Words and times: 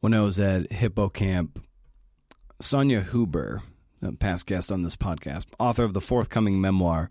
when 0.00 0.14
I 0.14 0.20
was 0.20 0.38
at 0.38 0.72
Hippo 0.72 1.08
Camp, 1.08 1.64
Sonya 2.60 3.02
Huber, 3.02 3.62
a 4.02 4.12
past 4.12 4.46
guest 4.46 4.70
on 4.70 4.82
this 4.82 4.96
podcast, 4.96 5.46
author 5.58 5.84
of 5.84 5.94
the 5.94 6.00
forthcoming 6.00 6.60
memoir, 6.60 7.10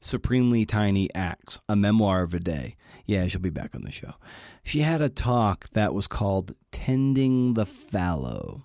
Supremely 0.00 0.64
Tiny 0.64 1.12
Acts, 1.14 1.58
a 1.68 1.74
memoir 1.74 2.22
of 2.22 2.34
a 2.34 2.38
day. 2.38 2.76
Yeah, 3.06 3.26
she'll 3.26 3.40
be 3.40 3.50
back 3.50 3.74
on 3.74 3.82
the 3.82 3.90
show. 3.90 4.14
She 4.62 4.80
had 4.80 5.02
a 5.02 5.08
talk 5.08 5.68
that 5.72 5.94
was 5.94 6.06
called 6.06 6.54
Tending 6.70 7.54
the 7.54 7.66
Fallow. 7.66 8.64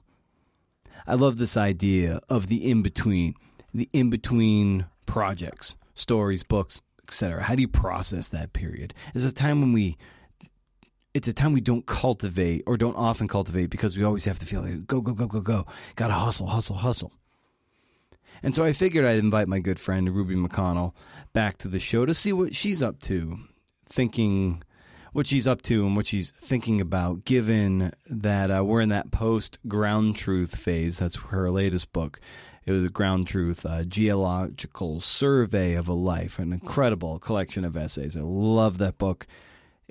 I 1.08 1.16
love 1.16 1.38
this 1.38 1.58
idea 1.58 2.20
of 2.30 2.48
the 2.48 2.70
in 2.70 2.82
between, 2.82 3.34
the 3.74 3.90
in 3.92 4.10
between 4.10 4.86
projects, 5.06 5.76
stories, 5.96 6.44
books, 6.44 6.82
etc. 7.08 7.44
How 7.44 7.56
do 7.56 7.62
you 7.62 7.68
process 7.68 8.28
that 8.30 8.54
period? 8.54 8.94
It's 9.16 9.26
a 9.26 9.32
time 9.32 9.62
when 9.62 9.74
we 9.74 9.98
it's 11.14 11.28
a 11.28 11.34
time 11.34 11.54
we 11.54 11.62
don't 11.62 11.86
cultivate 11.86 12.64
or 12.66 12.78
don't 12.78 12.96
often 12.96 13.28
cultivate 13.28 13.70
because 13.70 13.96
we 13.98 14.04
always 14.04 14.26
have 14.26 14.40
to 14.40 14.46
feel 14.46 14.62
like 14.62 14.88
go 14.88 15.02
go 15.02 15.14
go 15.14 15.28
go 15.28 15.42
go. 15.42 15.66
Got 15.96 16.08
to 16.08 16.14
hustle, 16.14 16.48
hustle, 16.48 16.78
hustle. 16.78 17.12
And 18.42 18.54
so 18.54 18.66
I 18.66 18.74
figured 18.74 19.06
I'd 19.06 19.20
invite 19.20 19.48
my 19.48 19.60
good 19.60 19.80
friend 19.80 20.14
Ruby 20.14 20.36
McConnell 20.36 20.94
back 21.32 21.58
to 21.60 21.68
the 21.68 21.80
show 21.80 22.06
to 22.06 22.14
see 22.14 22.34
what 22.34 22.56
she's 22.56 22.84
up 22.84 23.00
to, 23.02 23.40
thinking 23.88 24.64
what 25.14 25.28
she's 25.28 25.48
up 25.48 25.62
to 25.62 25.86
and 25.86 25.96
what 25.96 26.08
she's 26.08 26.32
thinking 26.32 26.82
about, 26.82 27.24
given 27.24 27.94
that 28.10 28.50
uh, 28.50 28.64
we're 28.66 28.82
in 28.82 28.90
that 28.90 29.12
post 29.12 29.60
ground 29.68 30.16
truth 30.16 30.56
phase. 30.56 30.98
That's 30.98 31.16
her 31.16 31.50
latest 31.52 31.94
book. 31.94 32.20
It 32.66 32.72
was 32.72 32.84
a 32.84 32.90
ground 32.90 33.28
truth 33.28 33.66
uh, 33.66 33.84
geological 33.84 35.00
survey 35.00 35.74
of 35.74 35.88
a 35.88 35.94
life, 35.94 36.40
an 36.40 36.52
incredible 36.52 37.20
collection 37.20 37.64
of 37.64 37.78
essays. 37.78 38.18
I 38.18 38.22
love 38.22 38.78
that 38.80 38.98
book. 38.98 39.28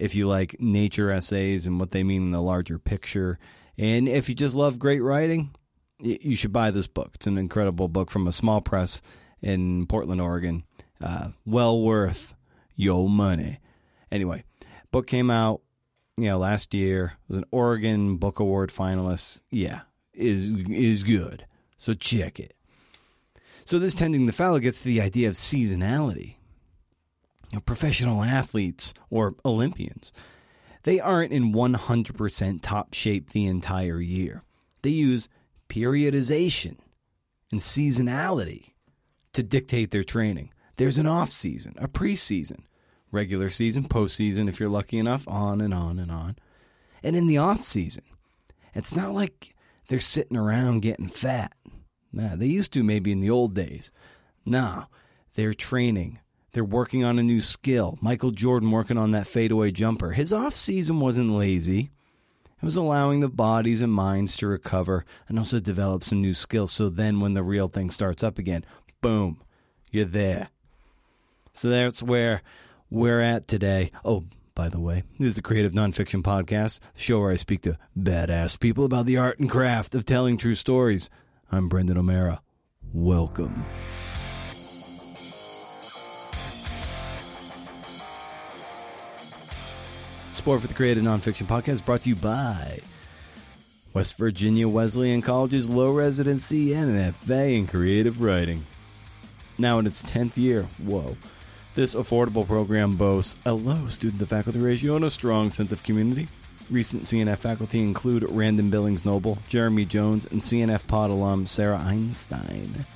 If 0.02 0.16
you 0.16 0.26
like 0.26 0.56
nature 0.58 1.12
essays 1.12 1.64
and 1.64 1.78
what 1.78 1.92
they 1.92 2.02
mean 2.02 2.22
in 2.22 2.30
the 2.32 2.42
larger 2.42 2.76
picture, 2.76 3.38
and 3.78 4.08
if 4.08 4.28
you 4.28 4.34
just 4.34 4.56
love 4.56 4.80
great 4.80 5.00
writing, 5.00 5.54
you 6.00 6.34
should 6.34 6.52
buy 6.52 6.72
this 6.72 6.88
book. 6.88 7.12
It's 7.14 7.28
an 7.28 7.38
incredible 7.38 7.86
book 7.86 8.10
from 8.10 8.26
a 8.26 8.32
small 8.32 8.60
press 8.60 9.00
in 9.40 9.86
Portland, 9.86 10.20
Oregon. 10.20 10.64
Uh, 11.00 11.28
well 11.46 11.80
worth 11.80 12.34
your 12.74 13.08
money. 13.08 13.60
Anyway, 14.10 14.42
book 14.90 15.06
came 15.06 15.30
out, 15.30 15.60
you 16.16 16.28
know, 16.28 16.38
last 16.38 16.74
year. 16.74 17.12
It 17.22 17.28
was 17.28 17.38
an 17.38 17.44
Oregon 17.52 18.16
Book 18.16 18.40
Award 18.40 18.70
finalist. 18.70 19.38
Yeah, 19.52 19.82
is 20.12 20.64
is 20.68 21.04
good. 21.04 21.46
So 21.76 21.94
check 21.94 22.40
it. 22.40 22.56
So 23.64 23.78
this 23.78 23.94
tending 23.94 24.26
the 24.26 24.32
fallow 24.32 24.58
gets 24.58 24.80
to 24.80 24.84
the 24.84 25.00
idea 25.00 25.28
of 25.28 25.34
seasonality. 25.34 26.34
You 27.52 27.58
know, 27.58 27.60
professional 27.60 28.24
athletes 28.24 28.94
or 29.10 29.36
Olympians, 29.44 30.10
they 30.84 30.98
aren't 30.98 31.32
in 31.32 31.52
100% 31.52 32.60
top 32.62 32.94
shape 32.94 33.30
the 33.30 33.46
entire 33.46 34.00
year. 34.00 34.42
They 34.80 34.90
use 34.90 35.28
periodization 35.68 36.78
and 37.52 37.60
seasonality 37.60 38.70
to 39.34 39.42
dictate 39.42 39.90
their 39.90 40.02
training. 40.02 40.50
There's 40.76 40.98
an 40.98 41.06
off 41.06 41.30
season, 41.30 41.74
a 41.78 41.86
preseason, 41.86 42.62
regular 43.10 43.50
season, 43.50 43.84
postseason, 43.84 44.48
if 44.48 44.58
you're 44.58 44.70
lucky 44.70 44.98
enough, 44.98 45.28
on 45.28 45.60
and 45.60 45.74
on 45.74 45.98
and 45.98 46.10
on. 46.10 46.36
And 47.02 47.14
in 47.14 47.26
the 47.26 47.38
off 47.38 47.62
season, 47.62 48.04
it's 48.74 48.96
not 48.96 49.14
like 49.14 49.54
they're 49.88 50.00
sitting 50.00 50.36
around 50.36 50.80
getting 50.80 51.08
fat. 51.08 51.52
Nah, 52.12 52.36
they 52.36 52.46
used 52.46 52.72
to 52.72 52.82
maybe 52.82 53.12
in 53.12 53.20
the 53.20 53.30
old 53.30 53.54
days. 53.54 53.90
Nah, 54.44 54.86
they're 55.34 55.54
training. 55.54 56.18
They're 56.52 56.64
working 56.64 57.02
on 57.02 57.18
a 57.18 57.22
new 57.22 57.40
skill. 57.40 57.98
Michael 58.02 58.30
Jordan 58.30 58.70
working 58.70 58.98
on 58.98 59.12
that 59.12 59.26
fadeaway 59.26 59.70
jumper. 59.70 60.12
His 60.12 60.32
off 60.32 60.54
season 60.54 61.00
wasn't 61.00 61.30
lazy. 61.30 61.90
It 62.62 62.64
was 62.64 62.76
allowing 62.76 63.20
the 63.20 63.28
bodies 63.28 63.80
and 63.80 63.92
minds 63.92 64.36
to 64.36 64.46
recover 64.46 65.04
and 65.28 65.38
also 65.38 65.58
develop 65.60 66.04
some 66.04 66.20
new 66.20 66.34
skills. 66.34 66.70
So 66.70 66.88
then 66.88 67.20
when 67.20 67.34
the 67.34 67.42
real 67.42 67.68
thing 67.68 67.90
starts 67.90 68.22
up 68.22 68.38
again, 68.38 68.64
boom, 69.00 69.40
you're 69.90 70.04
there. 70.04 70.50
So 71.54 71.70
that's 71.70 72.02
where 72.02 72.42
we're 72.90 73.20
at 73.20 73.48
today. 73.48 73.90
Oh, 74.04 74.24
by 74.54 74.68
the 74.68 74.78
way, 74.78 75.04
this 75.18 75.28
is 75.28 75.36
the 75.36 75.42
Creative 75.42 75.72
Nonfiction 75.72 76.22
Podcast, 76.22 76.78
the 76.94 77.00
show 77.00 77.20
where 77.20 77.30
I 77.30 77.36
speak 77.36 77.62
to 77.62 77.78
badass 77.98 78.60
people 78.60 78.84
about 78.84 79.06
the 79.06 79.16
art 79.16 79.40
and 79.40 79.50
craft 79.50 79.94
of 79.94 80.04
telling 80.04 80.36
true 80.36 80.54
stories. 80.54 81.08
I'm 81.50 81.68
Brendan 81.68 81.96
O'Meara. 81.96 82.42
Welcome. 82.92 83.64
Support 90.32 90.62
for 90.62 90.66
the 90.66 90.74
Creative 90.74 91.02
Nonfiction 91.02 91.46
Podcast 91.46 91.84
brought 91.84 92.02
to 92.02 92.08
you 92.08 92.16
by 92.16 92.80
West 93.92 94.16
Virginia 94.16 94.66
Wesleyan 94.66 95.20
College's 95.20 95.68
low 95.68 95.92
residency 95.92 96.72
and 96.72 96.90
MFA 96.90 97.58
in 97.58 97.66
creative 97.66 98.20
writing. 98.20 98.64
Now 99.58 99.78
in 99.78 99.86
its 99.86 100.02
10th 100.02 100.36
year, 100.36 100.62
whoa. 100.82 101.16
This 101.74 101.94
affordable 101.94 102.46
program 102.46 102.96
boasts 102.96 103.36
a 103.44 103.52
low 103.52 103.88
student 103.88 104.20
to 104.20 104.26
faculty 104.26 104.58
ratio 104.58 104.96
and 104.96 105.04
a 105.04 105.10
strong 105.10 105.50
sense 105.50 105.70
of 105.70 105.82
community. 105.82 106.28
Recent 106.70 107.02
CNF 107.02 107.38
faculty 107.38 107.80
include 107.80 108.24
Randon 108.28 108.70
Billings 108.70 109.04
Noble, 109.04 109.38
Jeremy 109.48 109.84
Jones, 109.84 110.24
and 110.24 110.40
CNF 110.40 110.86
pod 110.86 111.10
alum 111.10 111.46
Sarah 111.46 111.78
Einstein. 111.78 112.86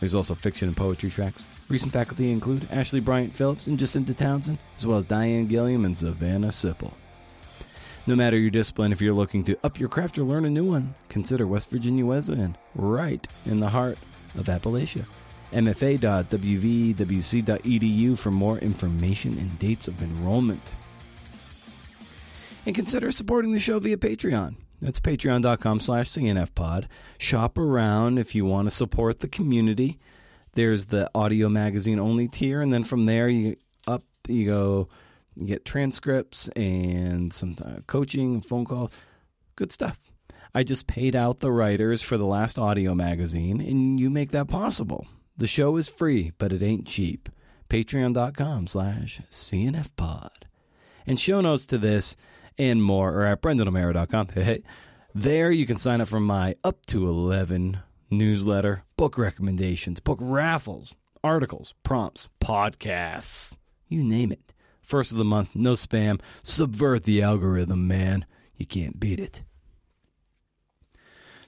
There's 0.00 0.14
also 0.14 0.34
fiction 0.34 0.68
and 0.68 0.76
poetry 0.76 1.10
tracks. 1.10 1.44
Recent 1.68 1.92
faculty 1.92 2.30
include 2.30 2.62
Ashleigh 2.70 3.04
Bryant 3.04 3.34
Phillips 3.34 3.66
and 3.66 3.78
Jacinda 3.78 4.16
Townsend, 4.16 4.58
as 4.78 4.86
well 4.86 4.98
as 4.98 5.04
Diane 5.04 5.46
Gilliam 5.46 5.84
and 5.84 5.96
Savannah 5.96 6.48
Sipple. 6.48 6.92
No 8.06 8.14
matter 8.14 8.38
your 8.38 8.50
discipline, 8.50 8.92
if 8.92 9.00
you're 9.00 9.14
looking 9.14 9.42
to 9.44 9.58
up 9.64 9.80
your 9.80 9.88
craft 9.88 10.16
or 10.16 10.22
learn 10.22 10.44
a 10.44 10.50
new 10.50 10.64
one, 10.64 10.94
consider 11.08 11.46
West 11.46 11.70
Virginia 11.70 12.06
Wesleyan, 12.06 12.56
right 12.76 13.26
in 13.46 13.58
the 13.58 13.70
heart 13.70 13.98
of 14.38 14.46
Appalachia. 14.46 15.06
MFA.wvwc.edu 15.52 18.18
for 18.18 18.30
more 18.30 18.58
information 18.58 19.38
and 19.38 19.58
dates 19.58 19.88
of 19.88 20.02
enrollment 20.02 20.72
and 22.66 22.74
consider 22.74 23.12
supporting 23.12 23.52
the 23.52 23.60
show 23.60 23.78
via 23.78 23.96
Patreon. 23.96 24.56
That's 24.82 25.00
patreon.com 25.00 25.80
slash 25.80 26.10
cnfpod. 26.10 26.86
Shop 27.16 27.56
around 27.56 28.18
if 28.18 28.34
you 28.34 28.44
want 28.44 28.68
to 28.68 28.74
support 28.74 29.20
the 29.20 29.28
community. 29.28 29.98
There's 30.56 30.86
the 30.86 31.10
audio 31.14 31.50
magazine 31.50 31.98
only 31.98 32.28
tier, 32.28 32.62
and 32.62 32.72
then 32.72 32.82
from 32.82 33.04
there 33.04 33.28
you 33.28 33.56
up 33.86 34.02
you 34.26 34.46
go 34.46 34.88
you 35.34 35.46
get 35.46 35.66
transcripts 35.66 36.48
and 36.56 37.30
some 37.30 37.56
coaching, 37.86 38.40
phone 38.40 38.64
call, 38.64 38.90
good 39.54 39.70
stuff. 39.70 39.98
I 40.54 40.62
just 40.62 40.86
paid 40.86 41.14
out 41.14 41.40
the 41.40 41.52
writers 41.52 42.00
for 42.00 42.16
the 42.16 42.24
last 42.24 42.58
audio 42.58 42.94
magazine, 42.94 43.60
and 43.60 44.00
you 44.00 44.08
make 44.08 44.30
that 44.30 44.48
possible. 44.48 45.06
The 45.36 45.46
show 45.46 45.76
is 45.76 45.88
free, 45.88 46.32
but 46.38 46.54
it 46.54 46.62
ain't 46.62 46.86
cheap. 46.86 47.28
Patreon.com 47.68 48.66
slash 48.66 49.20
CNFpod. 49.30 50.30
And 51.06 51.20
show 51.20 51.42
notes 51.42 51.66
to 51.66 51.76
this 51.76 52.16
and 52.56 52.82
more 52.82 53.12
are 53.12 53.26
at 53.26 53.42
brendanomeara.com. 53.42 54.28
Hey, 54.28 54.62
there 55.14 55.50
you 55.50 55.66
can 55.66 55.76
sign 55.76 56.00
up 56.00 56.08
for 56.08 56.20
my 56.20 56.54
up 56.64 56.86
to 56.86 57.06
11 57.06 57.80
newsletter, 58.10 58.84
book 58.96 59.18
recommendations, 59.18 60.00
book 60.00 60.18
raffles, 60.20 60.94
articles, 61.22 61.74
prompts, 61.82 62.28
podcasts, 62.40 63.56
you 63.88 64.02
name 64.02 64.32
it. 64.32 64.52
First 64.82 65.10
of 65.10 65.18
the 65.18 65.24
month, 65.24 65.50
no 65.54 65.72
spam. 65.72 66.20
Subvert 66.44 67.02
the 67.02 67.20
algorithm, 67.20 67.88
man. 67.88 68.24
You 68.56 68.66
can't 68.66 69.00
beat 69.00 69.18
it. 69.18 69.42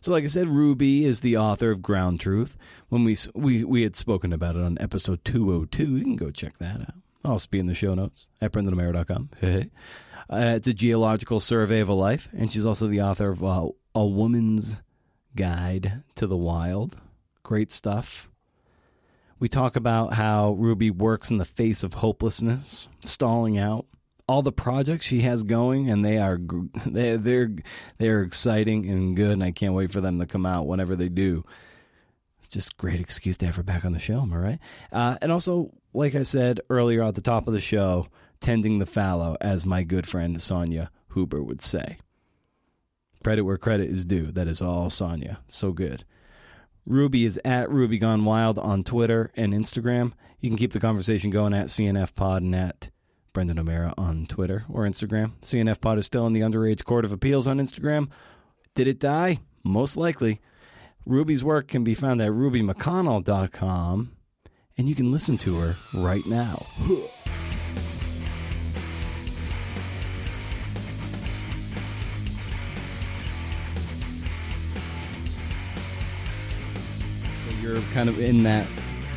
So, 0.00 0.12
like 0.12 0.24
I 0.24 0.28
said, 0.28 0.48
Ruby 0.48 1.04
is 1.04 1.20
the 1.20 1.36
author 1.36 1.70
of 1.70 1.82
Ground 1.82 2.20
Truth. 2.20 2.56
When 2.88 3.04
we 3.04 3.16
we 3.34 3.64
we 3.64 3.82
had 3.82 3.96
spoken 3.96 4.32
about 4.32 4.56
it 4.56 4.62
on 4.62 4.76
episode 4.80 5.24
202, 5.24 5.96
you 5.96 6.04
can 6.04 6.16
go 6.16 6.30
check 6.30 6.58
that 6.58 6.80
out. 6.80 6.94
I'll 7.24 7.32
also 7.32 7.48
be 7.50 7.58
in 7.58 7.66
the 7.66 7.74
show 7.74 7.94
notes 7.94 8.26
at 8.40 8.52
brendanomeara.com. 8.52 9.30
Hey. 9.40 9.70
Uh, 10.30 10.52
it's 10.56 10.66
a 10.66 10.74
geological 10.74 11.40
survey 11.40 11.80
of 11.80 11.88
a 11.88 11.94
life, 11.94 12.28
and 12.36 12.52
she's 12.52 12.66
also 12.66 12.86
the 12.86 13.00
author 13.00 13.30
of 13.30 13.42
uh, 13.42 13.68
A 13.94 14.04
Woman's 14.04 14.76
Guide 15.38 16.02
to 16.16 16.26
the 16.26 16.36
Wild. 16.36 16.96
Great 17.44 17.70
stuff. 17.70 18.28
We 19.38 19.48
talk 19.48 19.76
about 19.76 20.14
how 20.14 20.54
Ruby 20.54 20.90
works 20.90 21.30
in 21.30 21.38
the 21.38 21.44
face 21.44 21.84
of 21.84 21.94
hopelessness, 21.94 22.88
stalling 22.98 23.56
out. 23.56 23.86
All 24.26 24.42
the 24.42 24.50
projects 24.50 25.06
she 25.06 25.20
has 25.20 25.44
going, 25.44 25.88
and 25.88 26.04
they 26.04 26.18
are 26.18 26.40
they 26.86 27.16
they're 27.16 27.50
they're 27.98 28.22
exciting 28.22 28.90
and 28.90 29.14
good, 29.14 29.30
and 29.30 29.44
I 29.44 29.52
can't 29.52 29.74
wait 29.74 29.92
for 29.92 30.00
them 30.00 30.18
to 30.18 30.26
come 30.26 30.44
out 30.44 30.66
whenever 30.66 30.96
they 30.96 31.08
do. 31.08 31.44
Just 32.50 32.76
great 32.76 32.98
excuse 32.98 33.36
to 33.36 33.46
have 33.46 33.54
her 33.54 33.62
back 33.62 33.84
on 33.84 33.92
the 33.92 34.00
show, 34.00 34.20
am 34.22 34.32
I 34.32 34.36
right? 34.38 34.58
Uh, 34.90 35.18
and 35.22 35.30
also, 35.30 35.72
like 35.94 36.16
I 36.16 36.22
said 36.22 36.62
earlier 36.68 37.04
at 37.04 37.14
the 37.14 37.20
top 37.20 37.46
of 37.46 37.54
the 37.54 37.60
show, 37.60 38.08
tending 38.40 38.80
the 38.80 38.86
fallow, 38.86 39.36
as 39.40 39.64
my 39.64 39.84
good 39.84 40.08
friend 40.08 40.42
Sonya 40.42 40.90
Huber 41.14 41.44
would 41.44 41.60
say. 41.60 41.98
Credit 43.22 43.44
where 43.44 43.58
credit 43.58 43.90
is 43.90 44.04
due. 44.04 44.30
That 44.32 44.48
is 44.48 44.62
all 44.62 44.90
Sonya. 44.90 45.40
So 45.48 45.72
good. 45.72 46.04
Ruby 46.86 47.24
is 47.24 47.38
at 47.44 47.70
Ruby 47.70 47.98
Gone 47.98 48.24
Wild 48.24 48.58
on 48.58 48.82
Twitter 48.82 49.30
and 49.36 49.52
Instagram. 49.52 50.12
You 50.40 50.48
can 50.48 50.56
keep 50.56 50.72
the 50.72 50.80
conversation 50.80 51.30
going 51.30 51.52
at 51.52 51.66
CNF 51.66 52.14
Pod 52.14 52.42
and 52.42 52.54
at 52.54 52.90
Brendan 53.32 53.58
O'Meara 53.58 53.92
on 53.98 54.26
Twitter 54.26 54.64
or 54.70 54.84
Instagram. 54.84 55.32
CNF 55.42 55.80
Pod 55.80 55.98
is 55.98 56.06
still 56.06 56.26
in 56.26 56.32
the 56.32 56.40
Underage 56.40 56.84
Court 56.84 57.04
of 57.04 57.12
Appeals 57.12 57.46
on 57.46 57.58
Instagram. 57.58 58.08
Did 58.74 58.88
it 58.88 58.98
die? 58.98 59.40
Most 59.62 59.96
likely. 59.96 60.40
Ruby's 61.04 61.44
work 61.44 61.68
can 61.68 61.84
be 61.84 61.94
found 61.94 62.20
at 62.20 62.30
rubymcconnell.com, 62.30 64.12
and 64.76 64.88
you 64.88 64.94
can 64.94 65.10
listen 65.12 65.38
to 65.38 65.58
her 65.58 65.76
right 65.94 66.24
now. 66.26 66.66
you're 77.68 77.82
kind 77.92 78.08
of 78.08 78.18
in 78.18 78.42
that 78.42 78.66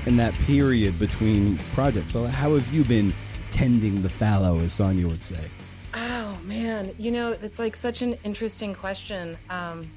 in 0.05 0.17
that 0.17 0.33
period 0.45 0.97
between 0.99 1.57
projects. 1.73 2.11
So 2.11 2.25
how 2.25 2.53
have 2.53 2.73
you 2.73 2.83
been 2.83 3.13
tending 3.51 4.01
the 4.01 4.09
fallow, 4.09 4.59
as 4.59 4.73
Sonya 4.73 5.07
would 5.07 5.23
say? 5.23 5.49
Oh 5.93 6.37
man, 6.43 6.93
you 6.97 7.11
know 7.11 7.31
it's 7.31 7.59
like 7.59 7.75
such 7.75 8.01
an 8.01 8.15
interesting 8.23 8.73
question. 8.73 9.37
Um, 9.49 9.91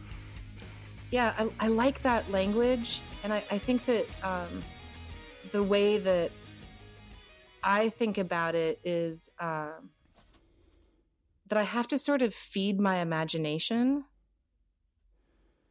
yeah, 1.11 1.35
I, 1.39 1.49
I, 1.61 1.69
like 1.69 2.03
that 2.03 2.29
language, 2.31 3.01
and 3.23 3.33
I, 3.33 3.45
I 3.51 3.59
think 3.59 3.87
that 3.87 4.07
um, 4.23 4.65
the 5.53 5.63
way 5.63 5.99
that 5.99 6.33
I 7.63 7.91
think 7.91 8.19
about 8.19 8.57
it 8.57 8.81
is 8.85 9.31
um, 9.39 9.91
that 11.49 11.59
I 11.59 11.63
have 11.63 11.87
to 11.89 11.99
sort 11.99 12.21
of 12.21 12.35
feed 12.35 12.81
my 12.81 12.99
imagination 12.99 14.05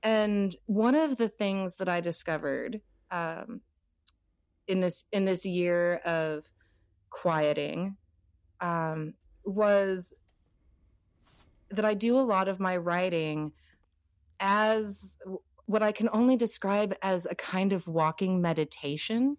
and 0.04 0.56
one 0.66 0.96
of 0.96 1.16
the 1.16 1.30
things 1.30 1.78
that 1.78 1.88
I 1.88 2.02
discovered 2.02 2.82
um, 3.10 3.62
in 4.68 4.82
this 4.82 5.06
in 5.12 5.24
this 5.26 5.46
year 5.46 5.96
of 6.06 6.46
quieting 7.10 7.96
um, 8.60 9.14
was 9.46 10.14
that 11.72 11.86
I 11.86 11.94
do 11.94 12.18
a 12.18 12.20
lot 12.20 12.50
of 12.50 12.60
my 12.60 12.76
writing 12.78 13.54
as 14.40 15.18
what 15.66 15.82
I 15.82 15.94
can 15.94 16.10
only 16.12 16.36
describe 16.36 16.94
as 17.02 17.26
a 17.26 17.36
kind 17.36 17.72
of 17.72 17.88
walking 17.88 18.42
meditation. 18.42 19.38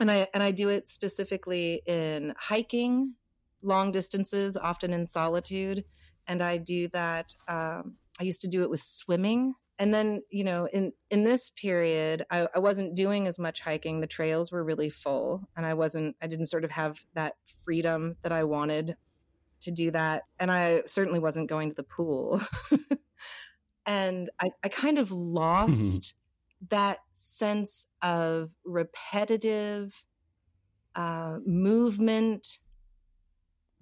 And 0.00 0.10
I 0.10 0.28
and 0.34 0.42
I 0.42 0.50
do 0.50 0.68
it 0.68 0.86
specifically 0.86 1.82
in 1.86 2.34
hiking, 2.38 3.14
long 3.62 3.90
distances, 3.90 4.56
often 4.56 4.92
in 4.92 5.06
solitude, 5.06 5.84
and 6.26 6.42
I 6.42 6.58
do 6.58 6.88
that. 6.88 7.34
Um, 7.48 7.94
I 8.20 8.24
used 8.24 8.42
to 8.42 8.48
do 8.48 8.62
it 8.62 8.70
with 8.70 8.82
swimming 8.82 9.54
and 9.78 9.92
then 9.92 10.22
you 10.30 10.44
know 10.44 10.68
in 10.72 10.92
in 11.10 11.24
this 11.24 11.50
period 11.50 12.24
I, 12.30 12.48
I, 12.54 12.58
wasn't 12.58 12.94
doing 12.94 13.26
as 13.26 13.38
much 13.38 13.60
hiking. 13.60 14.00
The 14.00 14.06
trails 14.06 14.50
were 14.50 14.64
really 14.64 14.90
full 14.90 15.48
and 15.56 15.64
i 15.64 15.74
wasn't 15.74 16.16
i 16.22 16.26
didn't 16.26 16.46
sort 16.46 16.64
of 16.64 16.70
have 16.70 16.98
that 17.14 17.34
freedom 17.62 18.16
that 18.22 18.32
i 18.32 18.44
wanted 18.44 18.96
to 19.60 19.70
do 19.70 19.90
that. 19.90 20.22
And 20.38 20.50
i 20.50 20.82
certainly 20.86 21.18
wasn't 21.18 21.48
going 21.48 21.70
to 21.70 21.74
the 21.74 21.82
pool. 21.82 22.40
And 23.88 24.28
I, 24.38 24.50
I 24.62 24.68
kind 24.68 24.98
of 24.98 25.10
lost 25.10 26.12
that 26.68 26.98
sense 27.10 27.86
of 28.02 28.50
repetitive 28.66 30.04
uh, 30.94 31.38
movement 31.46 32.58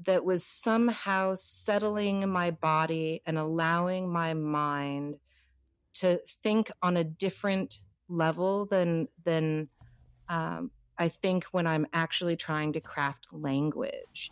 that 0.07 0.25
was 0.25 0.47
somehow 0.47 1.35
settling 1.35 2.29
my 2.29 2.53
body 2.53 3.21
and 3.27 3.37
allowing 3.37 4.13
my 4.13 4.33
mind 4.33 5.17
to 6.01 6.21
think 6.43 6.71
on 6.83 6.97
a 6.97 7.05
different 7.05 7.81
level 8.09 8.67
than 8.67 9.09
than 9.25 9.69
um, 10.29 10.71
I 10.99 11.09
think 11.09 11.45
when 11.53 11.67
I'm 11.67 11.87
actually 11.93 12.37
trying 12.37 12.73
to 12.75 12.81
craft 12.81 13.29
language. 13.33 14.31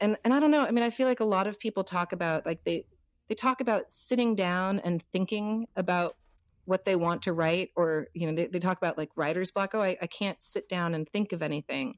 And 0.00 0.16
and 0.24 0.32
I 0.32 0.40
don't 0.40 0.50
know. 0.50 0.62
I 0.62 0.70
mean, 0.70 0.84
I 0.84 0.90
feel 0.90 1.06
like 1.06 1.20
a 1.20 1.24
lot 1.24 1.46
of 1.46 1.58
people 1.58 1.84
talk 1.84 2.12
about 2.12 2.46
like 2.46 2.62
they 2.64 2.86
they 3.28 3.34
talk 3.34 3.60
about 3.60 3.92
sitting 3.92 4.34
down 4.34 4.80
and 4.80 5.02
thinking 5.12 5.66
about 5.76 6.16
what 6.64 6.84
they 6.84 6.96
want 6.96 7.22
to 7.22 7.32
write, 7.32 7.70
or 7.76 8.08
you 8.14 8.26
know, 8.26 8.34
they, 8.34 8.46
they 8.46 8.58
talk 8.58 8.78
about 8.78 8.98
like 8.98 9.10
writer's 9.16 9.50
block. 9.50 9.70
Oh, 9.74 9.82
I, 9.82 9.96
I 10.00 10.06
can't 10.06 10.42
sit 10.42 10.68
down 10.68 10.94
and 10.94 11.08
think 11.08 11.32
of 11.32 11.42
anything. 11.42 11.94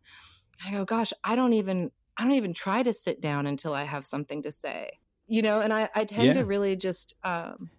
I 0.64 0.72
go, 0.72 0.84
gosh, 0.84 1.12
I 1.24 1.36
don't 1.36 1.52
even 1.52 1.90
I 2.16 2.24
don't 2.24 2.32
even 2.32 2.54
try 2.54 2.82
to 2.82 2.92
sit 2.92 3.20
down 3.20 3.46
until 3.46 3.74
I 3.74 3.84
have 3.84 4.06
something 4.06 4.42
to 4.42 4.52
say. 4.52 4.90
You 5.26 5.42
know, 5.42 5.60
and 5.60 5.72
I, 5.72 5.88
I 5.94 6.04
tend 6.04 6.26
yeah. 6.26 6.32
to 6.34 6.44
really 6.44 6.76
just 6.76 7.14
um, 7.24 7.70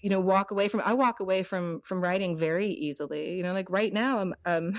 you 0.00 0.10
know 0.10 0.20
walk 0.20 0.50
away 0.50 0.68
from 0.68 0.80
i 0.84 0.92
walk 0.92 1.20
away 1.20 1.42
from 1.42 1.80
from 1.82 2.00
writing 2.00 2.38
very 2.38 2.68
easily 2.68 3.36
you 3.36 3.42
know 3.42 3.52
like 3.52 3.68
right 3.70 3.92
now 3.92 4.18
i'm 4.18 4.34
um 4.44 4.74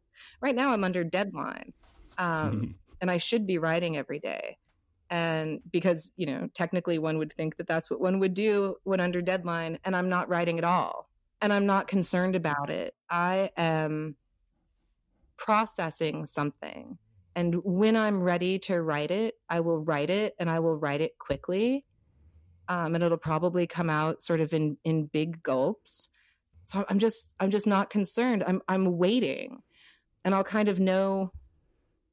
right 0.42 0.54
now 0.54 0.70
i'm 0.70 0.84
under 0.84 1.04
deadline 1.04 1.72
um 2.18 2.74
and 3.00 3.10
i 3.10 3.16
should 3.16 3.46
be 3.46 3.58
writing 3.58 3.96
every 3.96 4.18
day. 4.18 4.58
And 5.10 5.60
because 5.72 6.12
you 6.16 6.26
know 6.26 6.48
technically 6.52 6.98
one 6.98 7.16
would 7.16 7.32
think 7.32 7.56
that 7.56 7.66
that's 7.66 7.88
what 7.88 7.98
one 7.98 8.18
would 8.18 8.34
do 8.34 8.76
when 8.84 9.00
under 9.00 9.22
deadline 9.22 9.78
and 9.84 9.96
i'm 9.96 10.10
not 10.10 10.28
writing 10.28 10.58
at 10.58 10.64
all 10.64 11.08
and 11.40 11.50
i'm 11.50 11.64
not 11.64 11.88
concerned 11.88 12.36
about 12.36 12.68
it. 12.68 12.94
I 13.08 13.50
am 13.56 14.16
processing 15.38 16.26
something 16.26 16.98
and 17.36 17.54
when 17.64 17.96
i'm 17.96 18.20
ready 18.20 18.58
to 18.58 18.82
write 18.82 19.12
it 19.12 19.36
i 19.48 19.60
will 19.60 19.78
write 19.78 20.10
it 20.10 20.34
and 20.40 20.50
i 20.50 20.58
will 20.58 20.74
write 20.74 21.00
it 21.00 21.16
quickly 21.16 21.84
um, 22.68 22.94
and 22.94 23.02
it'll 23.02 23.16
probably 23.16 23.66
come 23.66 23.90
out 23.90 24.22
sort 24.22 24.40
of 24.40 24.52
in 24.52 24.76
in 24.84 25.06
big 25.06 25.42
gulps. 25.42 26.10
So 26.66 26.84
I'm 26.88 26.98
just 26.98 27.34
I'm 27.40 27.50
just 27.50 27.66
not 27.66 27.90
concerned. 27.90 28.44
I'm 28.46 28.60
I'm 28.68 28.98
waiting, 28.98 29.62
and 30.24 30.34
I'll 30.34 30.44
kind 30.44 30.68
of 30.68 30.78
know 30.78 31.32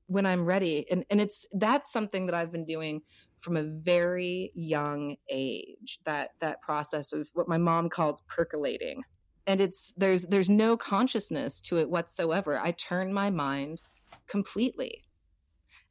when 0.08 0.26
I'm 0.26 0.46
ready. 0.46 0.86
And 0.90 1.06
and 1.10 1.20
it's 1.20 1.46
that's 1.54 1.92
something 1.92 2.26
that 2.28 2.36
I've 2.36 2.52
been 2.52 2.66
doing 2.66 3.02
from 3.42 3.58
a 3.58 3.64
very 3.64 4.52
young 4.56 5.18
age. 5.30 6.00
That 6.06 6.30
that 6.40 6.62
process 6.62 7.12
of 7.12 7.30
what 7.34 7.50
my 7.50 7.58
mom 7.58 7.90
calls 7.90 8.22
percolating, 8.30 9.04
and 9.48 9.60
it's 9.60 9.94
there's 9.98 10.24
there's 10.28 10.50
no 10.50 10.78
consciousness 10.78 11.60
to 11.62 11.80
it 11.80 11.90
whatsoever. 11.90 12.58
I 12.58 12.72
turn 12.72 13.14
my 13.14 13.30
mind 13.30 13.82
completely, 14.28 15.04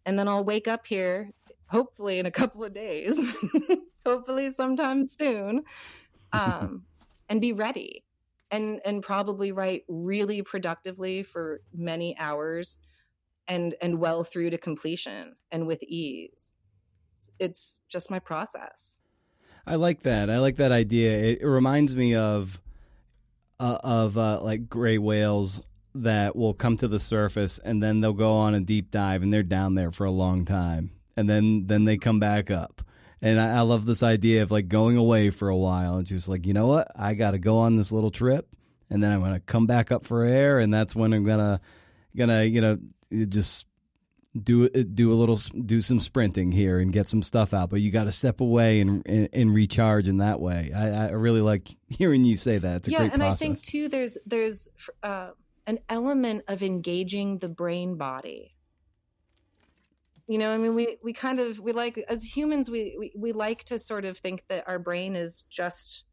and 0.07 0.19
then 0.19 0.27
I'll 0.27 0.45
wake 0.45 0.69
up 0.69 0.87
here 0.87 1.33
hopefully 1.67 2.19
in 2.19 2.27
a 2.27 2.31
couple 2.31 2.63
of 2.63 2.73
days 2.73 3.37
hopefully 4.05 4.51
sometime 4.51 5.07
soon 5.07 5.65
um, 6.33 6.83
and 7.29 7.41
be 7.41 7.53
ready 7.53 8.05
and 8.51 8.81
and 8.85 9.03
probably 9.03 9.53
write 9.53 9.85
really 9.89 10.43
productively 10.43 11.23
for 11.23 11.61
many 11.73 12.17
hours 12.19 12.79
and 13.49 13.75
and 13.81 13.99
well 13.99 14.25
through 14.25 14.51
to 14.51 14.59
completion 14.59 15.35
and 15.51 15.67
with 15.67 15.83
ease. 15.83 16.53
It's, 17.19 17.31
it's 17.39 17.79
just 17.89 18.11
my 18.11 18.19
process. 18.19 18.99
I 19.67 19.77
like 19.77 20.03
that. 20.03 20.29
I 20.29 20.39
like 20.39 20.57
that 20.57 20.73
idea. 20.73 21.17
It, 21.17 21.41
it 21.41 21.47
reminds 21.47 21.97
me 21.97 22.15
of 22.15 22.61
uh, 23.59 23.79
of 23.83 24.19
uh, 24.19 24.41
like 24.43 24.69
gray 24.69 24.99
whales 24.99 25.63
that 25.95 26.35
will 26.35 26.55
come 26.55 26.77
to 26.77 26.89
the 26.89 26.99
surface 26.99 27.59
and 27.59 27.83
then 27.83 28.01
they'll 28.01 28.13
go 28.13 28.33
on 28.33 28.55
a 28.55 28.61
deep 28.61 28.91
dive 28.91 29.23
and 29.23 29.33
they're 29.33 29.45
down 29.45 29.75
there 29.75 29.93
for 29.93 30.05
a 30.05 30.11
long 30.11 30.45
time 30.45 30.91
and 31.17 31.31
then 31.31 31.67
then 31.67 31.85
they 31.85 31.97
come 31.97 32.19
back 32.19 32.51
up 32.51 32.83
and 33.23 33.41
I, 33.41 33.59
I, 33.59 33.61
love 33.61 33.87
this 33.87 34.03
idea 34.03 34.43
of 34.43 34.51
like 34.51 34.69
going 34.69 34.97
away 34.97 35.31
for 35.31 35.49
a 35.49 35.57
while 35.57 35.97
and 35.97 36.07
just 36.07 36.29
like, 36.29 36.47
you 36.47 36.53
know 36.53 36.67
what? 36.67 36.91
I 36.97 37.15
got 37.15 37.33
to 37.33 37.39
go 37.39 37.59
on 37.59 37.77
this 37.77 37.93
little 37.93 38.11
trip 38.11 38.49
and 38.91 39.03
then 39.03 39.13
I'm 39.13 39.21
going 39.21 39.35
to 39.35 39.41
come 39.41 39.67
back 39.67 39.91
up 39.91 40.07
for 40.07 40.25
air. 40.25 40.59
And 40.59 40.73
that's 40.73 40.95
when 40.95 41.13
I'm 41.13 41.25
going 41.25 41.39
to, 41.39 41.61
gonna, 42.17 42.45
you 42.45 42.61
know, 42.61 42.79
just 43.29 43.67
do 44.43 44.69
do 44.69 45.13
a 45.13 45.15
little, 45.15 45.37
do 45.37 45.81
some 45.81 46.01
sprinting 46.01 46.51
here 46.51 46.81
and 46.81 46.93
get 46.93 47.09
some 47.09 47.23
stuff 47.23 47.55
out. 47.55 47.71
But 47.71 47.81
you 47.81 47.91
got 47.91 48.05
to 48.05 48.13
step 48.13 48.41
away 48.41 48.81
and, 48.81 49.03
and, 49.07 49.29
and 49.33 49.55
recharge 49.55 50.09
in 50.09 50.19
that 50.19 50.41
way. 50.41 50.73
I, 50.75 51.07
I 51.07 51.11
really 51.13 51.41
like 51.41 51.69
hearing 51.89 52.25
you 52.25 52.37
say 52.37 52.59
that. 52.59 52.77
It's 52.77 52.89
a 52.89 52.91
yeah, 52.91 52.99
great 52.99 53.13
and 53.13 53.23
process. 53.23 53.43
I 53.43 53.45
think 53.47 53.63
too, 53.63 53.89
there's, 53.89 54.19
there's, 54.27 54.69
uh, 55.03 55.31
an 55.67 55.79
element 55.89 56.45
of 56.47 56.63
engaging 56.63 57.39
the 57.39 57.49
brain 57.49 57.97
body 57.97 58.54
you 60.27 60.39
know 60.39 60.51
i 60.51 60.57
mean 60.57 60.75
we 60.75 60.97
we 61.03 61.13
kind 61.13 61.39
of 61.39 61.59
we 61.61 61.73
like 61.73 62.03
as 62.09 62.25
humans 62.25 62.71
we, 62.71 62.97
we 62.99 63.13
we 63.17 63.33
like 63.33 63.63
to 63.65 63.79
sort 63.79 64.05
of 64.05 64.17
think 64.19 64.43
that 64.49 64.65
our 64.67 64.79
brain 64.79 65.15
is 65.17 65.45
just 65.51 66.05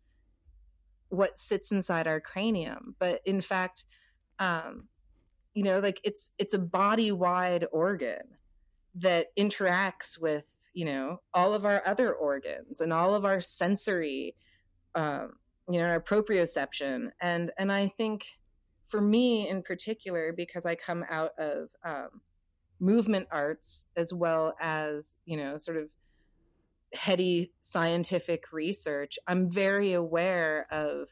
what 1.12 1.38
sits 1.38 1.72
inside 1.72 2.08
our 2.08 2.22
cranium. 2.22 2.96
But 2.98 3.22
in 3.26 3.42
fact 3.42 3.86
um 4.40 4.88
you 5.54 5.64
know 5.64 5.80
like 5.80 6.00
it's 6.04 6.32
it's 6.40 6.54
a 6.54 6.60
body 6.60 7.12
wide 7.12 7.66
organ 7.72 8.22
that 8.96 9.28
interacts 9.38 10.20
with 10.20 10.46
you 10.74 10.86
know 10.86 11.22
all 11.34 11.54
of 11.54 11.66
our 11.66 11.84
other 11.86 12.14
organs 12.14 12.82
and 12.82 12.92
all 12.94 13.14
of 13.14 13.26
our 13.26 13.42
sensory 13.42 14.36
um 14.96 15.34
you 15.70 15.80
know 15.80 15.86
our 15.86 16.02
proprioception. 16.02 17.10
And 17.22 17.52
and 17.58 17.72
i 17.72 17.90
think 17.90 18.26
for 18.88 19.02
me 19.02 19.48
in 19.48 19.62
particular 19.64 20.34
because 20.36 20.66
i 20.66 20.76
come 20.76 21.04
out 21.10 21.32
of 21.38 21.70
um 21.86 22.22
movement 22.82 23.28
arts 23.32 23.88
as 23.96 24.14
well 24.14 24.54
as 24.60 25.16
you 25.26 25.38
know 25.38 25.58
sort 25.58 25.78
of 25.78 25.88
heady 26.94 27.54
scientific 27.62 28.52
research 28.52 29.18
i'm 29.28 29.50
very 29.50 29.94
aware 29.94 30.68
of 30.72 31.08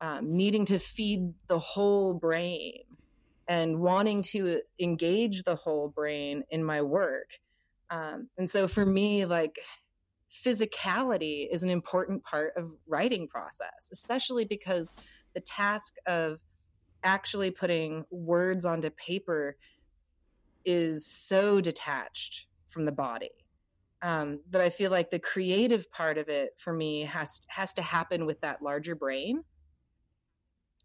um, 0.00 0.36
needing 0.36 0.64
to 0.66 0.78
feed 0.78 1.32
the 1.46 1.58
whole 1.58 2.14
brain 2.14 2.82
and 3.48 3.80
wanting 3.80 4.22
to 4.22 4.60
engage 4.80 5.44
the 5.44 5.56
whole 5.56 5.88
brain 5.88 6.44
in 6.50 6.64
my 6.64 6.82
work. 6.82 7.28
Um, 7.90 8.28
and 8.38 8.48
so 8.48 8.66
for 8.66 8.84
me 8.84 9.24
like 9.24 9.56
physicality 10.30 11.46
is 11.50 11.62
an 11.62 11.70
important 11.70 12.24
part 12.24 12.54
of 12.56 12.72
writing 12.88 13.28
process 13.28 13.88
especially 13.92 14.44
because 14.44 14.92
the 15.32 15.40
task 15.40 15.94
of 16.06 16.40
actually 17.04 17.52
putting 17.52 18.04
words 18.10 18.64
onto 18.64 18.90
paper 18.90 19.56
is 20.64 21.06
so 21.06 21.60
detached 21.60 22.46
from 22.70 22.84
the 22.84 22.92
body 22.92 23.30
um, 24.02 24.40
that 24.50 24.60
I 24.60 24.68
feel 24.68 24.90
like 24.90 25.10
the 25.10 25.18
creative 25.18 25.90
part 25.90 26.18
of 26.18 26.28
it 26.28 26.50
for 26.58 26.72
me 26.72 27.04
has 27.04 27.40
has 27.48 27.72
to 27.74 27.82
happen 27.82 28.26
with 28.26 28.40
that 28.42 28.60
larger 28.60 28.94
brain 28.94 29.42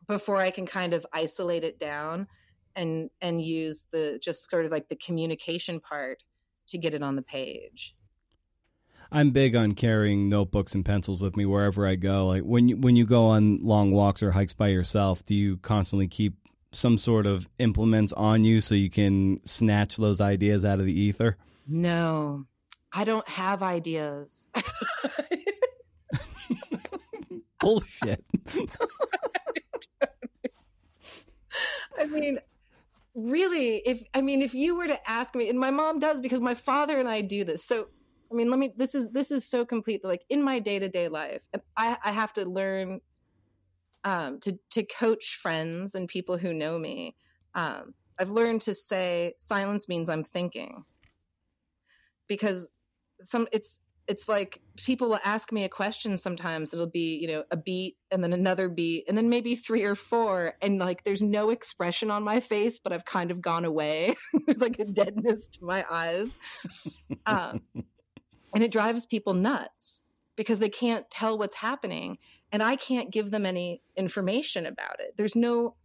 before 0.07 0.37
I 0.37 0.51
can 0.51 0.65
kind 0.65 0.93
of 0.93 1.05
isolate 1.11 1.65
it 1.65 1.79
down 1.79 2.27
and 2.75 3.09
and 3.21 3.43
use 3.43 3.87
the 3.91 4.19
just 4.23 4.49
sort 4.49 4.65
of 4.65 4.71
like 4.71 4.87
the 4.87 4.95
communication 4.95 5.81
part 5.81 6.23
to 6.67 6.77
get 6.77 6.93
it 6.93 7.03
on 7.03 7.17
the 7.17 7.21
page. 7.21 7.95
I'm 9.11 9.31
big 9.31 9.55
on 9.55 9.73
carrying 9.73 10.29
notebooks 10.29 10.75
and 10.75 10.85
pencils 10.85 11.19
with 11.19 11.35
me 11.35 11.45
wherever 11.45 11.85
I 11.85 11.95
go. 11.95 12.27
Like 12.27 12.43
when 12.43 12.69
you, 12.69 12.77
when 12.77 12.95
you 12.95 13.05
go 13.05 13.25
on 13.25 13.59
long 13.63 13.91
walks 13.91 14.21
or 14.21 14.31
hikes 14.31 14.53
by 14.53 14.67
yourself, 14.67 15.25
do 15.25 15.33
you 15.33 15.57
constantly 15.57 16.07
keep 16.07 16.35
some 16.71 16.97
sort 16.97 17.25
of 17.25 17.47
implements 17.57 18.13
on 18.13 18.43
you 18.43 18.61
so 18.61 18.75
you 18.75 18.89
can 18.89 19.39
snatch 19.45 19.97
those 19.97 20.21
ideas 20.21 20.63
out 20.63 20.79
of 20.79 20.85
the 20.85 20.99
ether? 20.99 21.37
No. 21.67 22.45
I 22.91 23.03
don't 23.03 23.27
have 23.29 23.61
ideas. 23.61 24.49
Bullshit. 27.59 28.23
I 31.99 32.05
mean, 32.05 32.39
really, 33.13 33.77
if 33.85 34.01
I 34.13 34.21
mean, 34.21 34.41
if 34.41 34.53
you 34.53 34.75
were 34.75 34.87
to 34.87 35.09
ask 35.09 35.35
me, 35.35 35.49
and 35.49 35.59
my 35.59 35.69
mom 35.69 35.99
does 35.99 36.21
because 36.21 36.39
my 36.39 36.55
father 36.55 36.99
and 36.99 37.09
I 37.09 37.21
do 37.21 37.43
this. 37.43 37.65
So, 37.65 37.87
I 38.31 38.35
mean, 38.35 38.49
let 38.49 38.59
me. 38.59 38.73
This 38.77 38.95
is 38.95 39.09
this 39.09 39.29
is 39.29 39.45
so 39.45 39.65
complete. 39.65 40.03
Like 40.03 40.23
in 40.29 40.41
my 40.41 40.59
day 40.59 40.79
to 40.79 40.87
day 40.87 41.09
life, 41.09 41.41
I, 41.75 41.97
I 42.03 42.11
have 42.11 42.31
to 42.33 42.45
learn 42.45 43.01
um, 44.03 44.39
to 44.41 44.57
to 44.71 44.83
coach 44.83 45.39
friends 45.41 45.95
and 45.95 46.07
people 46.07 46.37
who 46.37 46.53
know 46.53 46.77
me. 46.77 47.15
Um, 47.55 47.93
I've 48.19 48.29
learned 48.29 48.61
to 48.61 48.73
say 48.73 49.33
silence 49.37 49.87
means 49.87 50.09
I'm 50.09 50.23
thinking 50.23 50.83
because 52.27 52.69
some 53.21 53.47
it's 53.51 53.81
it's 54.09 54.27
like 54.27 54.59
people 54.75 55.09
will 55.09 55.19
ask 55.23 55.51
me 55.51 55.63
a 55.63 55.69
question 55.69 56.17
sometimes 56.17 56.73
it'll 56.73 56.87
be 56.87 57.17
you 57.17 57.27
know 57.27 57.43
a 57.51 57.57
beat 57.57 57.95
and 58.11 58.23
then 58.23 58.33
another 58.33 58.67
beat 58.67 59.05
and 59.07 59.17
then 59.17 59.29
maybe 59.29 59.55
three 59.55 59.83
or 59.83 59.95
four 59.95 60.53
and 60.61 60.79
like 60.79 61.03
there's 61.03 61.21
no 61.21 61.51
expression 61.51 62.09
on 62.09 62.23
my 62.23 62.39
face 62.39 62.79
but 62.79 62.91
i've 62.91 63.05
kind 63.05 63.29
of 63.29 63.41
gone 63.41 63.65
away 63.65 64.15
there's 64.45 64.61
like 64.61 64.79
a 64.79 64.85
deadness 64.85 65.47
to 65.47 65.63
my 65.63 65.85
eyes 65.91 66.35
um, 67.25 67.61
and 68.53 68.63
it 68.63 68.71
drives 68.71 69.05
people 69.05 69.33
nuts 69.33 70.01
because 70.35 70.59
they 70.59 70.69
can't 70.69 71.09
tell 71.11 71.37
what's 71.37 71.55
happening 71.55 72.17
and 72.51 72.63
i 72.63 72.75
can't 72.75 73.11
give 73.11 73.31
them 73.31 73.45
any 73.45 73.81
information 73.95 74.65
about 74.65 74.99
it 74.99 75.13
there's 75.17 75.35
no 75.35 75.75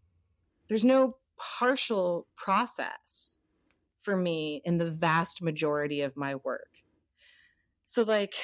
there's 0.68 0.84
no 0.84 1.16
partial 1.36 2.26
process 2.36 3.38
for 4.02 4.16
me 4.16 4.62
in 4.64 4.78
the 4.78 4.90
vast 4.90 5.42
majority 5.42 6.02
of 6.02 6.16
my 6.16 6.34
work 6.36 6.68
so 7.84 8.02
like 8.02 8.34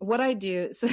what 0.00 0.20
I 0.20 0.34
do 0.34 0.68
so, 0.72 0.88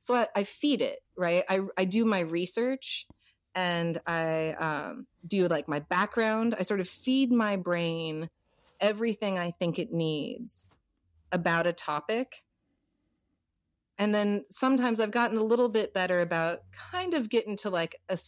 so 0.00 0.14
I, 0.14 0.28
I, 0.36 0.44
feed 0.44 0.82
it, 0.82 1.00
right? 1.16 1.44
I 1.48 1.60
I 1.78 1.84
do 1.86 2.04
my 2.04 2.20
research 2.20 3.06
and 3.54 4.00
I 4.06 4.50
um, 4.52 5.06
do 5.26 5.48
like 5.48 5.68
my 5.68 5.78
background. 5.78 6.54
I 6.58 6.62
sort 6.62 6.80
of 6.80 6.88
feed 6.88 7.32
my 7.32 7.56
brain 7.56 8.28
everything 8.80 9.38
I 9.38 9.52
think 9.52 9.78
it 9.78 9.92
needs 9.92 10.66
about 11.32 11.66
a 11.66 11.72
topic. 11.72 12.42
And 13.98 14.14
then 14.14 14.44
sometimes 14.50 15.00
I've 15.00 15.10
gotten 15.10 15.38
a 15.38 15.44
little 15.44 15.68
bit 15.68 15.94
better 15.94 16.20
about 16.20 16.60
kind 16.72 17.14
of 17.14 17.28
getting 17.28 17.56
to 17.58 17.70
like 17.70 18.00
a, 18.08 18.18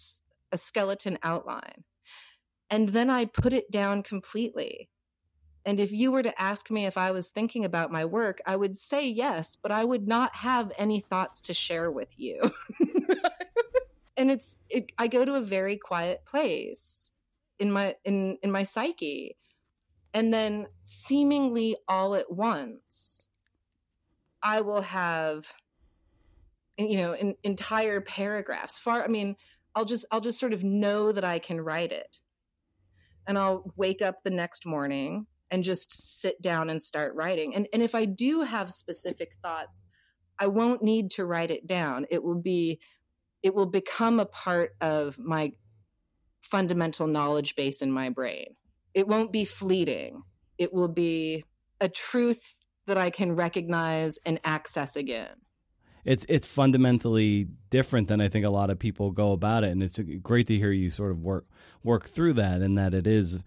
a 0.53 0.59
skeleton 0.59 1.19
outline. 1.23 1.85
And 2.71 2.89
then 2.91 3.11
I 3.11 3.25
put 3.25 3.53
it 3.53 3.71
down 3.71 4.03
completely. 4.03 4.89
And 5.65 5.81
if 5.81 5.91
you 5.91 6.13
were 6.13 6.23
to 6.23 6.41
ask 6.41 6.71
me 6.71 6.87
if 6.87 6.97
I 6.97 7.11
was 7.11 7.29
thinking 7.29 7.65
about 7.65 7.91
my 7.91 8.05
work, 8.05 8.41
I 8.47 8.55
would 8.55 8.77
say 8.77 9.09
yes, 9.09 9.57
but 9.61 9.73
I 9.73 9.83
would 9.83 10.07
not 10.07 10.35
have 10.37 10.71
any 10.79 11.01
thoughts 11.01 11.41
to 11.43 11.55
share 11.55 11.91
with 11.91 12.17
you. 12.17 12.41
and 14.17 14.31
it's 14.31 14.61
it, 14.69 14.93
I 14.97 15.09
go 15.09 15.25
to 15.25 15.35
a 15.35 15.41
very 15.41 15.77
quiet 15.77 16.25
place 16.25 17.11
in 17.59 17.73
my 17.73 17.97
in 18.05 18.39
in 18.43 18.53
my 18.53 18.63
psyche. 18.63 19.37
And 20.15 20.33
then 20.33 20.69
seemingly 20.83 21.77
all 21.89 22.15
at 22.15 22.33
once 22.33 23.26
I 24.47 24.61
will 24.61 24.83
have 24.83 25.53
you 26.79 26.99
know 26.99 27.15
in, 27.15 27.35
entire 27.43 28.01
paragraphs 28.01 28.79
far 28.79 29.03
I 29.03 29.09
mean 29.09 29.37
I'll 29.77 29.85
just 29.85 30.07
I'll 30.11 30.23
just 30.23 30.41
sort 30.41 30.55
of 30.55 30.65
know 30.65 31.13
that 31.13 31.25
I 31.25 31.39
can 31.39 31.61
write 31.61 31.93
it. 31.93 32.19
And 33.29 33.37
I'll 33.37 33.71
wake 33.77 34.01
up 34.01 34.23
the 34.25 34.31
next 34.31 34.65
morning 34.65 35.27
and 35.51 35.63
just 35.63 36.21
sit 36.21 36.41
down 36.41 36.71
and 36.71 36.83
start 36.83 37.15
writing. 37.15 37.55
And 37.55 37.69
and 37.73 37.83
if 37.83 37.95
I 37.95 38.07
do 38.07 38.41
have 38.41 38.73
specific 38.73 39.33
thoughts, 39.43 39.89
I 40.39 40.47
won't 40.47 40.83
need 40.83 41.11
to 41.13 41.27
write 41.27 41.51
it 41.51 41.67
down. 41.67 42.07
It 42.11 42.25
will 42.25 42.41
be 42.41 42.81
it 43.43 43.55
will 43.55 43.67
become 43.67 44.19
a 44.19 44.27
part 44.27 44.75
of 44.81 45.19
my 45.19 45.53
fundamental 46.41 47.07
knowledge 47.07 47.55
base 47.55 47.83
in 47.83 47.93
my 47.93 48.09
brain. 48.09 48.57
It 48.95 49.07
won't 49.07 49.31
be 49.31 49.45
fleeting. 49.45 50.23
It 50.57 50.73
will 50.73 50.89
be 50.89 51.45
a 51.83 51.89
truth 51.91 52.57
that 52.87 52.99
I 52.99 53.11
can 53.11 53.35
recognize 53.35 54.19
and 54.25 54.41
access 54.45 54.97
again. 54.97 55.37
It's 56.05 56.25
it's 56.29 56.47
fundamentally 56.47 57.49
different 57.71 58.09
than 58.09 58.21
I 58.21 58.29
think 58.29 58.47
a 58.47 58.51
lot 58.51 58.71
of 58.71 58.79
people 58.79 59.11
go 59.11 59.33
about 59.33 59.65
it, 59.65 59.71
and 59.71 59.83
it's 59.83 59.99
great 60.23 60.47
to 60.47 60.57
hear 60.57 60.71
you 60.71 60.89
sort 60.89 61.11
of 61.11 61.21
work 61.21 61.47
work 61.83 62.09
through 62.09 62.35
that, 62.35 62.63
and 62.63 62.79
that 62.79 62.95
it 62.95 63.07
is 63.07 63.41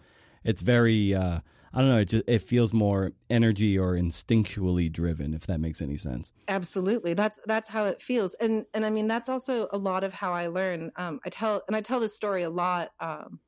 it's 0.44 0.62
very 0.62 1.16
uh, 1.16 1.40
I 1.74 1.80
don't 1.80 1.90
know. 1.90 2.00
It 2.00 2.06
just 2.06 2.24
it 2.28 2.40
feels 2.42 2.74
more 2.74 3.12
energy 3.30 3.78
or 3.78 3.94
instinctually 3.94 4.92
driven, 4.92 5.34
if 5.34 5.46
that 5.48 5.60
makes 5.60 5.82
any 5.82 5.98
sense. 5.98 6.32
Absolutely, 6.48 7.14
that's 7.14 7.40
that's 7.46 7.70
how 7.70 7.86
it 7.86 8.02
feels, 8.02 8.34
and 8.36 8.66
and 8.74 8.86
I 8.86 8.90
mean 8.90 9.08
that's 9.08 9.30
also 9.30 9.68
a 9.72 9.78
lot 9.78 10.04
of 10.04 10.14
how 10.14 10.34
I 10.34 10.48
learn. 10.48 10.92
Um, 10.96 11.20
I 11.26 11.30
tell 11.30 11.64
and 11.68 11.76
I 11.76 11.82
tell 11.82 12.00
this 12.00 12.16
story 12.16 12.44
a 12.44 12.50
lot 12.50 12.92
um, 13.00 13.40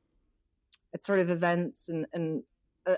at 0.94 1.02
sort 1.02 1.18
of 1.18 1.30
events 1.30 1.88
and 1.88 2.06
and 2.12 2.44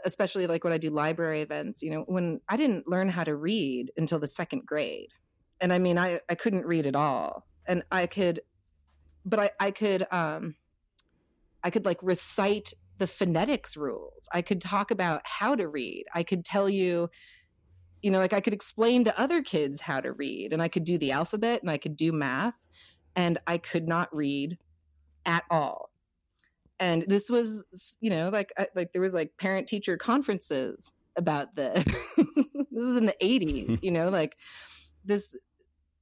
especially 0.04 0.46
like 0.46 0.64
when 0.64 0.72
I 0.72 0.78
do 0.78 0.90
library 0.90 1.42
events. 1.42 1.82
You 1.82 1.90
know, 1.90 2.04
when 2.06 2.40
I 2.48 2.56
didn't 2.56 2.88
learn 2.88 3.08
how 3.08 3.24
to 3.24 3.34
read 3.34 3.92
until 3.96 4.18
the 4.18 4.28
second 4.28 4.66
grade, 4.66 5.10
and 5.60 5.72
I 5.72 5.78
mean 5.78 5.98
I 5.98 6.20
I 6.28 6.34
couldn't 6.34 6.66
read 6.66 6.86
at 6.86 6.94
all, 6.94 7.46
and 7.66 7.84
I 7.90 8.06
could, 8.06 8.40
but 9.24 9.38
I 9.38 9.50
I 9.60 9.70
could 9.70 10.06
um 10.10 10.56
I 11.62 11.70
could 11.70 11.84
like 11.84 11.98
recite 12.02 12.74
the 12.98 13.06
phonetics 13.06 13.76
rules. 13.76 14.28
I 14.32 14.42
could 14.42 14.60
talk 14.60 14.90
about 14.90 15.22
how 15.24 15.54
to 15.54 15.68
read. 15.68 16.04
I 16.14 16.22
could 16.22 16.44
tell 16.44 16.68
you, 16.68 17.10
you 18.02 18.10
know, 18.10 18.18
like 18.18 18.32
I 18.32 18.40
could 18.40 18.52
explain 18.52 19.04
to 19.04 19.18
other 19.18 19.42
kids 19.42 19.80
how 19.80 20.00
to 20.00 20.12
read 20.12 20.52
and 20.52 20.62
I 20.62 20.68
could 20.68 20.84
do 20.84 20.98
the 20.98 21.12
alphabet 21.12 21.62
and 21.62 21.70
I 21.70 21.78
could 21.78 21.96
do 21.96 22.12
math 22.12 22.54
and 23.16 23.38
I 23.46 23.58
could 23.58 23.88
not 23.88 24.14
read 24.14 24.58
at 25.26 25.44
all. 25.50 25.90
And 26.80 27.04
this 27.06 27.30
was, 27.30 27.64
you 28.00 28.10
know, 28.10 28.30
like 28.30 28.52
like 28.74 28.92
there 28.92 29.02
was 29.02 29.14
like 29.14 29.36
parent 29.38 29.68
teacher 29.68 29.96
conferences 29.96 30.92
about 31.16 31.54
this. 31.54 31.84
this 32.16 32.88
is 32.88 32.96
in 32.96 33.06
the 33.06 33.16
80s, 33.22 33.78
you 33.82 33.90
know, 33.90 34.08
like 34.08 34.36
this 35.04 35.36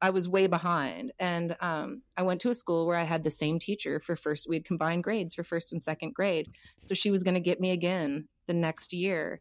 I 0.01 0.11
was 0.11 0.29
way 0.29 0.49
behind. 0.49 1.13
And 1.21 1.57
um, 1.61 2.03
I 2.17 2.23
went 2.23 2.41
to 2.41 2.51
a 2.51 2.55
school 2.57 2.87
where 2.87 2.97
I 2.97 3.05
had 3.05 3.23
the 3.23 3.31
same 3.31 3.61
teacher 3.61 4.01
for 4.01 4.17
first, 4.17 4.49
we 4.49 4.57
had 4.57 4.65
combined 4.65 5.05
grades 5.05 5.35
for 5.35 5.45
first 5.45 5.73
and 5.73 5.81
second 5.81 6.13
grade. 6.13 6.49
So 6.81 6.93
she 6.95 7.13
was 7.13 7.23
going 7.23 7.35
to 7.35 7.41
get 7.41 7.61
me 7.61 7.71
again 7.71 8.27
the 8.49 8.53
next 8.53 8.93
year. 8.93 9.41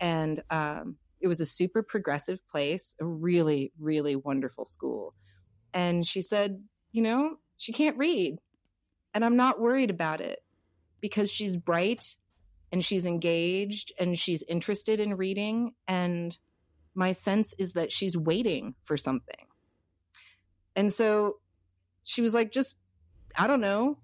And 0.00 0.42
um, 0.48 0.96
it 1.20 1.28
was 1.28 1.42
a 1.42 1.46
super 1.46 1.82
progressive 1.82 2.40
place, 2.48 2.94
a 3.00 3.04
really, 3.04 3.70
really 3.78 4.16
wonderful 4.16 4.64
school. 4.64 5.12
And 5.74 6.06
she 6.06 6.22
said, 6.22 6.62
you 6.92 7.02
know, 7.02 7.36
she 7.58 7.74
can't 7.74 7.98
read. 7.98 8.38
And 9.12 9.22
I'm 9.22 9.36
not 9.36 9.60
worried 9.60 9.90
about 9.90 10.22
it 10.22 10.38
because 11.00 11.30
she's 11.30 11.56
bright 11.56 12.16
and 12.70 12.84
she's 12.84 13.06
engaged 13.06 13.92
and 13.98 14.18
she's 14.18 14.42
interested 14.44 15.00
in 15.00 15.16
reading. 15.16 15.74
And 15.86 16.36
my 16.94 17.12
sense 17.12 17.54
is 17.58 17.74
that 17.74 17.92
she's 17.92 18.16
waiting 18.16 18.74
for 18.84 18.96
something 18.96 19.48
and 20.78 20.94
so 20.94 21.38
she 22.04 22.22
was 22.22 22.32
like, 22.32 22.52
just, 22.52 22.78
I 23.36 23.48
don't 23.48 23.60
know, 23.60 23.98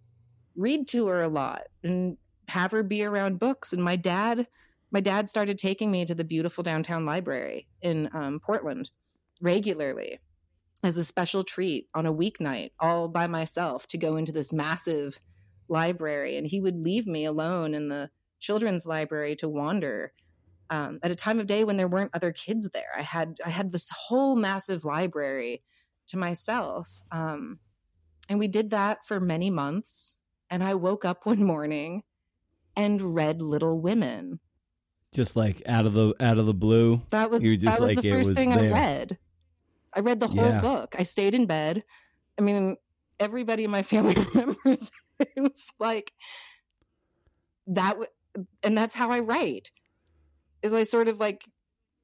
read 0.57 0.89
to 0.89 1.07
her 1.07 1.23
a 1.23 1.29
lot 1.29 1.69
and 1.85 2.17
have 2.49 2.73
her 2.73 2.83
be 2.83 3.05
around 3.05 3.39
books. 3.39 3.73
And 3.73 3.83
my 3.83 3.95
dad, 3.95 4.49
my 4.91 4.99
dad 4.99 5.29
started 5.29 5.57
taking 5.57 5.93
me 5.93 6.05
to 6.05 6.17
the 6.17 6.25
beautiful 6.25 6.65
downtown 6.65 7.07
library 7.07 7.69
in 7.81 8.11
um, 8.13 8.41
Portland 8.45 8.91
regularly 9.41 10.19
as 10.83 10.99
a 10.99 11.05
special 11.05 11.45
treat 11.45 11.87
on 11.95 12.07
a 12.07 12.13
weeknight, 12.13 12.73
all 12.81 13.07
by 13.07 13.29
myself, 13.29 13.87
to 13.87 13.97
go 13.97 14.17
into 14.17 14.33
this 14.33 14.53
massive 14.53 15.21
library. 15.69 16.37
And 16.37 16.47
he 16.47 16.61
would 16.61 16.77
leave 16.83 17.07
me 17.07 17.25
alone 17.25 17.75
in 17.75 17.89
the 17.89 18.11
children's 18.41 18.85
library 18.87 19.37
to 19.37 19.49
wander 19.49 20.13
um, 20.71 20.99
at 21.03 21.11
a 21.11 21.15
time 21.15 21.41
of 21.41 21.47
day 21.47 21.65
when 21.65 21.77
there 21.77 21.89
weren't 21.89 22.11
other 22.15 22.33
kids 22.33 22.69
there. 22.71 22.89
I 22.97 23.03
had 23.03 23.39
I 23.45 23.51
had 23.51 23.73
this 23.73 23.91
whole 23.91 24.35
massive 24.37 24.85
library 24.85 25.63
to 26.09 26.17
myself, 26.19 27.01
um, 27.13 27.59
and 28.29 28.39
we 28.39 28.49
did 28.49 28.71
that 28.71 29.07
for 29.07 29.21
many 29.21 29.51
months. 29.51 30.19
And 30.51 30.63
I 30.65 30.75
woke 30.75 31.05
up 31.05 31.27
one 31.27 31.43
morning 31.45 32.03
and 32.77 33.15
read 33.15 33.43
Little 33.43 33.79
Women. 33.81 34.41
Just 35.13 35.37
like 35.37 35.63
out 35.67 35.87
of 35.87 35.93
the 35.93 36.15
out 36.19 36.39
of 36.39 36.47
the 36.47 36.55
blue. 36.55 37.03
That 37.11 37.31
was 37.31 37.43
You 37.43 37.57
just 37.57 37.67
that 37.79 37.81
was 37.81 37.89
like 37.97 38.03
the 38.03 38.09
it 38.09 38.13
first 38.13 38.29
was 38.31 38.37
thing 38.37 38.53
I 38.53 38.71
read. 38.71 39.19
I 39.95 40.01
read 40.01 40.19
the 40.21 40.27
whole 40.29 40.45
Yeah. 40.47 40.61
book. 40.61 40.95
I 40.99 41.05
stayed 41.05 41.35
in 41.35 41.47
bed. 41.47 41.85
I 42.39 42.43
mean, 42.43 42.77
everybody 43.21 43.65
in 43.65 43.71
my 43.71 43.83
family 43.83 44.15
remembers. 44.35 44.91
it 45.19 45.29
was 45.41 45.71
like 45.79 46.13
that, 47.69 47.91
w- 47.91 48.09
and 48.63 48.77
that's 48.77 48.95
how 48.95 49.11
I 49.11 49.21
write. 49.21 49.71
Is 50.63 50.73
I 50.73 50.85
sort 50.85 51.09
of 51.09 51.19
like 51.21 51.43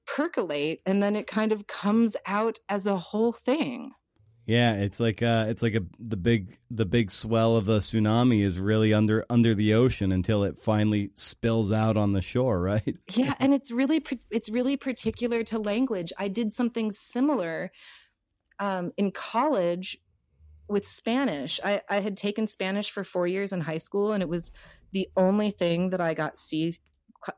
percolate, 0.06 0.80
and 0.86 1.02
then 1.02 1.16
it 1.16 1.26
kind 1.26 1.52
of 1.52 1.66
comes 1.66 2.16
out 2.26 2.58
as 2.68 2.86
a 2.86 2.96
whole 2.96 3.32
thing. 3.32 3.92
Yeah, 4.46 4.74
it's 4.74 4.98
like 4.98 5.22
uh 5.22 5.46
it's 5.48 5.62
like 5.62 5.74
a 5.74 5.82
the 6.00 6.16
big 6.16 6.58
the 6.72 6.84
big 6.84 7.12
swell 7.12 7.56
of 7.56 7.66
the 7.66 7.78
tsunami 7.78 8.42
is 8.42 8.58
really 8.58 8.92
under 8.92 9.24
under 9.30 9.54
the 9.54 9.74
ocean 9.74 10.10
until 10.10 10.42
it 10.42 10.60
finally 10.60 11.10
spills 11.14 11.70
out 11.70 11.96
on 11.96 12.14
the 12.14 12.22
shore, 12.22 12.60
right? 12.72 12.96
yeah 13.14 13.34
and 13.38 13.54
it's 13.54 13.70
really 13.70 14.04
it's 14.30 14.48
really 14.48 14.76
particular 14.76 15.44
to 15.44 15.58
language 15.58 16.12
i 16.18 16.26
did 16.26 16.52
something 16.52 16.90
similar 16.90 17.70
um, 18.58 18.92
in 18.96 19.12
college 19.12 19.98
with 20.70 20.86
spanish 20.86 21.60
I, 21.64 21.82
I 21.88 22.00
had 22.00 22.16
taken 22.16 22.46
spanish 22.46 22.90
for 22.90 23.04
four 23.04 23.26
years 23.26 23.52
in 23.52 23.60
high 23.60 23.78
school 23.78 24.12
and 24.12 24.22
it 24.22 24.28
was 24.28 24.52
the 24.92 25.08
only 25.16 25.50
thing 25.50 25.90
that 25.90 26.00
i 26.00 26.14
got 26.14 26.38
c 26.38 26.72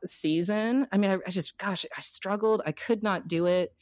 season. 0.05 0.87
I 0.93 0.97
mean 0.97 1.11
I, 1.11 1.17
I 1.27 1.29
just 1.29 1.57
gosh 1.57 1.85
i 1.95 1.99
struggled. 1.99 2.61
I 2.65 2.71
could 2.71 3.03
not 3.03 3.27
do 3.27 3.47
it. 3.47 3.73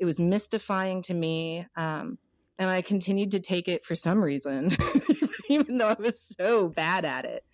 It 0.00 0.04
was 0.04 0.18
mystifying 0.18 1.02
to 1.02 1.14
me 1.14 1.66
um, 1.76 2.18
and 2.58 2.68
i 2.68 2.82
continued 2.82 3.30
to 3.32 3.40
take 3.40 3.68
it 3.68 3.84
for 3.84 3.94
some 3.94 4.22
reason 4.22 4.70
even 5.48 5.78
though 5.78 5.88
i 5.88 5.96
was 5.98 6.20
so 6.20 6.68
bad 6.68 7.04
at 7.04 7.24
it. 7.24 7.44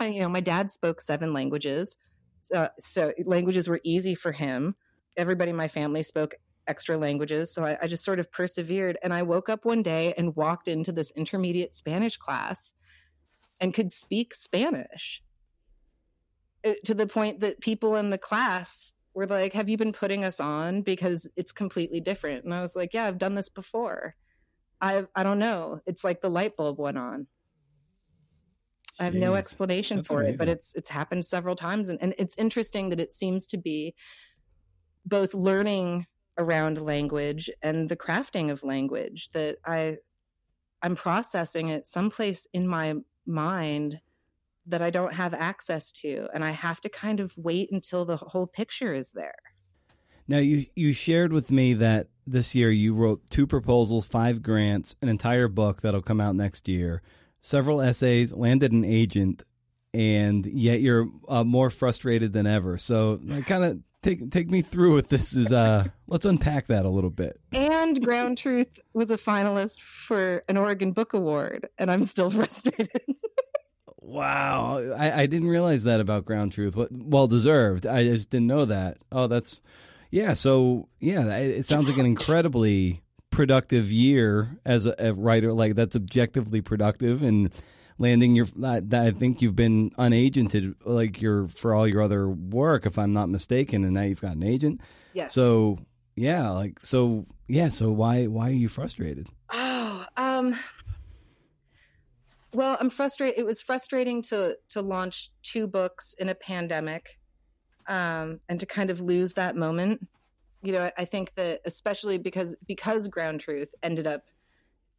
You 0.00 0.20
know 0.20 0.28
my 0.28 0.40
dad 0.40 0.70
spoke 0.70 1.00
seven 1.00 1.32
languages 1.32 1.96
so, 2.40 2.68
so 2.78 3.12
languages 3.24 3.68
were 3.68 3.80
easy 3.84 4.14
for 4.14 4.32
him. 4.32 4.74
Everybody 5.16 5.50
in 5.50 5.56
my 5.56 5.68
family 5.68 6.02
spoke 6.02 6.34
extra 6.68 6.96
languages. 6.96 7.52
So 7.52 7.64
I, 7.64 7.76
I 7.82 7.86
just 7.86 8.04
sort 8.04 8.20
of 8.20 8.30
persevered. 8.30 8.98
And 9.02 9.12
I 9.12 9.22
woke 9.22 9.48
up 9.48 9.64
one 9.64 9.82
day 9.82 10.14
and 10.16 10.36
walked 10.36 10.68
into 10.68 10.92
this 10.92 11.10
intermediate 11.16 11.74
Spanish 11.74 12.16
class 12.16 12.74
and 13.60 13.74
could 13.74 13.90
speak 13.90 14.34
Spanish 14.34 15.22
Uh, 16.64 16.74
to 16.84 16.94
the 16.94 17.06
point 17.06 17.40
that 17.40 17.60
people 17.60 17.96
in 17.96 18.10
the 18.10 18.18
class 18.18 18.94
were 19.14 19.26
like, 19.26 19.52
Have 19.52 19.68
you 19.68 19.78
been 19.78 19.92
putting 19.92 20.24
us 20.24 20.40
on? 20.40 20.82
Because 20.82 21.28
it's 21.36 21.52
completely 21.52 22.00
different. 22.00 22.44
And 22.44 22.54
I 22.54 22.60
was 22.60 22.76
like, 22.76 22.94
Yeah, 22.94 23.06
I've 23.06 23.18
done 23.18 23.34
this 23.34 23.48
before. 23.48 24.14
I 24.80 25.06
I 25.14 25.22
don't 25.22 25.38
know. 25.38 25.80
It's 25.86 26.04
like 26.04 26.20
the 26.20 26.30
light 26.30 26.56
bulb 26.56 26.78
went 26.78 26.98
on. 26.98 27.26
I 29.00 29.04
have 29.04 29.14
no 29.14 29.34
explanation 29.36 29.98
That's 29.98 30.08
for 30.08 30.22
it, 30.24 30.36
but 30.36 30.48
it's 30.48 30.74
it's 30.74 30.90
happened 30.90 31.24
several 31.24 31.54
times, 31.56 31.88
and, 31.88 31.98
and 32.02 32.14
it's 32.18 32.36
interesting 32.36 32.90
that 32.90 33.00
it 33.00 33.12
seems 33.12 33.46
to 33.48 33.56
be 33.56 33.94
both 35.06 35.34
learning 35.34 36.06
around 36.38 36.80
language 36.80 37.50
and 37.62 37.88
the 37.88 37.96
crafting 37.96 38.50
of 38.50 38.62
language 38.62 39.30
that 39.32 39.58
I 39.66 39.96
I'm 40.82 40.94
processing 40.94 41.70
it 41.70 41.86
someplace 41.86 42.46
in 42.52 42.66
my 42.66 42.94
mind 43.26 44.00
that 44.66 44.82
I 44.82 44.90
don't 44.90 45.14
have 45.14 45.34
access 45.34 45.90
to, 45.92 46.28
and 46.34 46.44
I 46.44 46.50
have 46.50 46.80
to 46.82 46.88
kind 46.88 47.20
of 47.20 47.32
wait 47.36 47.72
until 47.72 48.04
the 48.04 48.16
whole 48.16 48.46
picture 48.46 48.94
is 48.94 49.10
there. 49.10 49.34
Now 50.28 50.38
you 50.38 50.66
you 50.76 50.92
shared 50.92 51.32
with 51.32 51.50
me 51.50 51.74
that 51.74 52.08
this 52.26 52.54
year 52.54 52.70
you 52.70 52.94
wrote 52.94 53.28
two 53.30 53.46
proposals, 53.46 54.06
five 54.06 54.42
grants, 54.42 54.94
an 55.02 55.08
entire 55.08 55.48
book 55.48 55.80
that'll 55.80 56.02
come 56.02 56.20
out 56.20 56.36
next 56.36 56.68
year, 56.68 57.02
several 57.40 57.80
essays, 57.80 58.32
landed 58.32 58.70
an 58.72 58.84
agent, 58.84 59.42
and 59.94 60.44
yet 60.46 60.80
you're 60.80 61.08
uh, 61.28 61.44
more 61.44 61.70
frustrated 61.70 62.32
than 62.34 62.46
ever. 62.46 62.76
So 62.76 63.20
I 63.32 63.40
kind 63.40 63.64
of 63.64 63.80
take 64.02 64.30
take 64.30 64.50
me 64.50 64.62
through 64.62 64.94
with 64.94 65.08
this 65.08 65.34
is. 65.34 65.52
Uh, 65.52 65.88
let's 66.06 66.24
unpack 66.24 66.66
that 66.68 66.84
a 66.84 66.88
little 66.88 67.10
bit. 67.10 67.40
And 67.52 68.02
Ground 68.04 68.38
Truth 68.38 68.80
was 68.92 69.10
a 69.10 69.16
finalist 69.16 69.80
for 69.80 70.44
an 70.48 70.56
Oregon 70.56 70.92
Book 70.92 71.14
Award, 71.14 71.68
and 71.78 71.90
I'm 71.90 72.04
still 72.04 72.30
frustrated. 72.30 73.02
Wow, 74.00 74.94
I, 74.96 75.22
I 75.22 75.26
didn't 75.26 75.48
realize 75.48 75.84
that 75.84 76.00
about 76.00 76.24
Ground 76.24 76.52
Truth. 76.52 76.76
What 76.76 76.88
well 76.92 77.26
deserved. 77.26 77.86
I 77.86 78.04
just 78.04 78.30
didn't 78.30 78.46
know 78.46 78.64
that. 78.64 78.98
Oh, 79.12 79.26
that's 79.26 79.60
yeah. 80.10 80.34
So 80.34 80.88
yeah, 81.00 81.36
it, 81.36 81.58
it 81.58 81.66
sounds 81.66 81.88
like 81.88 81.98
an 81.98 82.06
incredibly 82.06 83.02
productive 83.30 83.92
year 83.92 84.58
as 84.64 84.86
a, 84.86 84.94
a 84.98 85.12
writer. 85.12 85.52
Like 85.52 85.74
that's 85.74 85.94
objectively 85.96 86.60
productive 86.60 87.22
and 87.22 87.52
landing 87.98 88.34
your. 88.34 88.46
I, 88.64 88.82
I 88.92 89.10
think 89.10 89.42
you've 89.42 89.56
been 89.56 89.90
unagented 89.90 90.74
like 90.84 91.20
your 91.20 91.48
for 91.48 91.74
all 91.74 91.86
your 91.86 92.02
other 92.02 92.28
work, 92.28 92.86
if 92.86 92.98
I'm 92.98 93.12
not 93.12 93.28
mistaken, 93.28 93.84
and 93.84 93.94
now 93.94 94.02
you've 94.02 94.20
got 94.20 94.36
an 94.36 94.42
agent. 94.42 94.80
yes. 95.12 95.34
So 95.34 95.78
yeah, 96.16 96.50
like 96.50 96.80
so 96.80 97.26
yeah. 97.46 97.68
So 97.68 97.90
why 97.90 98.26
why 98.26 98.48
are 98.48 98.52
you 98.52 98.68
frustrated? 98.68 99.28
Oh, 99.52 100.04
um, 100.16 100.56
well, 102.52 102.76
I'm 102.80 102.90
frustrated. 102.90 103.38
It 103.38 103.46
was 103.46 103.62
frustrating 103.62 104.22
to 104.22 104.56
to 104.70 104.80
launch 104.82 105.30
two 105.42 105.66
books 105.66 106.14
in 106.18 106.28
a 106.28 106.34
pandemic, 106.34 107.18
um, 107.88 108.40
and 108.48 108.58
to 108.60 108.66
kind 108.66 108.90
of 108.90 109.00
lose 109.00 109.34
that 109.34 109.56
moment. 109.56 110.06
You 110.62 110.72
know, 110.72 110.84
I, 110.84 110.92
I 110.98 111.04
think 111.04 111.34
that 111.36 111.60
especially 111.64 112.18
because 112.18 112.56
because 112.66 113.08
Ground 113.08 113.40
Truth 113.40 113.68
ended 113.82 114.06
up 114.06 114.24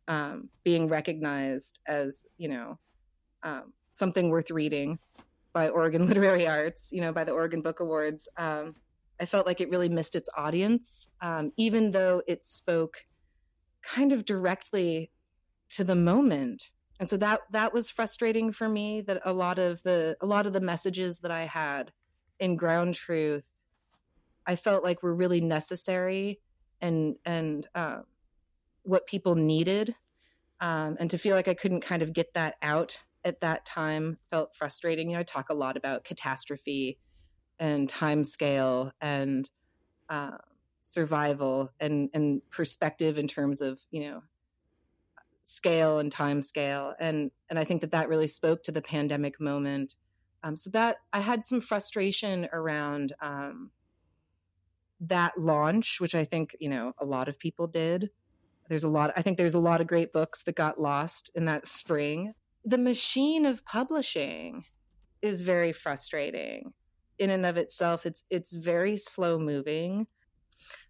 um, 0.08 0.50
being 0.64 0.88
recognized 0.88 1.80
as 1.88 2.26
you 2.38 2.50
know 2.50 2.80
um, 3.44 3.74
something 3.92 4.30
worth 4.30 4.52
reading 4.52 5.00
by 5.54 5.70
Oregon 5.70 6.08
Literary 6.08 6.48
Arts. 6.48 6.92
You 6.92 7.02
know, 7.02 7.14
by 7.14 7.24
the 7.24 7.32
Oregon 7.32 7.62
Book 7.62 7.80
Awards. 7.80 8.28
Um, 8.38 8.76
I 9.22 9.26
felt 9.26 9.46
like 9.46 9.60
it 9.60 9.70
really 9.70 9.90
missed 9.90 10.16
its 10.16 10.30
audience, 10.38 11.10
um, 11.22 11.52
even 11.58 11.92
though 11.92 12.22
it 12.26 12.46
spoke 12.46 13.06
kind 13.82 14.14
of 14.14 14.24
directly 14.24 15.12
to 15.70 15.84
the 15.84 15.96
moment 15.96 16.72
and 17.00 17.10
so 17.10 17.18
that 17.18 17.42
that 17.52 17.74
was 17.74 17.90
frustrating 17.90 18.52
for 18.52 18.68
me 18.68 19.02
that 19.02 19.22
a 19.26 19.34
lot 19.34 19.58
of 19.58 19.82
the 19.84 20.18
a 20.22 20.26
lot 20.26 20.46
of 20.46 20.54
the 20.54 20.60
messages 20.60 21.20
that 21.20 21.32
i 21.32 21.46
had 21.46 21.92
in 22.40 22.56
ground 22.56 22.94
truth 22.94 23.46
i 24.46 24.56
felt 24.56 24.84
like 24.84 25.02
were 25.02 25.16
really 25.16 25.42
necessary 25.42 26.40
and 26.82 27.16
and 27.26 27.68
uh, 27.76 28.00
what 28.84 29.08
people 29.08 29.36
needed 29.36 29.96
um, 30.62 30.98
and 31.00 31.10
to 31.10 31.18
feel 31.18 31.36
like 31.36 31.48
i 31.48 31.54
couldn't 31.54 31.82
kind 31.82 32.02
of 32.02 32.14
get 32.14 32.34
that 32.34 32.56
out 32.62 33.02
at 33.24 33.42
that 33.42 33.66
time 33.66 34.18
felt 34.30 34.56
frustrating. 34.56 35.10
You 35.10 35.16
know 35.16 35.22
i 35.22 35.24
talk 35.24 35.50
a 35.50 35.54
lot 35.54 35.78
about 35.78 36.04
catastrophe 36.04 36.98
and 37.60 37.90
time 37.90 38.24
scale 38.24 38.92
and 39.02 39.50
uh, 40.10 40.38
survival 40.80 41.72
and 41.80 42.10
and 42.14 42.42
perspective 42.50 43.18
in 43.18 43.28
terms 43.28 43.62
of 43.62 43.82
you 43.92 44.10
know 44.10 44.22
scale 45.42 46.00
and 46.00 46.12
time 46.12 46.42
scale. 46.42 46.94
And 47.00 47.32
and 47.50 47.60
i 47.60 47.64
think 47.64 47.82
that 47.82 47.92
that 47.92 48.10
really 48.10 48.28
spoke 48.28 48.64
to 48.64 48.72
the 48.72 48.82
pandemic 48.82 49.40
moment. 49.40 49.96
Um, 50.42 50.56
so 50.56 50.70
that 50.70 50.98
i 51.12 51.20
had 51.20 51.44
some 51.44 51.60
frustration 51.60 52.48
around 52.54 53.14
um, 53.22 53.72
that 55.02 55.34
launch 55.38 56.00
which 56.00 56.16
i 56.16 56.24
think 56.26 56.56
you 56.60 56.70
know 56.70 56.94
a 57.00 57.06
lot 57.06 57.28
of 57.28 57.38
people 57.38 57.68
did. 57.68 58.10
There's 58.70 58.84
a 58.84 58.90
lot 58.90 59.12
i 59.18 59.22
think 59.22 59.38
there's 59.38 59.56
a 59.56 59.60
lot 59.60 59.82
of 59.82 59.88
great 59.88 60.14
books 60.14 60.44
that 60.44 60.56
got 60.56 60.80
lost 60.80 61.32
in 61.36 61.46
that 61.46 61.66
spring 61.66 62.34
the 62.66 62.78
machine 62.78 63.46
of 63.46 63.66
publishing 63.66 64.66
is 65.22 65.42
very 65.42 65.74
frustrating 65.74 66.74
in 67.18 67.30
and 67.30 67.46
of 67.46 67.58
itself. 67.58 68.06
It's 68.06 68.24
it's 68.30 68.54
very 68.54 68.98
slow 68.98 69.40
moving. 69.40 70.08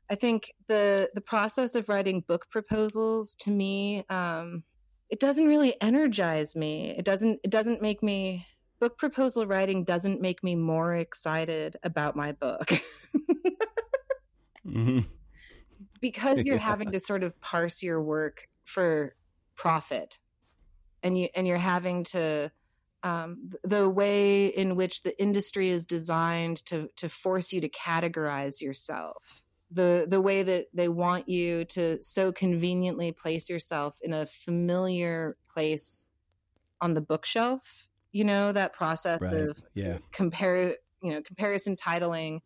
I 0.10 0.16
think 0.16 0.54
the 0.68 1.10
the 1.14 1.22
process 1.22 1.76
of 1.76 1.90
writing 1.90 2.22
book 2.22 2.48
proposals 2.50 3.36
to 3.42 3.52
me 3.52 4.06
um, 4.10 4.64
it 5.10 5.20
doesn't 5.20 5.48
really 5.48 5.80
energize 5.82 6.56
me. 6.56 6.92
It 6.98 7.06
doesn't 7.06 7.40
it 7.44 7.52
doesn't 7.52 7.82
make 7.82 8.04
me 8.04 8.46
book 8.80 8.98
proposal 8.98 9.46
writing 9.48 9.84
doesn't 9.84 10.22
make 10.22 10.44
me 10.44 10.56
more 10.56 10.96
excited 10.96 11.78
about 11.84 12.16
my 12.16 12.32
book. 12.34 12.70
Hmm 14.66 15.00
because 16.02 16.40
you're 16.44 16.58
Yeah. 16.58 16.60
having 16.60 16.92
to 16.92 17.00
sort 17.00 17.24
of 17.24 17.40
parse 17.42 17.84
your 17.84 18.02
work 18.02 18.48
for 18.66 19.16
profit 19.56 20.20
and 21.04 21.18
you 21.18 21.30
and 21.36 21.48
you're 21.48 21.58
having 21.58 22.04
to 22.06 22.52
um, 23.04 23.52
the 23.64 23.90
way 23.90 24.48
in 24.48 24.76
which 24.76 25.04
the 25.04 25.20
industry 25.22 25.70
is 25.70 25.86
designed 25.86 26.66
to 26.66 26.90
to 26.98 27.10
force 27.10 27.54
you 27.54 27.62
to 27.62 27.70
categorize 27.70 28.62
yourself 28.62 29.44
the 29.72 30.06
the 30.10 30.22
way 30.22 30.44
that 30.44 30.68
they 30.74 30.90
want 30.90 31.30
you 31.30 31.66
to 31.66 32.02
so 32.04 32.32
conveniently 32.32 33.12
place 33.12 33.50
yourself 33.50 33.98
in 34.02 34.14
a 34.14 34.26
familiar 34.26 35.38
place 35.54 36.08
on 36.82 36.94
the 36.94 37.02
bookshelf 37.02 37.88
you 38.12 38.24
know 38.24 38.52
that 38.52 38.74
process 38.74 39.22
Right. 39.22 39.34
of 39.34 39.58
Yeah. 39.74 39.98
compare 40.14 40.76
you 41.02 41.12
know 41.14 41.22
comparison 41.22 41.76
titling 41.76 42.40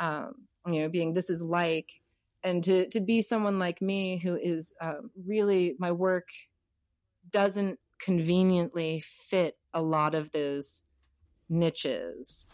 um, 0.00 0.34
you 0.66 0.82
know, 0.82 0.88
being 0.88 1.14
this 1.14 1.30
is 1.30 1.42
like, 1.42 1.88
and 2.42 2.64
to 2.64 2.88
to 2.90 3.00
be 3.00 3.22
someone 3.22 3.58
like 3.58 3.82
me 3.82 4.18
who 4.18 4.36
is 4.36 4.72
um, 4.82 5.10
really 5.26 5.76
my 5.78 5.92
work 5.92 6.28
doesn't 7.30 7.78
conveniently 8.00 9.00
fit 9.00 9.56
a 9.74 9.82
lot 9.82 10.14
of 10.14 10.32
those 10.32 10.82
niches. 11.48 12.48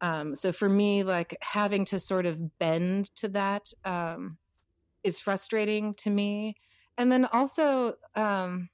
Um, 0.00 0.34
so 0.34 0.52
for 0.52 0.68
me, 0.68 1.02
like 1.02 1.36
having 1.40 1.84
to 1.86 2.00
sort 2.00 2.26
of 2.26 2.58
bend 2.58 3.14
to 3.16 3.28
that 3.28 3.72
um, 3.84 4.38
is 5.04 5.20
frustrating 5.20 5.94
to 5.94 6.10
me. 6.10 6.56
And 6.96 7.10
then 7.10 7.26
also, 7.26 7.94
um, 8.14 8.68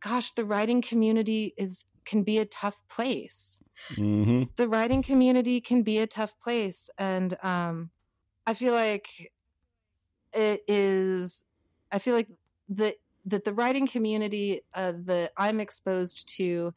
gosh, 0.00 0.32
the 0.32 0.44
writing 0.44 0.82
community 0.82 1.54
is 1.56 1.84
can 2.04 2.22
be 2.22 2.38
a 2.38 2.46
tough 2.46 2.82
place. 2.88 3.60
Mm-hmm. 3.94 4.44
The 4.56 4.68
writing 4.68 5.02
community 5.02 5.60
can 5.60 5.82
be 5.82 5.98
a 5.98 6.06
tough 6.06 6.32
place, 6.42 6.90
and 6.98 7.36
um, 7.44 7.90
I 8.46 8.54
feel 8.54 8.72
like 8.72 9.30
it 10.32 10.62
is. 10.66 11.44
I 11.92 11.98
feel 11.98 12.14
like 12.14 12.28
the 12.68 12.94
that 13.26 13.44
the 13.44 13.54
writing 13.54 13.86
community 13.86 14.62
uh, 14.74 14.92
that 15.04 15.32
I'm 15.36 15.60
exposed 15.60 16.28
to 16.36 16.72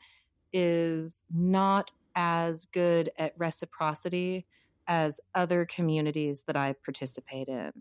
is 0.52 1.24
not 1.34 1.92
as 2.16 2.66
good 2.66 3.10
at 3.18 3.34
reciprocity 3.38 4.46
as 4.88 5.20
other 5.34 5.66
communities 5.66 6.44
that 6.48 6.56
I 6.56 6.76
participate 6.86 7.48
in. 7.48 7.72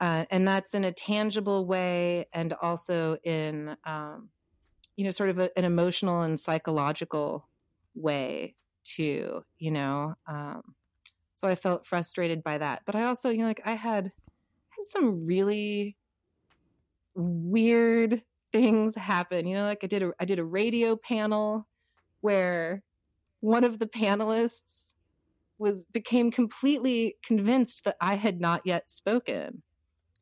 Uh, 0.00 0.24
and 0.30 0.46
that's 0.46 0.74
in 0.74 0.84
a 0.84 0.92
tangible 0.92 1.66
way 1.66 2.26
and 2.32 2.52
also 2.60 3.16
in, 3.24 3.76
um, 3.86 4.28
you 4.96 5.04
know, 5.04 5.10
sort 5.10 5.30
of 5.30 5.38
a, 5.38 5.56
an 5.56 5.64
emotional 5.64 6.22
and 6.22 6.38
psychological 6.38 7.48
way 7.94 8.54
too, 8.84 9.44
you 9.58 9.70
know. 9.70 10.14
Um, 10.26 10.74
so 11.34 11.48
I 11.48 11.54
felt 11.54 11.86
frustrated 11.86 12.42
by 12.42 12.58
that. 12.58 12.82
But 12.84 12.96
I 12.96 13.04
also, 13.04 13.30
you 13.30 13.38
know, 13.38 13.46
like 13.46 13.62
I 13.64 13.74
had 13.74 14.04
had 14.04 14.84
some 14.84 15.24
really 15.26 15.96
weird 17.14 18.22
things 18.52 18.94
happen. 18.94 19.46
You 19.46 19.56
know, 19.56 19.64
like 19.64 19.80
I 19.82 19.86
did 19.86 20.02
a 20.02 20.12
I 20.20 20.24
did 20.24 20.38
a 20.38 20.44
radio 20.44 20.96
panel 20.96 21.66
where 22.20 22.82
one 23.40 23.64
of 23.64 23.78
the 23.78 23.86
panelists 23.86 24.94
was 25.58 25.84
became 25.84 26.30
completely 26.30 27.16
convinced 27.24 27.84
that 27.84 27.96
I 28.00 28.16
had 28.16 28.40
not 28.40 28.62
yet 28.64 28.90
spoken. 28.90 29.62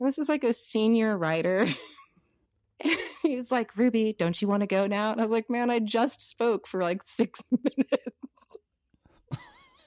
This 0.00 0.18
is 0.18 0.28
like 0.28 0.44
a 0.44 0.52
senior 0.52 1.16
writer. 1.16 1.66
He's 3.22 3.52
like, 3.52 3.76
Ruby, 3.76 4.16
don't 4.18 4.40
you 4.42 4.48
want 4.48 4.62
to 4.62 4.66
go 4.66 4.88
now? 4.88 5.12
And 5.12 5.20
I 5.20 5.24
was 5.24 5.30
like, 5.30 5.48
man, 5.48 5.70
I 5.70 5.78
just 5.78 6.28
spoke 6.28 6.66
for 6.66 6.82
like 6.82 7.02
six 7.02 7.42
minutes. 7.50 8.56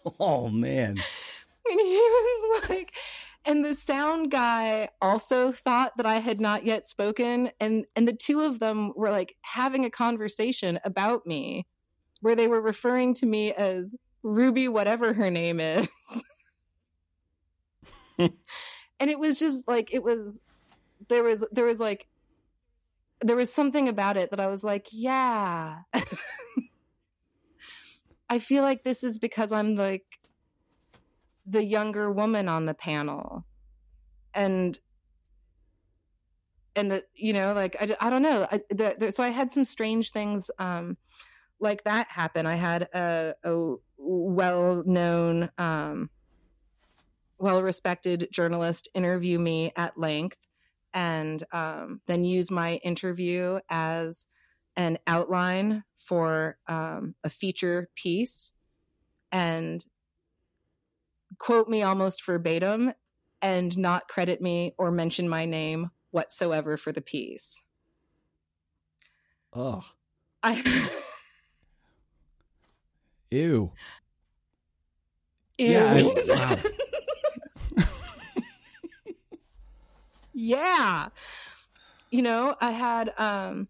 Oh 0.19 0.49
man. 0.49 0.89
And 1.67 1.79
he 1.79 1.95
was 1.95 2.69
like, 2.69 2.95
and 3.45 3.63
the 3.63 3.75
sound 3.75 4.31
guy 4.31 4.89
also 5.01 5.51
thought 5.51 5.95
that 5.97 6.05
I 6.05 6.15
had 6.15 6.41
not 6.41 6.65
yet 6.65 6.87
spoken, 6.87 7.51
and 7.59 7.85
and 7.95 8.07
the 8.07 8.13
two 8.13 8.41
of 8.41 8.59
them 8.59 8.91
were 8.95 9.11
like 9.11 9.35
having 9.41 9.85
a 9.85 9.89
conversation 9.89 10.79
about 10.83 11.25
me, 11.27 11.65
where 12.21 12.35
they 12.35 12.47
were 12.47 12.61
referring 12.61 13.13
to 13.15 13.25
me 13.25 13.53
as 13.53 13.95
Ruby, 14.23 14.67
whatever 14.67 15.13
her 15.13 15.29
name 15.29 15.59
is. 15.59 15.87
and 18.17 18.31
it 18.99 19.19
was 19.19 19.37
just 19.39 19.67
like 19.67 19.93
it 19.93 20.03
was 20.03 20.41
there 21.09 21.23
was 21.23 21.45
there 21.51 21.65
was 21.65 21.79
like 21.79 22.07
there 23.21 23.35
was 23.35 23.53
something 23.53 23.87
about 23.89 24.17
it 24.17 24.31
that 24.31 24.39
I 24.39 24.47
was 24.47 24.63
like, 24.63 24.87
yeah. 24.91 25.79
I 28.29 28.39
feel 28.39 28.63
like 28.63 28.83
this 28.83 29.03
is 29.03 29.19
because 29.19 29.51
I'm 29.51 29.75
like 29.75 30.14
the 31.45 31.63
younger 31.63 32.11
woman 32.11 32.47
on 32.47 32.65
the 32.65 32.73
panel. 32.73 33.45
And 34.33 34.77
and 36.77 36.91
the 36.91 37.05
you 37.15 37.31
know 37.31 37.53
like 37.53 37.77
i, 37.79 37.95
I 38.01 38.09
don't 38.09 38.21
know 38.21 38.45
I, 38.51 38.59
the, 38.69 38.95
the, 38.99 39.09
so 39.09 39.23
i 39.23 39.29
had 39.29 39.49
some 39.49 39.63
strange 39.63 40.11
things 40.11 40.51
um 40.59 40.97
like 41.59 41.83
that 41.83 42.07
happen. 42.09 42.45
I 42.45 42.55
had 42.55 42.83
a, 42.93 43.33
a 43.43 43.75
well-known 43.97 45.49
um 45.57 46.09
well-respected 47.37 48.29
journalist 48.31 48.87
interview 48.93 49.37
me 49.37 49.71
at 49.75 49.97
length 49.97 50.37
and 50.93 51.43
um, 51.51 51.99
then 52.07 52.23
use 52.23 52.49
my 52.49 52.75
interview 52.75 53.59
as 53.69 54.25
an 54.77 54.97
outline 55.05 55.83
for 55.97 56.57
um, 56.69 57.13
a 57.25 57.29
feature 57.29 57.89
piece. 57.93 58.53
And 59.33 59.85
quote 61.39 61.67
me 61.67 61.83
almost 61.83 62.25
verbatim 62.25 62.93
and 63.41 63.77
not 63.77 64.07
credit 64.07 64.41
me 64.41 64.73
or 64.77 64.91
mention 64.91 65.29
my 65.29 65.45
name 65.45 65.91
whatsoever 66.11 66.77
for 66.77 66.91
the 66.91 67.01
piece. 67.01 67.61
Oh. 69.53 69.83
I 70.41 70.53
Ew. 73.31 73.71
Ew. 75.57 75.71
Yeah. 75.71 75.93
I, 75.93 76.03
wow. 77.77 77.83
yeah. 80.33 81.09
You 82.11 82.21
know, 82.21 82.55
I 82.61 82.71
had 82.71 83.13
um 83.17 83.67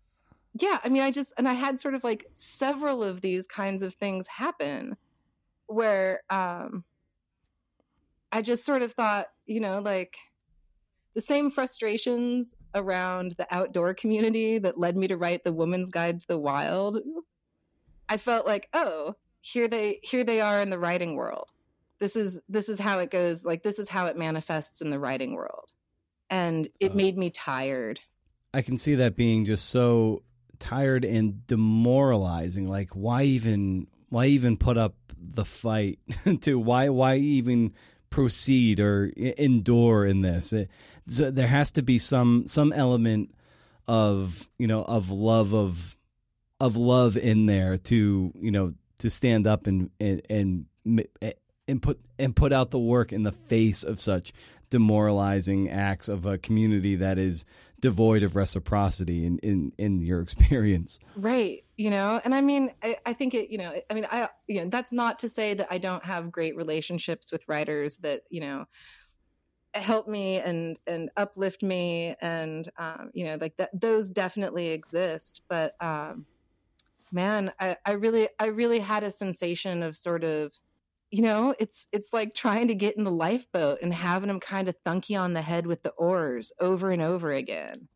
yeah, 0.59 0.79
I 0.83 0.89
mean 0.89 1.01
I 1.01 1.11
just 1.11 1.33
and 1.37 1.47
I 1.47 1.53
had 1.53 1.79
sort 1.79 1.95
of 1.95 2.03
like 2.03 2.25
several 2.31 3.03
of 3.03 3.21
these 3.21 3.47
kinds 3.47 3.83
of 3.83 3.93
things 3.93 4.27
happen 4.27 4.97
where 5.67 6.21
um 6.29 6.83
I 8.31 8.41
just 8.41 8.65
sort 8.65 8.81
of 8.81 8.93
thought, 8.93 9.27
you 9.45 9.59
know, 9.59 9.79
like 9.79 10.15
the 11.13 11.21
same 11.21 11.49
frustrations 11.49 12.55
around 12.73 13.35
the 13.37 13.47
outdoor 13.53 13.93
community 13.93 14.59
that 14.59 14.77
led 14.77 14.97
me 14.97 15.07
to 15.07 15.17
write 15.17 15.43
the 15.43 15.53
Woman's 15.53 15.89
Guide 15.89 16.19
to 16.19 16.27
the 16.27 16.37
Wild. 16.37 16.97
I 18.09 18.17
felt 18.17 18.45
like, 18.45 18.67
oh, 18.73 19.15
here 19.41 19.67
they 19.67 19.99
here 20.03 20.23
they 20.23 20.41
are 20.41 20.61
in 20.61 20.69
the 20.69 20.79
writing 20.79 21.15
world. 21.15 21.49
This 21.99 22.15
is 22.15 22.41
this 22.49 22.67
is 22.67 22.79
how 22.79 22.99
it 22.99 23.09
goes. 23.11 23.45
Like 23.45 23.63
this 23.63 23.79
is 23.79 23.87
how 23.89 24.07
it 24.07 24.17
manifests 24.17 24.81
in 24.81 24.89
the 24.89 24.99
writing 24.99 25.33
world, 25.33 25.71
and 26.29 26.67
it 26.79 26.91
Uh. 26.91 26.95
made 26.95 27.17
me 27.17 27.29
tired. 27.29 27.99
I 28.53 28.61
can 28.61 28.77
see 28.77 28.95
that 28.95 29.15
being 29.15 29.45
just 29.45 29.69
so 29.69 30.23
tired 30.59 31.03
and 31.05 31.45
demoralizing. 31.47 32.67
Like, 32.69 32.89
why 32.91 33.23
even 33.23 33.87
why 34.09 34.25
even 34.27 34.57
put 34.57 34.77
up 34.77 34.95
the 35.17 35.45
fight? 35.45 35.99
to 36.41 36.55
why 36.59 36.89
why 36.89 37.15
even 37.17 37.73
proceed 38.15 38.79
or 38.79 39.11
endure 39.17 40.05
in 40.05 40.21
this? 40.21 40.53
It, 40.53 40.69
so 41.05 41.29
there 41.29 41.49
has 41.49 41.71
to 41.71 41.81
be 41.81 41.99
some 41.99 42.47
some 42.47 42.71
element 42.71 43.35
of 43.89 44.47
you 44.57 44.67
know 44.67 44.83
of 44.83 45.11
love 45.11 45.53
of 45.53 45.97
of 46.61 46.77
love 46.77 47.17
in 47.17 47.45
there 47.45 47.77
to 47.77 48.31
you 48.33 48.51
know 48.51 48.71
to 48.99 49.09
stand 49.09 49.45
up 49.45 49.67
and 49.67 49.89
and 49.99 50.21
and 50.29 50.65
and 51.67 51.81
put 51.81 51.99
and 52.17 52.33
put 52.33 52.53
out 52.53 52.71
the 52.71 52.79
work 52.79 53.11
in 53.11 53.23
the 53.23 53.33
face 53.33 53.83
of 53.83 53.99
such 53.99 54.31
demoralizing 54.69 55.69
acts 55.69 56.07
of 56.07 56.25
a 56.25 56.37
community 56.37 56.95
that 56.95 57.17
is 57.17 57.45
devoid 57.79 58.23
of 58.23 58.35
reciprocity 58.35 59.25
in 59.25 59.37
in, 59.39 59.71
in 59.77 60.01
your 60.01 60.21
experience. 60.27 60.99
Right. 61.15 61.63
You 61.77 61.89
know, 61.89 62.21
and 62.23 62.33
I 62.33 62.41
mean, 62.41 62.71
I, 62.81 62.97
I 63.05 63.13
think 63.13 63.33
it, 63.33 63.49
you 63.49 63.57
know, 63.57 63.73
I 63.89 63.93
mean, 63.93 64.07
I, 64.09 64.29
you 64.47 64.61
know, 64.61 64.69
that's 64.69 64.93
not 64.93 65.19
to 65.19 65.29
say 65.29 65.53
that 65.53 65.67
I 65.69 65.77
don't 65.77 66.03
have 66.05 66.31
great 66.31 66.55
relationships 66.55 67.31
with 67.31 67.47
writers 67.47 67.97
that, 67.97 68.21
you 68.29 68.41
know, 68.41 68.65
help 69.73 70.07
me 70.07 70.37
and, 70.37 70.79
and 70.87 71.09
uplift 71.17 71.61
me. 71.61 72.15
And, 72.21 72.71
um, 72.77 73.11
you 73.13 73.25
know, 73.25 73.37
like 73.41 73.57
that, 73.57 73.69
those 73.79 74.09
definitely 74.09 74.69
exist. 74.69 75.41
But, 75.49 75.75
um, 75.81 76.25
man, 77.11 77.51
I, 77.59 77.75
I 77.85 77.91
really, 77.91 78.29
I 78.39 78.45
really 78.45 78.79
had 78.79 79.03
a 79.03 79.11
sensation 79.11 79.83
of 79.83 79.97
sort 79.97 80.23
of, 80.23 80.53
you 81.11 81.21
know, 81.21 81.55
it's, 81.59 81.87
it's 81.91 82.11
like 82.11 82.33
trying 82.33 82.67
to 82.67 82.75
get 82.75 82.97
in 82.97 83.03
the 83.03 83.11
lifeboat 83.11 83.79
and 83.81 83.93
having 83.93 84.27
them 84.27 84.39
kind 84.39 84.67
of 84.67 84.75
thunk 84.83 85.09
you 85.09 85.17
on 85.17 85.33
the 85.33 85.41
head 85.41 85.67
with 85.67 85.83
the 85.83 85.91
oars 85.91 86.51
over 86.59 86.91
and 86.91 87.01
over 87.01 87.31
again. 87.31 87.87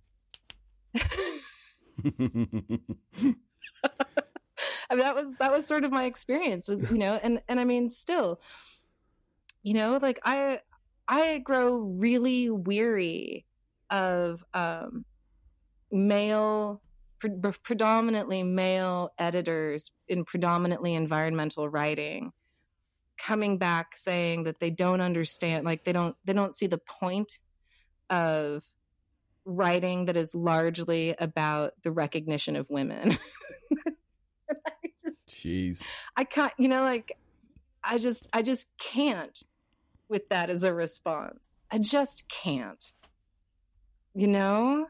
I 4.89 4.95
mean, 4.95 5.03
that 5.03 5.15
was 5.15 5.35
that 5.37 5.51
was 5.51 5.67
sort 5.67 5.83
of 5.83 5.91
my 5.91 6.05
experience 6.05 6.67
was 6.67 6.81
you 6.91 6.97
know 6.97 7.19
and 7.21 7.41
and 7.47 7.59
I 7.59 7.63
mean 7.63 7.89
still 7.89 8.41
you 9.61 9.73
know 9.73 9.99
like 10.01 10.19
I 10.23 10.61
I 11.07 11.39
grow 11.39 11.75
really 11.75 12.49
weary 12.49 13.45
of 13.89 14.43
um 14.53 15.05
male 15.91 16.81
pre- 17.19 17.31
predominantly 17.63 18.43
male 18.43 19.11
editors 19.17 19.91
in 20.07 20.25
predominantly 20.25 20.95
environmental 20.95 21.69
writing 21.69 22.31
coming 23.19 23.57
back 23.57 23.95
saying 23.95 24.45
that 24.45 24.59
they 24.59 24.69
don't 24.69 25.01
understand 25.01 25.65
like 25.65 25.83
they 25.83 25.91
don't 25.91 26.15
they 26.25 26.33
don't 26.33 26.55
see 26.55 26.67
the 26.67 26.77
point 26.77 27.39
of 28.09 28.63
writing 29.45 30.05
that 30.05 30.15
is 30.15 30.33
largely 30.33 31.15
about 31.19 31.73
the 31.83 31.91
recognition 31.91 32.55
of 32.55 32.69
women 32.69 33.17
I 34.49 34.89
just 35.01 35.29
Jeez. 35.29 35.83
I 36.15 36.23
can't, 36.23 36.53
you 36.57 36.67
know, 36.67 36.83
like 36.83 37.17
I 37.83 37.97
just 37.97 38.27
I 38.33 38.41
just 38.41 38.69
can't 38.77 39.41
with 40.07 40.27
that 40.29 40.49
as 40.49 40.63
a 40.63 40.73
response. 40.73 41.59
I 41.71 41.77
just 41.77 42.27
can't. 42.27 42.93
You 44.15 44.27
know? 44.27 44.87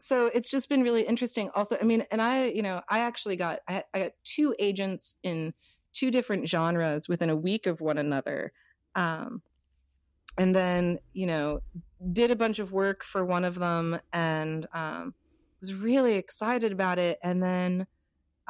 So 0.00 0.26
it's 0.26 0.50
just 0.50 0.68
been 0.68 0.82
really 0.82 1.02
interesting 1.02 1.50
also. 1.54 1.76
I 1.80 1.84
mean, 1.84 2.04
and 2.10 2.20
I, 2.20 2.46
you 2.46 2.62
know, 2.62 2.80
I 2.88 3.00
actually 3.00 3.36
got 3.36 3.60
I, 3.68 3.84
I 3.94 3.98
got 4.00 4.12
two 4.24 4.54
agents 4.58 5.16
in 5.22 5.54
two 5.92 6.10
different 6.10 6.48
genres 6.48 7.08
within 7.08 7.30
a 7.30 7.36
week 7.36 7.66
of 7.66 7.80
one 7.80 7.98
another. 7.98 8.52
Um 8.94 9.42
and 10.38 10.54
then, 10.54 10.98
you 11.12 11.26
know, 11.26 11.60
did 12.12 12.30
a 12.30 12.36
bunch 12.36 12.60
of 12.60 12.72
work 12.72 13.04
for 13.04 13.24
one 13.24 13.44
of 13.44 13.56
them 13.56 14.00
and 14.12 14.66
um 14.72 15.14
was 15.60 15.74
really 15.74 16.14
excited 16.14 16.72
about 16.72 16.98
it 16.98 17.18
and 17.22 17.42
then 17.42 17.86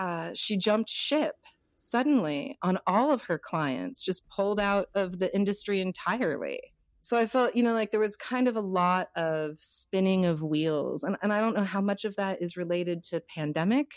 uh, 0.00 0.30
she 0.34 0.56
jumped 0.56 0.88
ship 0.88 1.36
suddenly 1.76 2.58
on 2.62 2.78
all 2.86 3.12
of 3.12 3.22
her 3.22 3.38
clients, 3.38 4.02
just 4.02 4.28
pulled 4.30 4.58
out 4.58 4.88
of 4.94 5.18
the 5.18 5.34
industry 5.34 5.80
entirely. 5.80 6.58
So 7.02 7.18
I 7.18 7.26
felt, 7.26 7.54
you 7.54 7.62
know, 7.62 7.74
like 7.74 7.90
there 7.90 8.00
was 8.00 8.16
kind 8.16 8.48
of 8.48 8.56
a 8.56 8.60
lot 8.60 9.08
of 9.14 9.56
spinning 9.58 10.24
of 10.24 10.42
wheels. 10.42 11.04
And, 11.04 11.16
and 11.22 11.32
I 11.32 11.40
don't 11.40 11.54
know 11.54 11.64
how 11.64 11.80
much 11.82 12.04
of 12.04 12.16
that 12.16 12.40
is 12.40 12.56
related 12.56 13.02
to 13.04 13.22
pandemic. 13.34 13.88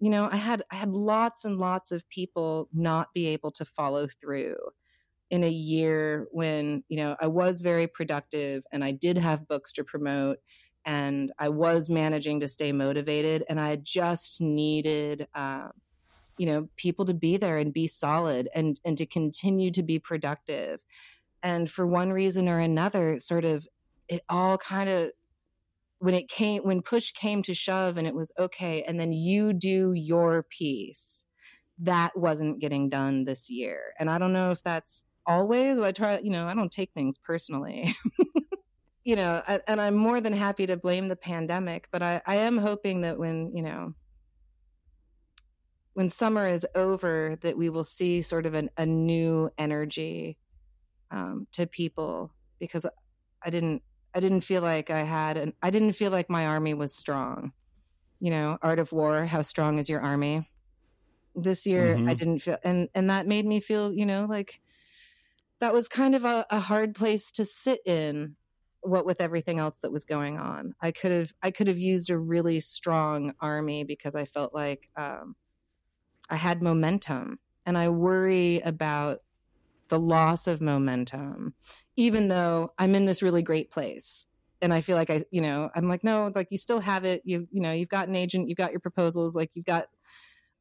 You 0.00 0.10
know, 0.10 0.28
I 0.30 0.36
had 0.36 0.62
I 0.70 0.76
had 0.76 0.90
lots 0.90 1.44
and 1.44 1.58
lots 1.58 1.92
of 1.92 2.08
people 2.08 2.68
not 2.72 3.08
be 3.14 3.28
able 3.28 3.50
to 3.52 3.64
follow 3.64 4.08
through 4.20 4.56
in 5.30 5.42
a 5.42 5.50
year 5.50 6.28
when, 6.30 6.84
you 6.88 6.98
know, 6.98 7.16
I 7.20 7.26
was 7.26 7.60
very 7.60 7.86
productive 7.86 8.62
and 8.72 8.84
I 8.84 8.92
did 8.92 9.18
have 9.18 9.48
books 9.48 9.72
to 9.72 9.84
promote 9.84 10.38
and 10.84 11.32
I 11.38 11.48
was 11.48 11.90
managing 11.90 12.40
to 12.40 12.48
stay 12.48 12.70
motivated 12.70 13.44
and 13.48 13.58
I 13.58 13.76
just 13.76 14.40
needed 14.40 15.26
uh, 15.34 15.68
you 16.38 16.46
know 16.46 16.68
people 16.76 17.04
to 17.06 17.14
be 17.14 17.36
there 17.36 17.58
and 17.58 17.72
be 17.72 17.86
solid 17.86 18.48
and 18.54 18.78
and 18.84 18.96
to 18.98 19.06
continue 19.06 19.70
to 19.72 19.82
be 19.82 19.98
productive. 19.98 20.80
And 21.42 21.70
for 21.70 21.86
one 21.86 22.12
reason 22.12 22.48
or 22.48 22.58
another 22.58 23.18
sort 23.18 23.44
of 23.44 23.66
it 24.08 24.22
all 24.28 24.58
kind 24.58 24.88
of 24.88 25.10
when 25.98 26.14
it 26.14 26.28
came 26.28 26.62
when 26.62 26.82
push 26.82 27.12
came 27.12 27.42
to 27.42 27.54
shove 27.54 27.96
and 27.96 28.06
it 28.06 28.14
was 28.14 28.32
okay 28.38 28.82
and 28.82 29.00
then 29.00 29.12
you 29.12 29.52
do 29.52 29.92
your 29.94 30.44
piece 30.44 31.26
that 31.78 32.16
wasn't 32.16 32.60
getting 32.60 32.88
done 32.88 33.24
this 33.24 33.50
year 33.50 33.94
and 33.98 34.10
i 34.10 34.18
don't 34.18 34.32
know 34.32 34.50
if 34.50 34.62
that's 34.62 35.04
always 35.26 35.80
i 35.80 35.92
try 35.92 36.18
you 36.18 36.30
know 36.30 36.46
i 36.46 36.54
don't 36.54 36.72
take 36.72 36.92
things 36.92 37.18
personally. 37.18 37.94
You 39.04 39.14
know 39.14 39.40
and 39.68 39.80
i'm 39.80 39.94
more 39.94 40.20
than 40.20 40.32
happy 40.32 40.66
to 40.66 40.76
blame 40.76 41.06
the 41.06 41.14
pandemic 41.14 41.86
but 41.92 42.02
i 42.02 42.20
i 42.26 42.34
am 42.38 42.58
hoping 42.58 43.02
that 43.02 43.16
when 43.16 43.52
you 43.54 43.62
know 43.62 43.94
when 45.96 46.10
summer 46.10 46.46
is 46.46 46.66
over 46.74 47.38
that 47.40 47.56
we 47.56 47.70
will 47.70 47.82
see 47.82 48.20
sort 48.20 48.44
of 48.44 48.54
an, 48.54 48.68
a 48.76 48.84
new 48.84 49.48
energy 49.56 50.36
um, 51.10 51.46
to 51.52 51.66
people 51.66 52.30
because 52.58 52.84
I 53.42 53.48
didn't 53.48 53.82
I 54.16 54.20
didn't 54.20 54.40
feel 54.40 54.62
like 54.62 54.90
I 54.90 55.04
had 55.04 55.36
and 55.36 55.52
I 55.62 55.68
didn't 55.68 55.92
feel 55.92 56.10
like 56.10 56.30
my 56.30 56.46
army 56.46 56.72
was 56.72 56.94
strong. 56.94 57.52
You 58.18 58.30
know, 58.30 58.56
art 58.62 58.78
of 58.78 58.90
war, 58.90 59.26
how 59.26 59.42
strong 59.42 59.78
is 59.78 59.90
your 59.90 60.00
army? 60.00 60.50
This 61.34 61.66
year 61.66 61.94
mm-hmm. 61.94 62.08
I 62.08 62.14
didn't 62.14 62.38
feel 62.40 62.56
and 62.64 62.88
and 62.94 63.10
that 63.10 63.26
made 63.26 63.44
me 63.44 63.60
feel, 63.60 63.92
you 63.92 64.06
know, 64.06 64.26
like 64.28 64.60
that 65.60 65.74
was 65.74 65.86
kind 65.86 66.14
of 66.14 66.24
a, 66.24 66.46
a 66.48 66.60
hard 66.60 66.94
place 66.94 67.30
to 67.32 67.44
sit 67.44 67.80
in 67.84 68.36
what 68.80 69.04
with 69.04 69.20
everything 69.20 69.58
else 69.58 69.78
that 69.80 69.92
was 69.92 70.06
going 70.06 70.38
on. 70.38 70.74
I 70.80 70.92
could 70.92 71.12
have 71.12 71.32
I 71.42 71.50
could 71.50 71.66
have 71.66 71.78
used 71.78 72.08
a 72.08 72.18
really 72.18 72.60
strong 72.60 73.34
army 73.38 73.84
because 73.84 74.14
I 74.14 74.24
felt 74.24 74.54
like 74.54 74.88
um, 74.96 75.36
I 76.30 76.36
had 76.36 76.62
momentum 76.62 77.38
and 77.66 77.76
I 77.76 77.90
worry 77.90 78.60
about 78.60 79.18
the 79.88 79.98
loss 79.98 80.46
of 80.46 80.60
momentum, 80.60 81.54
even 81.96 82.28
though 82.28 82.72
I'm 82.78 82.94
in 82.94 83.06
this 83.06 83.22
really 83.22 83.42
great 83.42 83.70
place. 83.70 84.28
And 84.62 84.72
I 84.72 84.80
feel 84.80 84.96
like 84.96 85.10
I, 85.10 85.22
you 85.30 85.42
know, 85.42 85.70
I'm 85.74 85.88
like, 85.88 86.02
no, 86.02 86.32
like 86.34 86.48
you 86.50 86.58
still 86.58 86.80
have 86.80 87.04
it. 87.04 87.22
You, 87.24 87.46
you 87.50 87.60
know, 87.60 87.72
you've 87.72 87.88
got 87.88 88.08
an 88.08 88.16
agent, 88.16 88.48
you've 88.48 88.58
got 88.58 88.72
your 88.72 88.80
proposals, 88.80 89.36
like 89.36 89.50
you've 89.54 89.66
got 89.66 89.86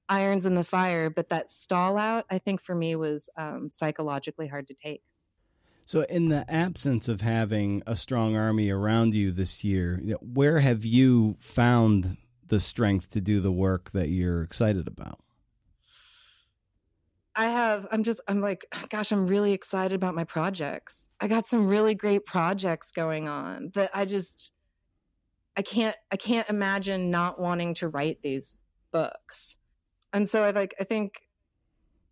irons 0.09 0.45
in 0.45 0.53
the 0.53 0.63
fire. 0.63 1.09
But 1.09 1.29
that 1.29 1.49
stall 1.49 1.97
out, 1.97 2.25
I 2.29 2.39
think 2.39 2.61
for 2.61 2.75
me 2.75 2.95
was 2.95 3.29
um, 3.37 3.69
psychologically 3.71 4.47
hard 4.47 4.67
to 4.67 4.73
take. 4.73 5.01
So, 5.87 6.01
in 6.01 6.29
the 6.29 6.49
absence 6.51 7.07
of 7.07 7.21
having 7.21 7.83
a 7.85 7.95
strong 7.95 8.35
army 8.35 8.71
around 8.71 9.13
you 9.13 9.31
this 9.31 9.63
year, 9.63 10.01
where 10.19 10.59
have 10.59 10.83
you 10.83 11.37
found 11.39 12.17
the 12.47 12.59
strength 12.59 13.11
to 13.11 13.21
do 13.21 13.39
the 13.39 13.51
work 13.51 13.91
that 13.91 14.09
you're 14.09 14.41
excited 14.41 14.87
about? 14.87 15.19
I 17.35 17.47
have, 17.47 17.85
I'm 17.91 18.03
just, 18.03 18.21
I'm 18.27 18.41
like, 18.41 18.65
gosh, 18.89 19.11
I'm 19.11 19.27
really 19.27 19.53
excited 19.53 19.95
about 19.95 20.15
my 20.15 20.23
projects. 20.23 21.09
I 21.19 21.27
got 21.27 21.45
some 21.45 21.67
really 21.67 21.95
great 21.95 22.25
projects 22.25 22.91
going 22.91 23.27
on 23.27 23.71
that 23.75 23.91
I 23.93 24.05
just, 24.05 24.53
I 25.57 25.61
can't, 25.61 25.95
I 26.11 26.17
can't 26.17 26.49
imagine 26.49 27.11
not 27.11 27.39
wanting 27.39 27.73
to 27.75 27.87
write 27.87 28.19
these 28.21 28.57
books. 28.91 29.57
And 30.13 30.27
so 30.27 30.43
I 30.43 30.51
like, 30.51 30.75
I 30.79 30.83
think, 30.83 31.21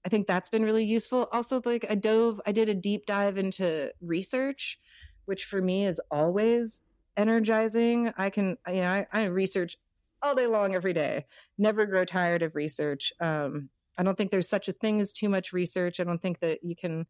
I 0.06 0.10
think 0.10 0.28
that's 0.28 0.50
been 0.50 0.64
really 0.64 0.84
useful. 0.84 1.30
Also, 1.32 1.62
like, 1.64 1.86
I 1.90 1.96
dove, 1.96 2.42
I 2.46 2.52
did 2.52 2.68
a 2.68 2.76
deep 2.76 3.06
dive 3.06 3.38
into 3.38 3.94
research, 4.02 4.80
which 5.26 5.46
for 5.46 5.62
me 5.62 5.86
is 5.86 6.02
always 6.12 6.82
energizing. 7.16 8.12
I 8.18 8.30
can, 8.30 8.58
you 8.68 8.82
know, 8.82 8.90
I, 8.90 9.08
I 9.14 9.24
research 9.26 9.78
all 10.22 10.36
day 10.36 10.48
long 10.48 10.76
every 10.76 10.94
day, 10.94 11.26
never 11.58 11.86
grow 11.86 12.04
tired 12.06 12.42
of 12.42 12.56
research. 12.56 13.14
Um, 13.22 13.70
I 13.98 14.04
don't 14.04 14.18
think 14.18 14.32
there's 14.32 14.50
such 14.50 14.68
a 14.68 14.74
thing 14.74 15.00
as 15.02 15.14
too 15.14 15.30
much 15.30 15.54
research. 15.54 16.00
I 16.00 16.04
don't 16.04 16.22
think 16.22 16.40
that 16.40 16.60
you 16.64 16.76
can 16.76 17.06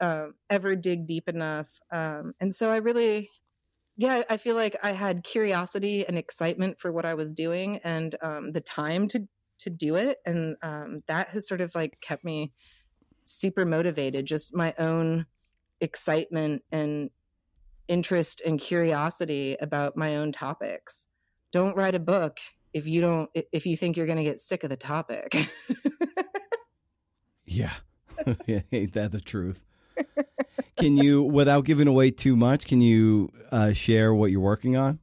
uh, 0.00 0.26
ever 0.50 0.76
dig 0.76 1.06
deep 1.06 1.28
enough. 1.28 1.68
Um, 1.92 2.34
and 2.40 2.54
so 2.54 2.70
I 2.70 2.76
really, 2.76 3.30
yeah, 3.96 4.22
I 4.28 4.36
feel 4.36 4.54
like 4.54 4.76
I 4.82 4.92
had 4.92 5.24
curiosity 5.24 6.06
and 6.06 6.18
excitement 6.18 6.80
for 6.80 6.92
what 6.92 7.04
I 7.04 7.14
was 7.14 7.32
doing 7.32 7.78
and 7.84 8.14
um, 8.22 8.52
the 8.52 8.60
time 8.60 9.08
to 9.08 9.26
to 9.58 9.70
do 9.70 9.94
it, 9.94 10.18
and 10.26 10.56
um, 10.64 11.04
that 11.06 11.28
has 11.28 11.46
sort 11.46 11.60
of 11.60 11.72
like 11.76 11.96
kept 12.00 12.24
me 12.24 12.52
super 13.22 13.64
motivated. 13.64 14.26
Just 14.26 14.52
my 14.52 14.74
own 14.76 15.24
excitement 15.80 16.62
and 16.72 17.10
interest 17.86 18.42
and 18.44 18.58
curiosity 18.58 19.56
about 19.60 19.96
my 19.96 20.16
own 20.16 20.32
topics. 20.32 21.06
Don't 21.52 21.76
write 21.76 21.94
a 21.94 22.00
book 22.00 22.38
if 22.72 22.86
you 22.86 23.00
don't 23.00 23.30
if 23.34 23.66
you 23.66 23.76
think 23.76 23.96
you're 23.96 24.06
going 24.06 24.18
to 24.18 24.24
get 24.24 24.40
sick 24.40 24.64
of 24.64 24.70
the 24.70 24.76
topic. 24.76 25.48
yeah. 28.46 28.60
Ain't 28.72 28.92
that 28.94 29.12
the 29.12 29.20
truth? 29.20 29.60
can 30.76 30.96
you, 30.96 31.22
without 31.22 31.64
giving 31.64 31.88
away 31.88 32.10
too 32.10 32.36
much, 32.36 32.66
can 32.66 32.80
you 32.80 33.30
uh, 33.50 33.72
share 33.72 34.14
what 34.14 34.30
you're 34.30 34.40
working 34.40 34.76
on? 34.76 34.98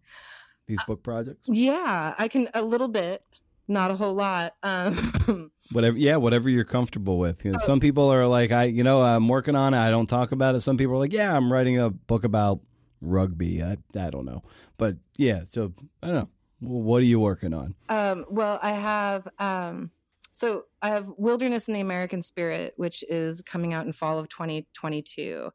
These 0.67 0.84
book 0.86 1.01
projects? 1.01 1.47
Yeah, 1.47 2.13
I 2.17 2.27
can 2.27 2.47
a 2.53 2.62
little 2.62 2.88
bit, 2.88 3.23
not 3.67 3.89
a 3.89 3.95
whole 3.95 4.13
lot. 4.13 4.53
Um, 4.62 5.51
whatever, 5.71 5.97
yeah, 5.97 6.17
whatever 6.17 6.47
you're 6.47 6.63
comfortable 6.63 7.17
with. 7.17 7.41
So, 7.41 7.58
some 7.58 7.79
people 7.79 8.12
are 8.13 8.27
like, 8.27 8.51
I, 8.51 8.65
you 8.65 8.84
know, 8.84 9.01
I'm 9.01 9.27
working 9.27 9.55
on 9.55 9.73
it. 9.73 9.79
I 9.79 9.89
don't 9.89 10.08
talk 10.08 10.32
about 10.32 10.53
it. 10.53 10.62
Some 10.62 10.77
people 10.77 10.93
are 10.93 10.99
like, 10.99 11.13
yeah, 11.13 11.36
I'm 11.36 11.51
writing 11.51 11.79
a 11.79 11.89
book 11.89 12.23
about 12.23 12.60
rugby. 13.01 13.63
I, 13.63 13.77
I 13.97 14.12
don't 14.12 14.25
know, 14.25 14.43
but 14.77 14.97
yeah. 15.17 15.41
So 15.49 15.73
I 16.03 16.08
don't 16.08 16.15
know. 16.15 16.29
What 16.60 16.98
are 16.98 17.06
you 17.06 17.19
working 17.19 17.54
on? 17.54 17.76
Um, 17.88 18.26
well, 18.30 18.60
I 18.62 18.72
have 18.72 19.28
um, 19.39 19.91
so 20.32 20.65
I 20.82 20.89
have 20.89 21.08
Wilderness 21.17 21.67
in 21.67 21.74
the 21.74 21.82
American 21.82 22.22
Spirit, 22.22 22.74
which 22.78 23.04
is 23.10 23.41
coming 23.41 23.74
out 23.74 23.86
in 23.86 23.93
fall 23.93 24.19
of 24.19 24.30
2022. 24.30 25.50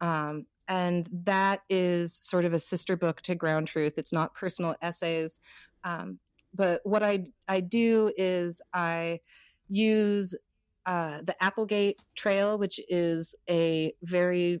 Um, 0.00 0.46
and 0.68 1.08
that 1.24 1.62
is 1.68 2.14
sort 2.14 2.44
of 2.44 2.52
a 2.52 2.58
sister 2.58 2.96
book 2.96 3.20
to 3.22 3.34
Ground 3.34 3.68
Truth. 3.68 3.94
It's 3.96 4.12
not 4.12 4.34
personal 4.34 4.76
essays. 4.80 5.40
Um, 5.84 6.18
but 6.54 6.80
what 6.84 7.02
I, 7.02 7.24
I 7.48 7.60
do 7.60 8.12
is 8.16 8.62
I 8.72 9.20
use 9.68 10.34
uh, 10.86 11.18
the 11.24 11.34
Applegate 11.42 12.00
Trail, 12.14 12.58
which 12.58 12.80
is 12.88 13.34
a 13.48 13.94
very 14.02 14.60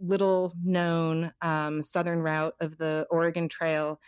little 0.00 0.52
known 0.64 1.32
um, 1.42 1.82
southern 1.82 2.20
route 2.20 2.54
of 2.60 2.76
the 2.78 3.06
Oregon 3.10 3.48
Trail, 3.48 4.00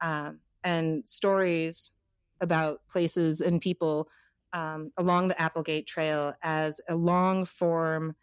um, 0.00 0.38
and 0.66 1.06
stories 1.06 1.92
about 2.40 2.80
places 2.90 3.40
and 3.40 3.60
people 3.60 4.08
um, 4.52 4.90
along 4.98 5.28
the 5.28 5.40
Applegate 5.40 5.86
Trail 5.86 6.34
as 6.42 6.80
a 6.88 6.94
long 6.94 7.44
form 7.44 8.16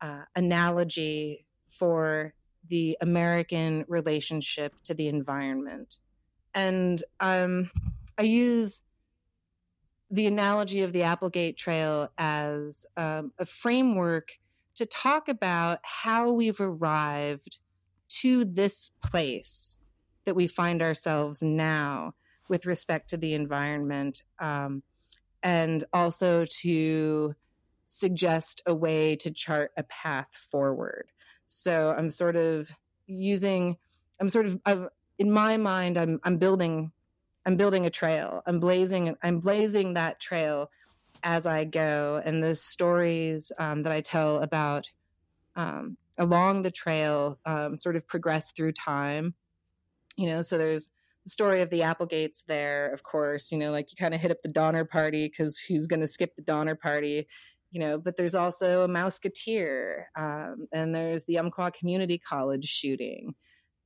uh, 0.00 0.22
analogy 0.34 1.44
for 1.70 2.32
the 2.68 2.96
American 3.02 3.84
relationship 3.88 4.72
to 4.84 4.94
the 4.94 5.08
environment. 5.08 5.98
And 6.54 7.02
um, 7.20 7.70
I 8.16 8.22
use 8.22 8.80
the 10.10 10.26
analogy 10.26 10.82
of 10.82 10.94
the 10.94 11.02
Applegate 11.02 11.58
Trail 11.58 12.10
as 12.16 12.86
um, 12.96 13.32
a 13.38 13.44
framework 13.44 14.38
to 14.76 14.86
talk 14.86 15.28
about 15.28 15.80
how 15.82 16.32
we've 16.32 16.60
arrived 16.60 17.58
to 18.08 18.46
this 18.46 18.90
place 19.04 19.78
that 20.24 20.36
we 20.36 20.46
find 20.46 20.82
ourselves 20.82 21.42
now 21.42 22.14
with 22.48 22.66
respect 22.66 23.10
to 23.10 23.16
the 23.16 23.34
environment. 23.34 24.22
Um, 24.38 24.82
and 25.42 25.84
also 25.92 26.46
to 26.60 27.34
suggest 27.84 28.62
a 28.66 28.74
way 28.74 29.16
to 29.16 29.30
chart 29.30 29.72
a 29.76 29.82
path 29.82 30.28
forward. 30.50 31.10
So 31.46 31.94
I'm 31.96 32.10
sort 32.10 32.36
of 32.36 32.70
using, 33.06 33.76
I'm 34.20 34.28
sort 34.28 34.46
of, 34.46 34.60
I'm, 34.64 34.88
in 35.18 35.30
my 35.30 35.56
mind, 35.56 35.98
I'm 35.98 36.20
I'm 36.24 36.38
building, 36.38 36.92
I'm 37.44 37.56
building 37.56 37.86
a 37.86 37.90
trail. 37.90 38.42
I'm 38.46 38.60
blazing, 38.60 39.14
I'm 39.22 39.40
blazing 39.40 39.94
that 39.94 40.20
trail 40.20 40.70
as 41.22 41.46
I 41.46 41.64
go, 41.64 42.20
and 42.24 42.42
the 42.42 42.54
stories 42.54 43.52
um, 43.58 43.82
that 43.82 43.92
I 43.92 44.00
tell 44.00 44.38
about 44.38 44.90
um, 45.54 45.96
along 46.18 46.62
the 46.62 46.70
trail 46.70 47.38
um, 47.44 47.76
sort 47.76 47.96
of 47.96 48.06
progress 48.06 48.52
through 48.52 48.72
time. 48.72 49.34
You 50.16 50.30
know, 50.30 50.42
so 50.42 50.58
there's 50.58 50.88
the 51.24 51.30
story 51.30 51.60
of 51.60 51.70
the 51.70 51.82
Applegates 51.82 52.44
there, 52.46 52.92
of 52.92 53.02
course. 53.02 53.52
You 53.52 53.58
know, 53.58 53.70
like 53.70 53.90
you 53.90 53.96
kind 53.98 54.14
of 54.14 54.20
hit 54.20 54.30
up 54.30 54.38
the 54.42 54.52
Donner 54.52 54.84
Party 54.84 55.28
because 55.28 55.58
who's 55.58 55.86
going 55.86 56.00
to 56.00 56.06
skip 56.06 56.34
the 56.36 56.42
Donner 56.42 56.74
Party? 56.74 57.26
You 57.70 57.80
know, 57.80 57.98
but 57.98 58.16
there's 58.16 58.34
also 58.34 58.82
a 58.82 58.88
Mouseketeer, 58.88 60.04
um, 60.18 60.66
and 60.72 60.94
there's 60.94 61.24
the 61.24 61.38
Umpqua 61.38 61.72
Community 61.72 62.18
College 62.18 62.66
shooting, 62.66 63.34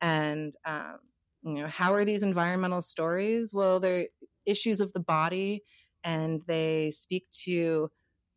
and 0.01 0.55
um, 0.67 0.99
you 1.45 1.55
know, 1.55 1.69
how 1.69 1.95
are 1.95 2.05
these 2.05 2.25
environmental 2.25 2.83
stories? 2.83 3.53
Well, 3.55 3.79
they're 3.79 4.09
issues 4.45 4.81
of 4.81 4.93
the 4.93 5.01
body, 5.01 5.63
and 6.03 6.43
they 6.49 6.91
speak 6.91 7.27
to 7.45 7.91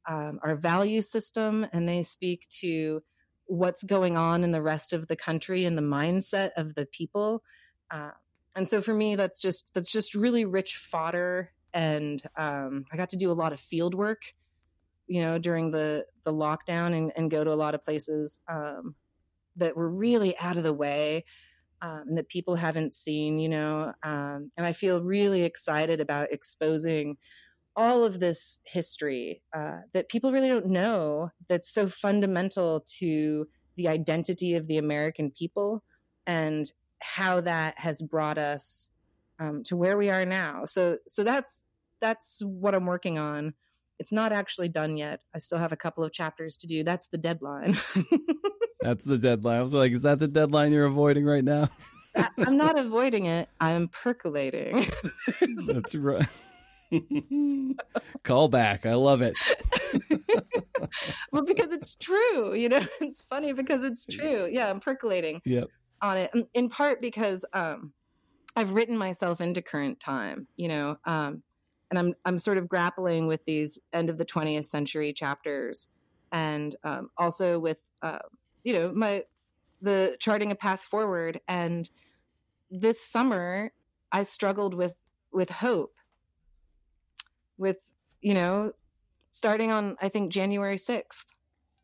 um, 0.08 0.40
our 0.44 0.56
value 0.56 1.02
system, 1.02 1.66
and 1.74 1.90
they 1.90 2.04
speak 2.04 2.48
to 2.62 3.02
what's 3.46 3.84
going 3.84 4.16
on 4.16 4.44
in 4.44 4.52
the 4.52 4.62
rest 4.62 4.94
of 4.94 5.08
the 5.08 5.16
country 5.16 5.66
and 5.66 5.76
the 5.76 5.82
mindset 5.82 6.52
of 6.56 6.76
the 6.76 6.86
people. 6.92 7.42
Uh, 7.92 8.12
and 8.56 8.68
so 8.68 8.82
for 8.82 8.94
me, 8.94 9.16
that's 9.16 9.40
just 9.40 9.72
that's 9.74 9.92
just 9.92 10.16
really 10.16 10.46
rich 10.46 10.78
fodder. 10.78 11.52
And 11.74 12.22
um, 12.38 12.86
I 12.92 12.98
got 12.98 13.10
to 13.10 13.18
do 13.18 13.32
a 13.32 13.34
lot 13.34 13.54
of 13.54 13.60
field 13.60 13.94
work, 13.94 14.22
you 15.08 15.22
know, 15.22 15.38
during 15.38 15.72
the 15.72 16.06
the 16.24 16.34
lockdown, 16.34 16.98
and, 16.98 17.12
and 17.16 17.32
go 17.32 17.44
to 17.44 17.52
a 17.52 17.54
lot 17.54 17.76
of 17.76 17.82
places 17.84 18.42
um, 18.52 18.96
that 19.58 19.78
were 19.78 19.90
really 19.90 20.38
out 20.38 20.58
of 20.58 20.64
the 20.64 20.74
way. 20.74 21.26
Um, 21.82 22.16
that 22.16 22.28
people 22.28 22.56
haven't 22.56 22.94
seen, 22.94 23.40
you 23.40 23.48
know, 23.48 23.94
um, 24.04 24.52
and 24.58 24.66
I 24.66 24.74
feel 24.74 25.02
really 25.02 25.44
excited 25.44 26.02
about 26.02 26.30
exposing 26.30 27.16
all 27.74 28.04
of 28.04 28.20
this 28.20 28.60
history 28.66 29.42
uh, 29.56 29.78
that 29.94 30.10
people 30.10 30.34
really 30.34 30.50
don't 30.50 30.66
know 30.66 31.30
that's 31.48 31.74
so 31.74 31.88
fundamental 31.88 32.84
to 32.98 33.48
the 33.78 33.88
identity 33.88 34.56
of 34.56 34.68
the 34.68 34.78
American 34.78 35.32
people 35.32 35.82
and 36.28 36.74
how 37.00 37.42
that 37.42 37.76
has 37.78 38.02
brought 38.02 38.38
us 38.38 38.90
um, 39.40 39.64
to 39.66 39.76
where 39.76 39.98
we 39.98 40.10
are 40.10 40.26
now. 40.26 40.66
So, 40.66 40.98
so 41.08 41.24
that's 41.24 41.66
that's 42.02 42.42
what 42.44 42.76
I'm 42.76 42.86
working 42.86 43.18
on. 43.18 43.54
It's 44.00 44.12
not 44.12 44.32
actually 44.32 44.70
done 44.70 44.96
yet. 44.96 45.24
I 45.36 45.40
still 45.40 45.58
have 45.58 45.74
a 45.74 45.78
couple 45.78 46.04
of 46.04 46.14
chapters 46.14 46.56
to 46.58 46.68
do. 46.68 46.84
That's 46.84 47.08
the 47.08 47.18
deadline. 47.18 47.78
that's 48.82 49.04
the 49.04 49.18
deadline. 49.18 49.58
I 49.58 49.62
was 49.62 49.74
like, 49.74 49.92
is 49.92 50.04
that 50.04 50.20
the 50.20 50.28
deadline 50.28 50.72
you're 50.72 50.86
avoiding 50.86 51.26
right 51.26 51.44
now? 51.44 51.70
I, 52.16 52.30
I'm 52.38 52.56
not 52.56 52.80
avoiding 52.80 53.26
it. 53.26 53.50
I'm 53.60 53.90
percolating. 53.90 54.86
that's 55.68 55.96
right. 55.96 56.26
Call 58.24 58.48
back. 58.48 58.86
I 58.86 58.96
love 58.96 59.22
it. 59.22 59.38
well, 61.32 61.44
because 61.44 61.72
it's 61.72 61.96
true. 61.96 62.54
You 62.56 62.70
know, 62.70 62.82
it's 63.02 63.22
funny 63.30 63.54
because 63.54 63.84
it's 63.84 64.06
true. 64.06 64.48
Yeah, 64.52 64.70
I'm 64.70 64.80
percolating 64.80 65.42
yep. 65.46 65.68
On 66.02 66.18
it. 66.18 66.32
In 66.54 66.70
part 66.70 67.02
because 67.02 67.46
um, 67.54 67.94
I've 68.56 68.74
written 68.74 68.98
myself 68.98 69.42
into 69.42 69.62
current 69.62 70.00
time, 70.00 70.48
you 70.56 70.68
know, 70.68 70.98
um, 71.06 71.44
and 71.90 71.98
I'm 71.98 72.14
I'm 72.26 72.38
sort 72.38 72.58
of 72.58 72.70
grappling 72.70 73.28
with 73.28 73.44
these 73.46 73.80
end 73.94 74.10
of 74.10 74.18
the 74.18 74.26
20th 74.26 74.66
century 74.66 75.12
chapters, 75.14 75.90
and 76.32 76.76
um, 76.84 77.10
also 77.18 77.60
with 77.60 77.78
uh, 78.02 78.20
you 78.64 78.74
know 78.74 78.92
my 78.94 79.24
the 79.82 80.16
charting 80.20 80.52
a 80.52 80.56
path 80.56 80.82
forward. 80.82 81.40
And 81.48 81.90
this 82.70 83.02
summer, 83.02 83.72
I 84.12 84.24
struggled 84.24 84.74
with 84.74 84.94
with 85.32 85.50
hope 85.50 85.94
with 87.58 87.78
you 88.22 88.34
know 88.34 88.72
starting 89.32 89.72
on 89.72 89.96
i 90.02 90.10
think 90.10 90.32
january 90.32 90.78
6th 90.78 91.26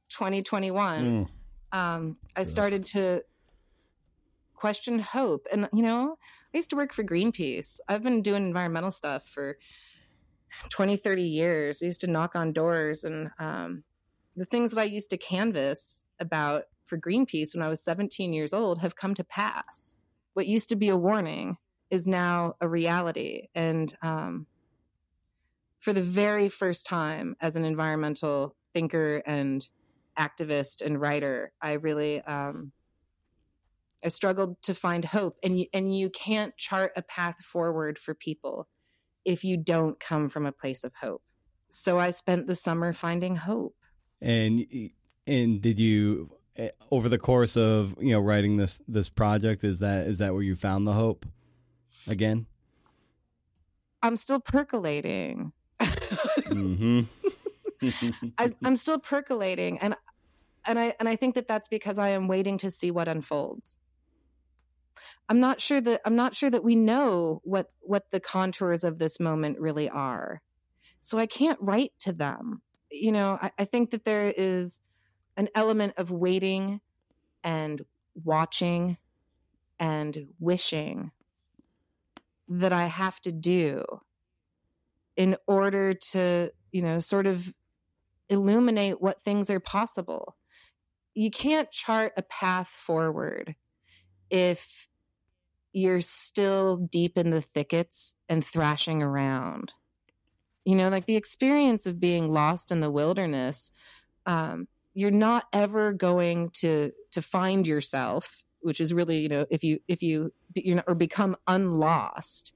2021 0.10 1.28
mm. 1.73 1.78
um, 1.78 2.17
i 2.36 2.43
started 2.43 2.84
to 2.86 3.21
question 4.65 4.97
hope. 4.97 5.45
And 5.51 5.69
you 5.71 5.84
know 5.84 6.17
i 6.51 6.58
used 6.58 6.71
to 6.71 6.75
work 6.75 6.91
for 6.91 7.04
greenpeace. 7.04 7.80
I've 7.88 8.01
been 8.01 8.23
doing 8.23 8.47
environmental 8.47 8.89
stuff 8.89 9.21
for 9.32 9.60
20 10.69 10.97
30 10.97 11.21
years. 11.21 11.84
I 11.84 11.86
used 11.86 12.01
to 12.01 12.08
knock 12.08 12.36
on 12.36 12.51
doors 12.51 13.04
and 13.04 13.30
um, 13.38 13.84
the 14.36 14.45
things 14.45 14.71
that 14.71 14.82
i 14.82 14.86
used 14.86 15.12
to 15.12 15.17
canvas 15.17 16.06
about 16.19 16.63
for 16.88 16.97
greenpeace 16.97 17.54
when 17.54 17.62
i 17.62 17.69
was 17.69 17.84
17 17.84 18.34
years 18.34 18.54
old 18.56 18.80
have 18.80 18.95
come 18.95 19.13
to 19.13 19.23
pass. 19.23 19.93
What 20.34 20.47
used 20.47 20.69
to 20.69 20.75
be 20.75 20.89
a 20.89 20.97
warning 20.97 21.58
is 21.91 22.08
now 22.08 22.56
a 22.60 22.67
reality. 22.67 23.49
And 23.54 23.95
um, 24.01 24.47
for 25.80 25.93
the 25.93 26.01
very 26.01 26.49
first 26.49 26.88
time 26.88 27.36
as 27.39 27.56
an 27.56 27.65
environmental 27.65 28.56
thinker 28.73 29.21
and 29.28 29.63
activist 30.17 30.82
and 30.84 30.99
writer, 30.99 31.51
I 31.62 31.73
really 31.73 32.21
um, 32.23 32.71
I 34.06 34.10
struggled 34.10 34.62
to 34.63 34.74
find 34.74 35.04
hope, 35.04 35.38
and 35.44 35.60
you, 35.60 35.65
and 35.74 35.98
you 35.98 36.10
can't 36.10 36.56
chart 36.58 36.91
a 36.96 37.02
path 37.02 37.38
forward 37.44 37.98
for 38.00 38.13
people 38.13 38.68
if 39.26 39.44
you 39.44 39.58
don't 39.58 40.00
come 40.00 40.30
from 40.30 40.46
a 40.46 40.52
place 40.52 40.84
of 40.84 40.94
hope. 41.02 41.24
So 41.70 42.00
I 42.00 42.12
spent 42.12 42.48
the 42.48 42.56
summer 42.56 42.94
finding 42.94 43.36
hope. 43.36 43.76
And 44.22 44.65
and 45.28 45.62
did 45.62 45.80
you 45.80 46.32
eh, 46.56 46.70
over 46.91 47.10
the 47.10 47.18
course 47.18 47.58
of 47.58 47.96
you 48.00 48.12
know 48.12 48.20
writing 48.20 48.58
this 48.58 48.82
this 48.88 49.10
project 49.10 49.63
is 49.63 49.80
that 49.80 50.08
is 50.08 50.20
that 50.20 50.34
where 50.34 50.44
you 50.44 50.56
found 50.56 50.88
the 50.88 50.94
hope 50.94 51.26
again? 52.08 52.46
I'm 54.04 54.15
still 54.15 54.39
percolating 54.39 55.52
mm-hmm. 55.80 57.02
I, 58.38 58.52
I'm 58.63 58.76
still 58.76 59.00
percolating, 59.00 59.80
and 59.80 59.96
and 60.65 60.80
I 60.80 60.96
and 61.00 61.10
I 61.10 61.15
think 61.15 61.36
that 61.36 61.48
that's 61.48 61.68
because 61.68 62.00
I 62.00 62.10
am 62.10 62.28
waiting 62.28 62.58
to 62.60 62.72
see 62.72 62.91
what 62.91 63.08
unfolds. 63.08 63.80
I'm 65.30 65.40
not 65.40 65.62
sure 65.62 65.82
that 65.82 66.02
I'm 66.06 66.16
not 66.16 66.36
sure 66.36 66.50
that 66.50 66.64
we 66.64 66.76
know 66.76 67.42
what 67.44 67.72
what 67.82 68.12
the 68.12 68.20
contours 68.20 68.84
of 68.84 69.00
this 69.00 69.20
moment 69.20 69.60
really 69.60 69.90
are. 69.90 70.42
So 71.02 71.18
I 71.18 71.28
can't 71.28 71.60
write 71.62 71.94
to 72.00 72.14
them. 72.14 72.62
You 72.90 73.12
know, 73.12 73.38
I, 73.42 73.52
I 73.60 73.66
think 73.66 73.92
that 73.92 74.06
there 74.06 74.34
is 74.36 74.80
an 75.38 75.50
element 75.54 75.94
of 75.98 76.12
waiting 76.12 76.82
and 77.44 77.84
watching 78.24 78.98
and 79.80 80.28
wishing 80.40 81.12
that 82.48 82.74
I 82.74 82.88
have 82.88 83.20
to 83.22 83.32
do 83.32 83.84
in 85.18 85.36
order 85.48 85.94
to, 85.94 86.52
you 86.72 86.82
know, 86.82 87.00
sort 87.00 87.28
of 87.28 87.54
illuminate 88.30 89.02
what 89.02 89.24
things 89.24 89.50
are 89.50 89.60
possible. 89.60 90.36
You 91.14 91.32
can't 91.32 91.72
chart 91.72 92.14
a 92.18 92.22
path 92.22 92.68
forward 92.68 93.56
if 94.30 94.88
you're 95.74 96.02
still 96.02 96.78
deep 96.78 97.18
in 97.18 97.32
the 97.32 97.42
thickets 97.42 98.16
and 98.30 98.46
thrashing 98.46 99.04
around. 99.04 99.74
You 100.64 100.76
know, 100.76 100.90
like 100.90 101.06
the 101.06 101.18
experience 101.18 101.86
of 101.86 102.00
being 102.00 102.32
lost 102.32 102.72
in 102.72 102.80
the 102.80 102.90
wilderness, 102.90 103.72
um, 104.26 104.68
you're 104.94 105.12
not 105.12 105.46
ever 105.52 105.92
going 105.94 106.50
to 106.52 106.92
to 107.12 107.22
find 107.22 107.68
yourself, 107.68 108.44
which 108.62 108.80
is 108.80 108.94
really, 108.94 109.20
you 109.20 109.30
know, 109.30 109.46
if 109.50 109.64
you 109.64 109.80
if 109.88 110.02
you 110.02 110.32
you 110.56 110.76
know 110.76 110.84
or 110.88 110.96
become 110.96 111.36
unlost 111.48 112.54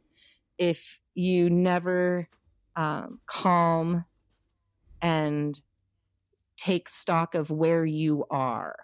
if 0.59 0.99
you 1.15 1.49
never 1.49 2.27
um, 2.75 3.19
calm 3.25 4.05
and 5.01 5.61
take 6.57 6.89
stock 6.89 7.33
of 7.33 7.49
where 7.49 7.85
you 7.85 8.25
are 8.29 8.75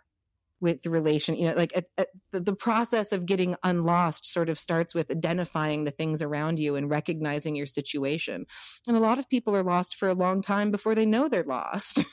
with 0.62 0.82
the 0.84 0.90
relation 0.90 1.36
you 1.36 1.48
know 1.48 1.56
like 1.56 1.76
at, 1.76 1.86
at 1.98 2.08
the, 2.32 2.40
the, 2.40 2.56
process 2.56 3.12
of 3.12 3.26
getting 3.26 3.56
unlost 3.64 4.32
sort 4.32 4.50
of 4.50 4.58
starts 4.58 4.96
with 4.96 5.12
identifying 5.12 5.84
the 5.84 5.92
things 5.92 6.22
around 6.22 6.60
you 6.60 6.76
and 6.76 6.90
recognizing 6.90 7.56
your 7.56 7.66
situation 7.66 8.46
and 8.88 8.98
a 8.98 9.00
lot 9.00 9.20
of 9.20 9.30
people 9.30 9.56
are 9.56 9.64
lost 9.64 9.96
for 9.96 10.08
a 10.08 10.14
long 10.14 10.42
time 10.42 10.72
before 10.72 10.96
they 10.96 11.06
know 11.06 11.28
they're 11.28 11.44
lost 11.44 12.04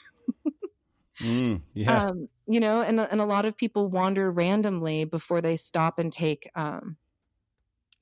mm, 1.20 1.60
yeah. 1.74 2.04
Um, 2.04 2.28
you 2.46 2.60
know 2.60 2.80
and, 2.80 2.98
and 3.00 3.20
a 3.20 3.26
lot 3.26 3.46
of 3.46 3.56
people 3.56 3.88
wander 3.88 4.30
randomly 4.30 5.04
before 5.04 5.40
they 5.40 5.56
stop 5.56 5.98
and 5.98 6.12
take 6.12 6.50
um, 6.54 6.96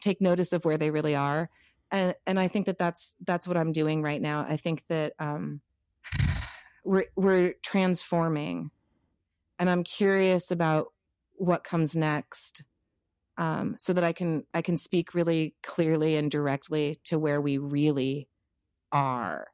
take 0.00 0.20
notice 0.20 0.52
of 0.52 0.64
where 0.64 0.78
they 0.78 0.90
really 0.90 1.14
are 1.14 1.50
and 1.90 2.14
and 2.26 2.38
I 2.38 2.48
think 2.48 2.66
that 2.66 2.78
that's 2.78 3.14
that's 3.26 3.48
what 3.48 3.56
I'm 3.56 3.72
doing 3.72 4.02
right 4.02 4.20
now. 4.20 4.46
I 4.48 4.56
think 4.56 4.84
that 4.88 5.14
um, 5.18 5.60
we're 6.84 7.06
we're 7.16 7.54
transforming, 7.62 8.70
and 9.60 9.70
I'm 9.70 9.84
curious 9.84 10.50
about 10.52 10.88
what 11.36 11.64
comes 11.64 11.96
next, 11.96 12.64
um, 13.38 13.76
so 13.78 13.92
that 13.94 14.04
I 14.04 14.12
can 14.14 14.44
I 14.54 14.62
can 14.62 14.78
speak 14.78 15.14
really 15.14 15.54
clearly 15.62 16.16
and 16.16 16.30
directly 16.30 17.00
to 17.04 17.18
where 17.20 17.40
we 17.40 17.58
really 17.58 18.28
are. 18.92 19.48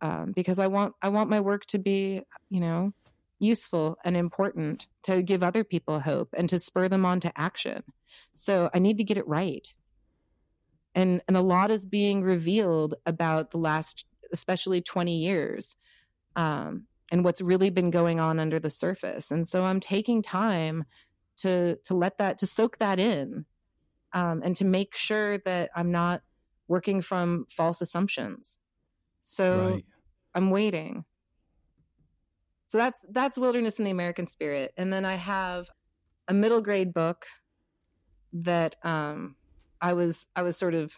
um, 0.00 0.32
because 0.34 0.58
I 0.58 0.68
want 0.68 0.94
I 1.02 1.10
want 1.10 1.30
my 1.30 1.40
work 1.40 1.66
to 1.68 1.78
be 1.78 2.22
you 2.50 2.60
know 2.60 2.92
useful 3.40 3.98
and 4.04 4.16
important 4.16 4.86
to 5.04 5.22
give 5.22 5.42
other 5.42 5.64
people 5.64 6.00
hope 6.00 6.30
and 6.36 6.48
to 6.50 6.58
spur 6.58 6.88
them 6.88 7.06
on 7.06 7.20
to 7.20 7.32
action. 7.40 7.82
So 8.34 8.70
I 8.74 8.78
need 8.80 8.98
to 8.98 9.04
get 9.04 9.18
it 9.18 9.28
right. 9.28 9.66
And 10.94 11.22
and 11.28 11.36
a 11.36 11.42
lot 11.42 11.70
is 11.70 11.84
being 11.84 12.22
revealed 12.22 12.94
about 13.06 13.50
the 13.50 13.58
last 13.58 14.04
especially 14.32 14.80
20 14.80 15.16
years. 15.18 15.76
Um, 16.36 16.86
and 17.10 17.24
what's 17.24 17.40
really 17.40 17.70
been 17.70 17.90
going 17.90 18.20
on 18.20 18.38
under 18.38 18.58
the 18.58 18.70
surface. 18.70 19.30
And 19.30 19.46
so 19.46 19.64
I'm 19.64 19.80
taking 19.80 20.22
time 20.22 20.84
to 21.38 21.76
to 21.76 21.94
let 21.94 22.18
that 22.18 22.38
to 22.38 22.46
soak 22.46 22.78
that 22.78 22.98
in 22.98 23.44
um, 24.12 24.42
and 24.44 24.54
to 24.56 24.64
make 24.64 24.96
sure 24.96 25.38
that 25.38 25.70
I'm 25.74 25.90
not 25.90 26.22
working 26.68 27.02
from 27.02 27.46
false 27.50 27.80
assumptions. 27.80 28.58
So 29.22 29.72
right. 29.72 29.84
I'm 30.34 30.50
waiting. 30.50 31.04
So 32.66 32.78
that's 32.78 33.04
that's 33.10 33.36
wilderness 33.36 33.78
in 33.78 33.84
the 33.84 33.90
American 33.90 34.26
spirit, 34.26 34.72
and 34.76 34.92
then 34.92 35.04
I 35.04 35.16
have 35.16 35.68
a 36.28 36.34
middle 36.34 36.60
grade 36.60 36.94
book 36.94 37.26
that 38.32 38.76
um, 38.84 39.34
I 39.80 39.94
was 39.94 40.28
I 40.36 40.42
was 40.42 40.56
sort 40.56 40.74
of 40.74 40.96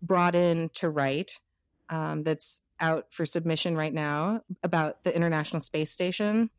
brought 0.00 0.34
in 0.34 0.70
to 0.74 0.88
write. 0.88 1.40
Um, 1.88 2.22
that's 2.22 2.62
out 2.82 3.06
for 3.10 3.24
submission 3.24 3.76
right 3.76 3.94
now 3.94 4.42
about 4.62 5.04
the 5.04 5.14
International 5.14 5.60
Space 5.60 5.90
Station. 5.90 6.50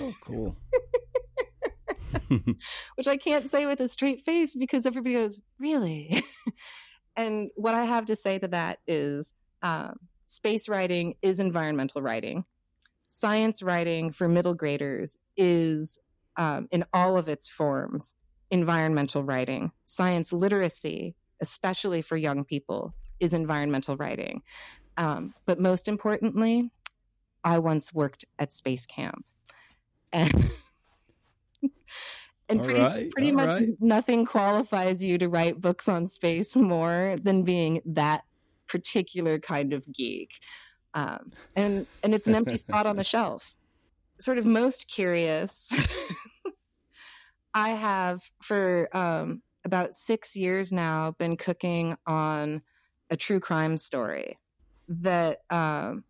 Oh, 0.00 0.14
cool. 0.20 0.56
Which 2.28 3.08
I 3.08 3.16
can't 3.16 3.50
say 3.50 3.66
with 3.66 3.80
a 3.80 3.88
straight 3.88 4.22
face 4.22 4.54
because 4.54 4.86
everybody 4.86 5.14
goes, 5.14 5.40
Really? 5.58 6.22
and 7.16 7.50
what 7.56 7.74
I 7.74 7.84
have 7.84 8.06
to 8.06 8.16
say 8.16 8.38
to 8.38 8.48
that 8.48 8.78
is 8.86 9.32
um, 9.62 9.98
space 10.24 10.68
writing 10.68 11.14
is 11.22 11.40
environmental 11.40 12.02
writing. 12.02 12.44
Science 13.06 13.62
writing 13.62 14.12
for 14.12 14.28
middle 14.28 14.54
graders 14.54 15.16
is, 15.36 15.98
um, 16.36 16.68
in 16.70 16.84
all 16.92 17.16
of 17.16 17.28
its 17.28 17.48
forms, 17.48 18.14
environmental 18.50 19.22
writing. 19.22 19.72
Science 19.84 20.32
literacy, 20.32 21.14
especially 21.40 22.02
for 22.02 22.16
young 22.16 22.44
people, 22.44 22.94
is 23.20 23.34
environmental 23.34 23.96
writing. 23.96 24.42
Um, 24.96 25.34
but 25.46 25.60
most 25.60 25.88
importantly, 25.88 26.70
I 27.42 27.58
once 27.58 27.92
worked 27.92 28.24
at 28.38 28.52
space 28.52 28.86
camp. 28.86 29.24
And 30.12 30.32
and 32.48 32.62
pretty, 32.62 32.80
right, 32.80 33.10
pretty 33.10 33.32
much 33.32 33.46
right. 33.46 33.68
nothing 33.80 34.24
qualifies 34.24 35.04
you 35.04 35.18
to 35.18 35.28
write 35.28 35.60
books 35.60 35.88
on 35.88 36.06
space 36.06 36.56
more 36.56 37.16
than 37.22 37.42
being 37.42 37.82
that 37.84 38.24
particular 38.68 39.38
kind 39.38 39.72
of 39.72 39.84
geek. 39.92 40.30
Um, 40.94 41.32
and 41.56 41.86
and 42.02 42.14
it's 42.14 42.26
an 42.26 42.34
empty 42.34 42.56
spot 42.56 42.86
on 42.86 42.96
the 42.96 43.04
shelf. 43.14 43.54
Sort 44.20 44.38
of 44.38 44.46
most 44.46 44.88
curious. 44.88 45.72
I 47.54 47.70
have 47.70 48.22
for 48.42 48.88
um, 48.96 49.42
about 49.64 49.94
six 49.94 50.36
years 50.36 50.72
now 50.72 51.14
been 51.18 51.36
cooking 51.36 51.96
on 52.06 52.62
a 53.10 53.16
true 53.16 53.40
crime 53.40 53.76
story 53.76 54.38
that 54.88 55.40
um, 55.50 56.04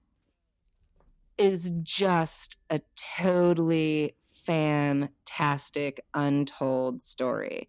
is 1.38 1.72
just 1.82 2.58
a 2.70 2.80
totally 3.18 4.16
fantastic 4.44 6.04
untold 6.14 7.02
story. 7.02 7.68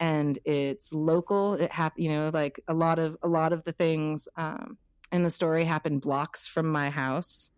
And 0.00 0.38
it's 0.44 0.92
local. 0.92 1.54
It 1.54 1.70
hap- 1.70 1.98
you 1.98 2.10
know 2.10 2.30
like 2.32 2.60
a 2.68 2.74
lot 2.74 2.98
of 2.98 3.16
a 3.22 3.28
lot 3.28 3.52
of 3.52 3.64
the 3.64 3.72
things 3.72 4.28
um, 4.36 4.76
in 5.12 5.22
the 5.22 5.30
story 5.30 5.64
happen 5.64 5.98
blocks 5.98 6.48
from 6.48 6.66
my 6.66 6.90
house. 6.90 7.50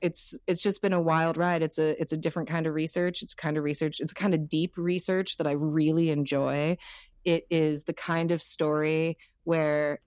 It's 0.00 0.38
it's 0.46 0.62
just 0.62 0.82
been 0.82 0.92
a 0.92 1.00
wild 1.00 1.36
ride. 1.36 1.62
It's 1.62 1.78
a 1.78 2.00
it's 2.00 2.12
a 2.12 2.16
different 2.16 2.48
kind 2.48 2.66
of 2.66 2.74
research. 2.74 3.22
It's 3.22 3.34
kind 3.34 3.56
of 3.56 3.64
research 3.64 4.00
it's 4.00 4.12
kind 4.12 4.34
of 4.34 4.48
deep 4.48 4.76
research 4.76 5.36
that 5.36 5.46
i 5.46 5.52
really 5.52 6.10
enjoy. 6.10 6.76
It 7.24 7.46
is 7.50 7.84
the 7.84 7.92
kind 7.92 8.32
of 8.32 8.42
story 8.42 9.18
where 9.44 10.00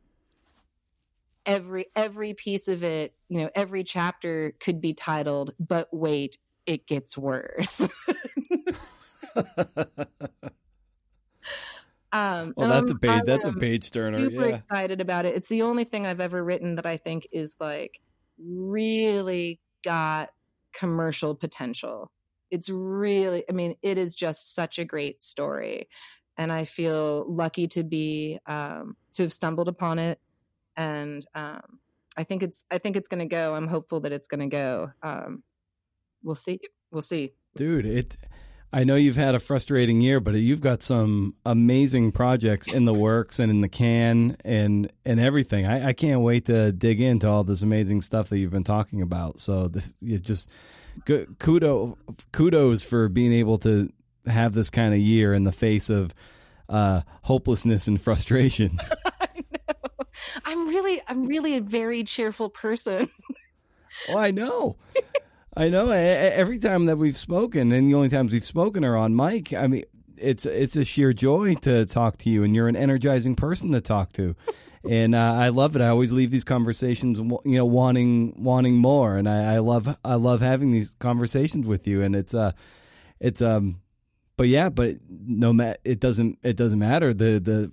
every 1.45 1.87
every 1.95 2.33
piece 2.33 2.67
of 2.67 2.83
it 2.83 3.13
you 3.29 3.39
know 3.39 3.49
every 3.55 3.83
chapter 3.83 4.53
could 4.59 4.79
be 4.79 4.93
titled 4.93 5.53
but 5.59 5.87
wait 5.91 6.37
it 6.65 6.85
gets 6.85 7.17
worse. 7.17 7.87
Um 12.13 12.53
well 12.57 12.67
that's 12.67 12.91
a 12.91 12.95
page 12.95 13.21
that's 13.25 13.45
a 13.45 13.53
page 13.53 13.89
turner 13.89 14.17
super 14.17 14.49
yeah. 14.49 14.55
excited 14.57 14.99
about 14.99 15.25
it. 15.25 15.33
It's 15.33 15.47
the 15.47 15.61
only 15.61 15.85
thing 15.85 16.05
i've 16.05 16.19
ever 16.19 16.43
written 16.43 16.75
that 16.75 16.85
i 16.85 16.97
think 16.97 17.25
is 17.31 17.55
like 17.57 18.01
really 18.37 19.61
got 19.81 20.29
commercial 20.73 21.35
potential. 21.35 22.11
It's 22.49 22.69
really 22.69 23.45
i 23.49 23.53
mean 23.53 23.75
it 23.81 23.97
is 23.97 24.13
just 24.13 24.53
such 24.53 24.77
a 24.77 24.83
great 24.83 25.21
story 25.21 25.87
and 26.37 26.51
i 26.51 26.65
feel 26.65 27.25
lucky 27.33 27.67
to 27.69 27.83
be 27.83 28.39
um 28.45 28.97
to 29.13 29.23
have 29.23 29.31
stumbled 29.31 29.69
upon 29.69 29.97
it 29.97 30.19
and 30.75 31.25
um, 31.35 31.79
I 32.17 32.23
think 32.23 32.43
it's 32.43 32.65
I 32.69 32.77
think 32.77 32.95
it's 32.95 33.07
going 33.07 33.19
to 33.19 33.25
go. 33.25 33.55
I'm 33.55 33.67
hopeful 33.67 34.01
that 34.01 34.11
it's 34.11 34.27
going 34.27 34.49
to 34.49 34.53
go. 34.55 34.91
Um, 35.01 35.43
we'll 36.23 36.35
see. 36.35 36.59
We'll 36.91 37.01
see. 37.01 37.33
Dude, 37.55 37.85
it. 37.85 38.17
I 38.73 38.85
know 38.85 38.95
you've 38.95 39.17
had 39.17 39.35
a 39.35 39.39
frustrating 39.39 39.99
year, 39.99 40.21
but 40.21 40.33
you've 40.35 40.61
got 40.61 40.81
some 40.81 41.35
amazing 41.45 42.13
projects 42.13 42.71
in 42.71 42.85
the 42.85 42.93
works 42.93 43.37
and 43.37 43.51
in 43.51 43.59
the 43.59 43.67
can 43.67 44.37
and 44.45 44.91
and 45.05 45.19
everything. 45.19 45.65
I, 45.65 45.89
I 45.89 45.93
can't 45.93 46.21
wait 46.21 46.45
to 46.45 46.71
dig 46.71 47.01
into 47.01 47.27
all 47.27 47.43
this 47.43 47.61
amazing 47.61 48.01
stuff 48.01 48.29
that 48.29 48.39
you've 48.39 48.51
been 48.51 48.63
talking 48.63 49.01
about. 49.01 49.41
So 49.41 49.67
this 49.67 49.93
you 49.99 50.17
just 50.19 50.49
good, 51.05 51.37
kudos 51.39 51.97
kudos 52.31 52.83
for 52.83 53.09
being 53.09 53.33
able 53.33 53.57
to 53.59 53.91
have 54.25 54.53
this 54.53 54.69
kind 54.69 54.93
of 54.93 54.99
year 54.99 55.33
in 55.33 55.43
the 55.43 55.51
face 55.51 55.89
of 55.89 56.13
uh, 56.69 57.01
hopelessness 57.23 57.87
and 57.87 58.01
frustration. 58.01 58.79
I'm 60.45 60.67
really, 60.67 61.01
I'm 61.07 61.25
really 61.25 61.57
a 61.57 61.61
very 61.61 62.03
cheerful 62.03 62.49
person. 62.49 63.09
oh, 64.09 64.17
I 64.17 64.31
know. 64.31 64.77
I 65.55 65.69
know. 65.69 65.89
Every 65.89 66.59
time 66.59 66.85
that 66.85 66.97
we've 66.97 67.17
spoken, 67.17 67.71
and 67.71 67.89
the 67.89 67.93
only 67.93 68.09
times 68.09 68.33
we've 68.33 68.45
spoken 68.45 68.85
are 68.85 68.95
on 68.95 69.15
mic. 69.15 69.53
I 69.53 69.67
mean, 69.67 69.83
it's 70.17 70.45
it's 70.45 70.75
a 70.75 70.85
sheer 70.85 71.13
joy 71.13 71.55
to 71.55 71.85
talk 71.85 72.17
to 72.19 72.29
you, 72.29 72.43
and 72.43 72.55
you're 72.55 72.67
an 72.67 72.75
energizing 72.75 73.35
person 73.35 73.71
to 73.71 73.81
talk 73.81 74.13
to, 74.13 74.35
and 74.89 75.13
uh, 75.13 75.33
I 75.33 75.49
love 75.49 75.75
it. 75.75 75.81
I 75.81 75.89
always 75.89 76.11
leave 76.11 76.31
these 76.31 76.43
conversations, 76.43 77.19
you 77.19 77.41
know, 77.57 77.65
wanting 77.65 78.35
wanting 78.41 78.75
more, 78.75 79.17
and 79.17 79.27
I, 79.27 79.55
I 79.55 79.59
love 79.59 79.97
I 80.05 80.15
love 80.15 80.41
having 80.41 80.71
these 80.71 80.95
conversations 80.99 81.65
with 81.65 81.87
you, 81.87 82.01
and 82.01 82.15
it's 82.15 82.33
uh, 82.33 82.53
it's 83.19 83.41
um, 83.41 83.81
but 84.37 84.47
yeah, 84.47 84.69
but 84.69 84.97
no 85.09 85.51
matter 85.51 85.77
it 85.83 85.99
doesn't 85.99 86.39
it 86.43 86.55
doesn't 86.55 86.79
matter 86.79 87.13
the 87.13 87.39
the 87.39 87.71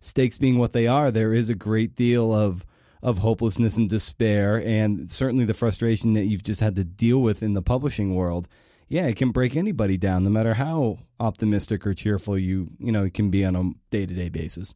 stakes 0.00 0.38
being 0.38 0.58
what 0.58 0.72
they 0.72 0.86
are, 0.86 1.10
there 1.10 1.32
is 1.32 1.48
a 1.48 1.54
great 1.54 1.94
deal 1.94 2.34
of 2.34 2.64
of 3.00 3.18
hopelessness 3.18 3.76
and 3.76 3.88
despair, 3.88 4.56
and 4.56 5.08
certainly 5.10 5.44
the 5.44 5.54
frustration 5.54 6.14
that 6.14 6.24
you've 6.24 6.42
just 6.42 6.60
had 6.60 6.74
to 6.74 6.82
deal 6.82 7.18
with 7.18 7.42
in 7.44 7.54
the 7.54 7.62
publishing 7.62 8.14
world. 8.14 8.48
Yeah, 8.88 9.06
it 9.06 9.16
can 9.16 9.30
break 9.30 9.54
anybody 9.54 9.96
down, 9.96 10.24
no 10.24 10.30
matter 10.30 10.54
how 10.54 10.98
optimistic 11.20 11.86
or 11.86 11.94
cheerful 11.94 12.38
you 12.38 12.70
you 12.78 12.90
know 12.90 13.08
can 13.10 13.30
be 13.30 13.44
on 13.44 13.54
a 13.54 13.70
day 13.90 14.06
to 14.06 14.14
day 14.14 14.28
basis. 14.28 14.74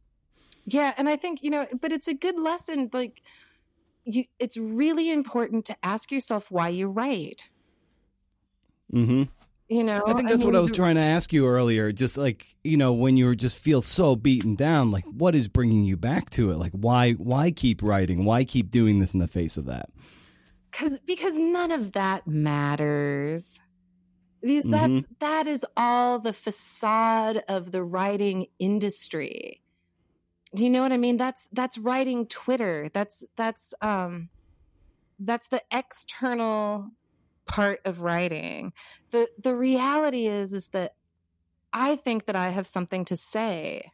Yeah, 0.65 0.93
and 0.97 1.09
I 1.09 1.17
think 1.17 1.43
you 1.43 1.49
know, 1.49 1.67
but 1.81 1.91
it's 1.91 2.07
a 2.07 2.13
good 2.13 2.39
lesson. 2.39 2.89
Like, 2.93 3.21
you, 4.05 4.25
it's 4.39 4.57
really 4.57 5.11
important 5.11 5.65
to 5.65 5.75
ask 5.83 6.11
yourself 6.11 6.49
why 6.49 6.69
you 6.69 6.87
write. 6.87 7.49
Hmm. 8.91 9.23
You 9.73 9.83
know, 9.83 10.03
I 10.05 10.13
think 10.13 10.29
that's 10.29 10.43
I 10.43 10.45
mean, 10.45 10.53
what 10.53 10.55
I 10.55 10.59
was 10.59 10.69
trying 10.69 10.95
to 10.95 11.01
ask 11.01 11.33
you 11.33 11.47
earlier. 11.47 11.91
Just 11.91 12.15
like 12.15 12.55
you 12.63 12.77
know, 12.77 12.93
when 12.93 13.17
you 13.17 13.35
just 13.35 13.57
feel 13.57 13.81
so 13.81 14.15
beaten 14.15 14.53
down, 14.53 14.91
like 14.91 15.03
what 15.05 15.33
is 15.33 15.47
bringing 15.47 15.83
you 15.83 15.97
back 15.97 16.29
to 16.31 16.51
it? 16.51 16.57
Like 16.57 16.73
why 16.73 17.13
why 17.13 17.49
keep 17.49 17.81
writing? 17.81 18.23
Why 18.23 18.43
keep 18.43 18.69
doing 18.69 18.99
this 18.99 19.15
in 19.15 19.19
the 19.19 19.27
face 19.27 19.57
of 19.57 19.65
that? 19.65 19.89
Because 20.69 20.99
because 21.07 21.39
none 21.39 21.71
of 21.71 21.93
that 21.93 22.27
matters. 22.27 23.59
Because 24.41 24.65
that's 24.65 24.91
mm-hmm. 24.91 25.13
that 25.21 25.47
is 25.47 25.65
all 25.75 26.19
the 26.19 26.33
facade 26.33 27.41
of 27.47 27.71
the 27.71 27.83
writing 27.83 28.45
industry. 28.59 29.59
Do 30.53 30.65
you 30.65 30.69
know 30.69 30.83
what 30.83 30.91
I 30.91 30.97
mean? 30.97 31.17
That's 31.17 31.47
that's 31.51 31.79
writing 31.79 32.27
Twitter. 32.27 32.91
That's 32.93 33.23
that's 33.37 33.73
um 33.81 34.29
that's 35.17 35.47
the 35.47 35.63
external 35.71 36.91
part 37.45 37.79
of 37.85 38.01
writing. 38.01 38.73
The 39.11 39.27
the 39.41 39.55
reality 39.55 40.27
is 40.27 40.53
is 40.53 40.69
that 40.69 40.95
I 41.71 41.95
think 41.95 42.25
that 42.25 42.35
I 42.35 42.49
have 42.49 42.67
something 42.67 43.05
to 43.05 43.17
say. 43.17 43.91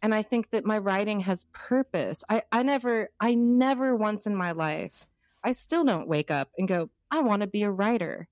And 0.00 0.14
I 0.14 0.22
think 0.22 0.50
that 0.50 0.64
my 0.64 0.78
writing 0.78 1.20
has 1.20 1.46
purpose. 1.52 2.22
I, 2.28 2.42
I 2.52 2.62
never 2.62 3.10
I 3.20 3.34
never 3.34 3.96
once 3.96 4.26
in 4.26 4.36
my 4.36 4.52
life, 4.52 5.06
I 5.42 5.52
still 5.52 5.84
don't 5.84 6.08
wake 6.08 6.30
up 6.30 6.50
and 6.56 6.68
go, 6.68 6.90
I 7.10 7.20
want 7.20 7.40
to 7.42 7.48
be 7.48 7.62
a 7.62 7.70
writer. 7.70 8.28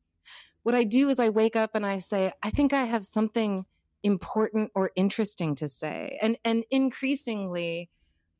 What 0.63 0.75
I 0.75 0.85
do 0.85 1.09
is 1.09 1.19
I 1.19 1.29
wake 1.29 1.57
up 1.57 1.71
and 1.75 1.85
I 1.85 1.99
say, 1.99 2.33
I 2.43 2.51
think 2.51 2.73
I 2.73 2.85
have 2.85 3.07
something 3.07 3.67
important 4.03 4.71
or 4.75 4.93
interesting 4.95 5.55
to 5.57 5.69
say. 5.69 6.19
And 6.23 6.39
and 6.45 6.65
increasingly, 6.71 7.91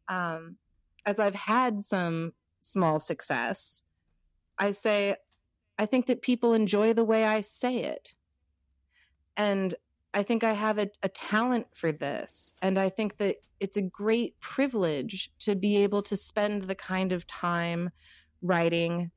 um, 0.09 0.57
as 1.05 1.19
I've 1.19 1.35
had 1.35 1.81
some 1.81 2.33
small 2.61 2.99
success. 2.99 3.83
I 4.59 4.73
say, 4.73 5.17
I 5.79 5.87
think 5.87 6.07
that 6.07 6.23
people 6.23 6.55
enjoy 6.55 6.93
the 6.93 7.05
way 7.05 7.25
I 7.25 7.41
say 7.41 7.83
it. 7.83 8.15
And 9.37 9.75
I 10.15 10.23
think 10.23 10.45
I 10.45 10.53
have 10.53 10.79
a, 10.79 10.89
a, 11.03 11.11
talent 11.11 11.67
for 11.75 11.93
this. 11.93 12.55
And 12.63 12.79
I 12.79 12.89
think 12.89 13.19
that 13.19 13.37
it's 13.61 13.77
a 13.77 13.83
great 13.83 14.41
privilege 14.41 15.31
to 15.41 15.55
be 15.55 15.77
able 15.83 16.03
to 16.05 16.17
spend 16.17 16.63
the 16.63 16.75
kind 16.75 17.13
of 17.13 17.27
time 17.27 17.91
writing 18.41 19.11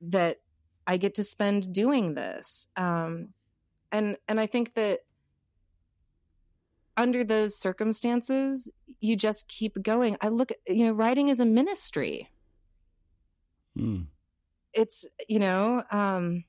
that 0.00 0.40
I 0.86 0.96
get 0.96 1.14
to 1.16 1.24
spend 1.24 1.72
doing 1.72 2.14
this. 2.14 2.68
Um, 2.76 3.30
and 3.90 4.16
and 4.28 4.38
I 4.38 4.46
think 4.46 4.74
that 4.74 5.00
under 6.96 7.24
those 7.24 7.58
circumstances, 7.58 8.70
you 9.00 9.16
just 9.16 9.48
keep 9.48 9.80
going. 9.82 10.16
I 10.20 10.28
look 10.28 10.50
at 10.50 10.58
you 10.68 10.86
know, 10.86 10.92
writing 10.92 11.28
is 11.28 11.40
a 11.40 11.46
ministry. 11.46 12.30
Mm. 13.76 14.06
It's 14.78 15.06
you 15.28 15.40
know, 15.40 15.82
um, 15.90 16.44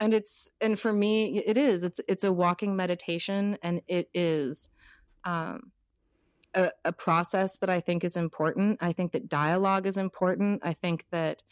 and 0.00 0.14
it's 0.14 0.50
and 0.60 0.78
for 0.78 0.92
me 0.92 1.38
it 1.38 1.56
is 1.56 1.84
it's 1.84 2.00
it's 2.08 2.24
a 2.24 2.32
walking 2.32 2.74
meditation 2.74 3.58
and 3.62 3.82
it 3.86 4.08
is 4.14 4.70
um 5.24 5.70
a, 6.54 6.72
a, 6.84 6.92
process 6.92 7.58
that 7.58 7.70
i 7.70 7.78
think 7.78 8.02
is 8.02 8.16
important. 8.16 8.78
I 8.80 8.92
think 8.92 9.12
that 9.12 9.28
dialogue 9.28 9.86
is 9.86 9.98
important. 9.98 10.62
I 10.64 10.72
think 10.72 11.04
that 11.12 11.44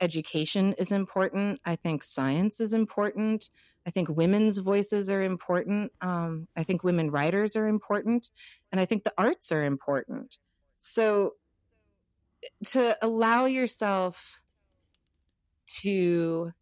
education 0.00 0.72
is 0.72 0.90
important. 0.90 1.60
I 1.64 1.76
think 1.76 2.02
science 2.02 2.60
is 2.60 2.72
important. 2.72 3.50
I 3.86 3.90
think 3.90 4.08
women's 4.08 4.58
voices 4.58 5.10
are 5.10 5.22
important. 5.22 5.92
Um, 6.00 6.48
i 6.56 6.64
think 6.64 6.82
women 6.82 7.10
writers 7.10 7.54
are 7.54 7.68
important. 7.68 8.30
And 8.72 8.80
i 8.80 8.86
think 8.86 9.04
the 9.04 9.14
arts 9.16 9.52
are 9.52 9.64
important. 9.64 10.38
So 10.78 11.34
to 12.64 12.96
allow 13.02 13.44
yourself 13.44 14.40
to 15.80 16.52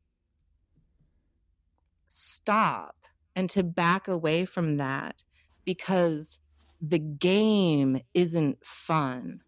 stop 2.06 2.96
and 3.36 3.48
to 3.50 3.62
back 3.62 4.08
away 4.08 4.44
from 4.44 4.78
that 4.78 5.22
because 5.64 6.40
the 6.80 6.98
game 6.98 8.00
isn't 8.14 8.58
fun, 8.64 9.40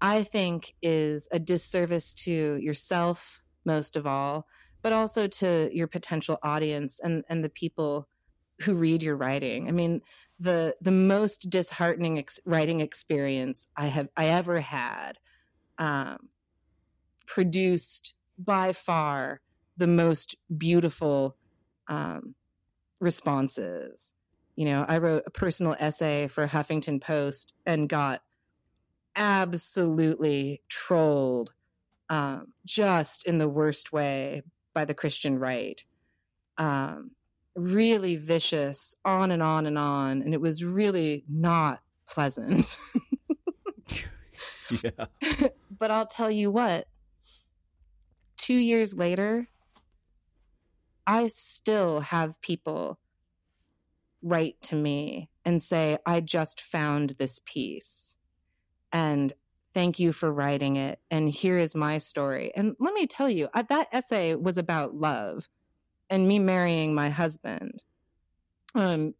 I 0.00 0.22
think 0.22 0.74
is 0.82 1.28
a 1.32 1.38
disservice 1.38 2.14
to 2.14 2.56
yourself, 2.56 3.42
most 3.64 3.96
of 3.96 4.06
all, 4.06 4.46
but 4.82 4.92
also 4.92 5.26
to 5.26 5.68
your 5.72 5.86
potential 5.86 6.38
audience 6.42 7.00
and, 7.02 7.24
and 7.28 7.44
the 7.44 7.50
people 7.50 8.08
who 8.62 8.76
read 8.76 9.02
your 9.02 9.16
writing. 9.16 9.68
I 9.68 9.72
mean, 9.72 10.00
the 10.38 10.74
the 10.80 10.90
most 10.90 11.50
disheartening 11.50 12.18
ex- 12.18 12.40
writing 12.46 12.80
experience 12.80 13.68
I 13.76 13.86
have 13.86 14.08
I 14.16 14.26
ever 14.26 14.60
had 14.60 15.18
um, 15.78 16.30
produced 17.26 18.14
by 18.44 18.72
far 18.72 19.40
the 19.76 19.86
most 19.86 20.36
beautiful 20.56 21.36
um, 21.88 22.34
responses. 23.00 24.14
You 24.56 24.66
know, 24.66 24.84
I 24.86 24.98
wrote 24.98 25.22
a 25.26 25.30
personal 25.30 25.76
essay 25.78 26.28
for 26.28 26.46
Huffington 26.46 27.00
Post 27.00 27.54
and 27.64 27.88
got 27.88 28.22
absolutely 29.16 30.62
trolled 30.68 31.52
um, 32.08 32.48
just 32.66 33.26
in 33.26 33.38
the 33.38 33.48
worst 33.48 33.92
way 33.92 34.42
by 34.74 34.84
the 34.84 34.94
Christian 34.94 35.38
right. 35.38 35.82
Um, 36.58 37.12
really 37.56 38.16
vicious, 38.16 38.94
on 39.04 39.30
and 39.30 39.42
on 39.42 39.66
and 39.66 39.78
on. 39.78 40.22
And 40.22 40.34
it 40.34 40.40
was 40.40 40.62
really 40.62 41.24
not 41.28 41.80
pleasant. 42.06 42.76
yeah. 44.82 45.06
but 45.78 45.90
I'll 45.90 46.06
tell 46.06 46.30
you 46.30 46.50
what, 46.50 46.86
two 48.40 48.54
years 48.54 48.94
later, 48.94 49.46
I 51.06 51.28
still 51.28 52.00
have 52.00 52.40
people 52.40 52.98
write 54.22 54.60
to 54.62 54.74
me 54.74 55.28
and 55.44 55.62
say, 55.62 55.98
I 56.06 56.20
just 56.20 56.60
found 56.60 57.16
this 57.18 57.40
piece. 57.44 58.16
And 58.92 59.32
thank 59.74 59.98
you 59.98 60.12
for 60.12 60.32
writing 60.32 60.76
it. 60.76 61.00
And 61.10 61.28
here 61.28 61.58
is 61.58 61.74
my 61.74 61.98
story. 61.98 62.50
And 62.56 62.74
let 62.80 62.94
me 62.94 63.06
tell 63.06 63.28
you, 63.28 63.48
that 63.54 63.88
essay 63.92 64.34
was 64.34 64.56
about 64.56 64.94
love 64.94 65.46
and 66.08 66.26
me 66.26 66.38
marrying 66.38 66.94
my 66.94 67.10
husband. 67.10 67.82
Um, 68.74 69.14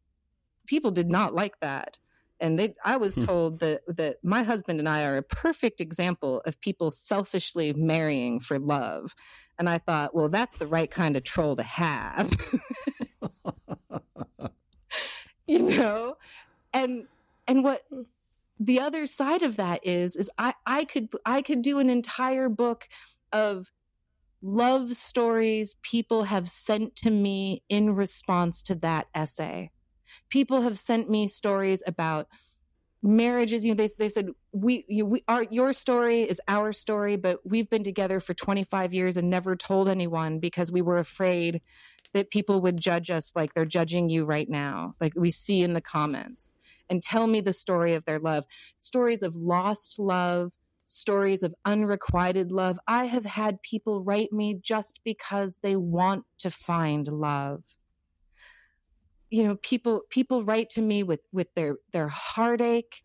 people 0.66 0.92
did 0.92 1.10
not 1.10 1.34
like 1.34 1.60
that. 1.60 1.98
And 2.40 2.58
they, 2.58 2.74
I 2.84 2.96
was 2.96 3.14
hmm. 3.14 3.24
told 3.24 3.60
that, 3.60 3.82
that 3.86 4.16
my 4.22 4.42
husband 4.42 4.78
and 4.78 4.88
I 4.88 5.04
are 5.04 5.16
a 5.16 5.22
perfect 5.22 5.80
example 5.80 6.42
of 6.46 6.60
people 6.60 6.90
selfishly 6.90 7.72
marrying 7.72 8.40
for 8.40 8.58
love. 8.58 9.14
And 9.58 9.68
I 9.68 9.78
thought, 9.78 10.14
well, 10.14 10.28
that's 10.28 10.56
the 10.56 10.66
right 10.66 10.90
kind 10.90 11.16
of 11.16 11.24
troll 11.24 11.56
to 11.56 11.62
have. 11.62 12.30
you 15.46 15.58
know? 15.60 16.16
And 16.72 17.06
and 17.46 17.64
what 17.64 17.82
the 18.58 18.80
other 18.80 19.06
side 19.06 19.42
of 19.42 19.56
that 19.56 19.86
is 19.86 20.16
is 20.16 20.30
I 20.38 20.54
I 20.66 20.84
could 20.84 21.08
I 21.24 21.42
could 21.42 21.62
do 21.62 21.78
an 21.78 21.90
entire 21.90 22.48
book 22.48 22.88
of 23.32 23.70
love 24.42 24.94
stories 24.94 25.74
people 25.82 26.24
have 26.24 26.48
sent 26.48 26.96
to 26.96 27.10
me 27.10 27.62
in 27.68 27.94
response 27.94 28.62
to 28.64 28.74
that 28.76 29.06
essay. 29.14 29.70
People 30.30 30.62
have 30.62 30.78
sent 30.78 31.10
me 31.10 31.26
stories 31.26 31.82
about 31.86 32.28
marriages 33.02 33.64
you 33.64 33.72
know 33.72 33.76
they, 33.76 33.88
they 33.98 34.10
said 34.10 34.28
we 34.52 34.84
you, 34.86 35.06
we 35.06 35.24
our 35.26 35.44
your 35.50 35.72
story 35.72 36.20
is 36.20 36.38
our 36.48 36.70
story 36.70 37.16
but 37.16 37.38
we've 37.46 37.70
been 37.70 37.82
together 37.82 38.20
for 38.20 38.34
25 38.34 38.92
years 38.92 39.16
and 39.16 39.30
never 39.30 39.56
told 39.56 39.88
anyone 39.88 40.38
because 40.38 40.70
we 40.70 40.82
were 40.82 40.98
afraid 40.98 41.62
that 42.12 42.30
people 42.30 42.60
would 42.60 42.78
judge 42.80 43.10
us 43.10 43.32
like 43.34 43.54
they're 43.54 43.64
judging 43.64 44.08
you 44.08 44.24
right 44.24 44.48
now 44.48 44.94
like 45.00 45.12
we 45.16 45.30
see 45.30 45.62
in 45.62 45.72
the 45.74 45.80
comments. 45.80 46.54
And 46.88 47.02
tell 47.02 47.26
me 47.26 47.40
the 47.40 47.52
story 47.52 47.94
of 47.94 48.04
their 48.04 48.18
love. 48.18 48.44
Stories 48.78 49.22
of 49.22 49.36
lost 49.36 49.98
love 49.98 50.52
stories 50.84 51.44
of 51.44 51.54
unrequited 51.64 52.50
love. 52.50 52.76
I 52.88 53.04
have 53.04 53.24
had 53.24 53.62
people 53.62 54.02
write 54.02 54.32
me 54.32 54.58
just 54.60 54.98
because 55.04 55.60
they 55.62 55.76
want 55.76 56.24
to 56.38 56.50
find 56.50 57.06
love 57.06 57.62
you 59.30 59.44
know 59.44 59.56
people 59.62 60.02
people 60.10 60.44
write 60.44 60.70
to 60.70 60.82
me 60.82 61.02
with 61.02 61.20
with 61.32 61.48
their 61.54 61.76
their 61.92 62.08
heartache 62.08 63.02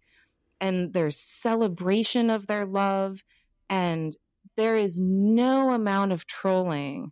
and 0.60 0.94
their 0.94 1.12
celebration 1.12 2.30
of 2.30 2.48
their 2.48 2.66
love 2.66 3.24
and 3.70 4.16
there 4.58 4.78
is 4.78 5.00
no 5.00 5.72
amount 5.72 6.12
of 6.12 6.26
trolling 6.28 7.12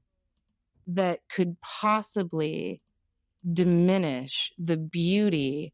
that 0.87 1.19
could 1.31 1.57
possibly 1.61 2.81
diminish 3.51 4.51
the 4.57 4.77
beauty 4.77 5.73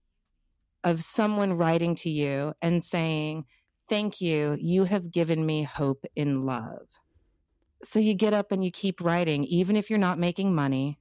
of 0.83 1.03
someone 1.03 1.53
writing 1.53 1.95
to 1.95 2.09
you 2.09 2.53
and 2.61 2.83
saying 2.83 3.45
thank 3.89 4.21
you. 4.21 4.55
You 4.59 4.85
have 4.85 5.11
given 5.11 5.45
me 5.45 5.63
hope 5.63 6.05
in 6.15 6.45
love. 6.45 6.87
So 7.83 7.99
you 7.99 8.13
get 8.13 8.33
up 8.33 8.51
and 8.51 8.63
you 8.63 8.71
keep 8.71 9.01
writing 9.01 9.43
even 9.45 9.75
if 9.75 9.89
you're 9.89 9.99
not 9.99 10.19
making 10.19 10.53
money 10.53 10.99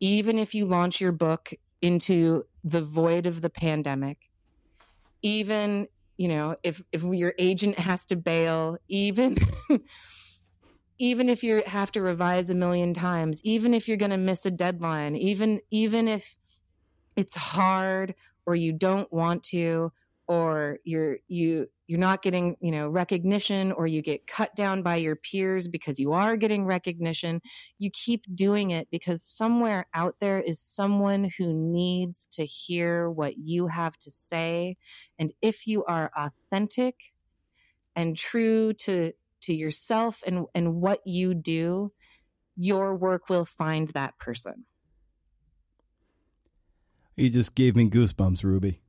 even 0.00 0.38
if 0.38 0.54
you 0.54 0.66
launch 0.66 1.00
your 1.00 1.12
book 1.12 1.52
into 1.82 2.44
the 2.64 2.82
void 2.82 3.26
of 3.26 3.40
the 3.40 3.50
pandemic, 3.50 4.18
even 5.22 5.88
you 6.16 6.28
know 6.28 6.56
if 6.62 6.82
if 6.92 7.02
your 7.02 7.34
agent 7.38 7.78
has 7.78 8.06
to 8.06 8.16
bail, 8.16 8.78
even 8.88 9.36
even 10.98 11.28
if 11.28 11.42
you 11.42 11.62
have 11.66 11.92
to 11.92 12.02
revise 12.02 12.50
a 12.50 12.54
million 12.54 12.94
times, 12.94 13.40
even 13.44 13.74
if 13.74 13.88
you're 13.88 13.96
going 13.96 14.10
to 14.10 14.16
miss 14.16 14.46
a 14.46 14.50
deadline, 14.50 15.16
even 15.16 15.60
even 15.70 16.08
if 16.08 16.36
it's 17.16 17.34
hard 17.34 18.14
or 18.46 18.54
you 18.54 18.72
don't 18.72 19.12
want 19.12 19.42
to 19.42 19.92
or 20.28 20.78
you're 20.84 21.18
you 21.28 21.68
you're 21.86 22.00
not 22.00 22.22
getting 22.22 22.56
you 22.60 22.72
know 22.72 22.88
recognition 22.88 23.72
or 23.72 23.86
you 23.86 24.02
get 24.02 24.26
cut 24.26 24.54
down 24.56 24.82
by 24.82 24.96
your 24.96 25.14
peers 25.14 25.68
because 25.68 26.00
you 26.00 26.12
are 26.12 26.36
getting 26.36 26.64
recognition 26.64 27.40
you 27.78 27.90
keep 27.92 28.24
doing 28.34 28.70
it 28.70 28.88
because 28.90 29.22
somewhere 29.22 29.86
out 29.94 30.16
there 30.20 30.40
is 30.40 30.60
someone 30.60 31.30
who 31.38 31.52
needs 31.52 32.26
to 32.32 32.44
hear 32.44 33.10
what 33.10 33.38
you 33.38 33.66
have 33.66 33.96
to 33.98 34.10
say. 34.10 34.76
And 35.18 35.32
if 35.42 35.66
you 35.66 35.84
are 35.84 36.10
authentic 36.16 36.96
and 37.94 38.16
true 38.16 38.72
to 38.72 39.12
to 39.42 39.54
yourself 39.54 40.22
and 40.26 40.46
and 40.54 40.76
what 40.76 41.00
you 41.06 41.34
do 41.34 41.92
your 42.58 42.96
work 42.96 43.28
will 43.28 43.44
find 43.44 43.88
that 43.90 44.18
person. 44.18 44.64
You 47.16 47.28
just 47.28 47.54
gave 47.54 47.76
me 47.76 47.88
goosebumps 47.88 48.44
ruby 48.44 48.80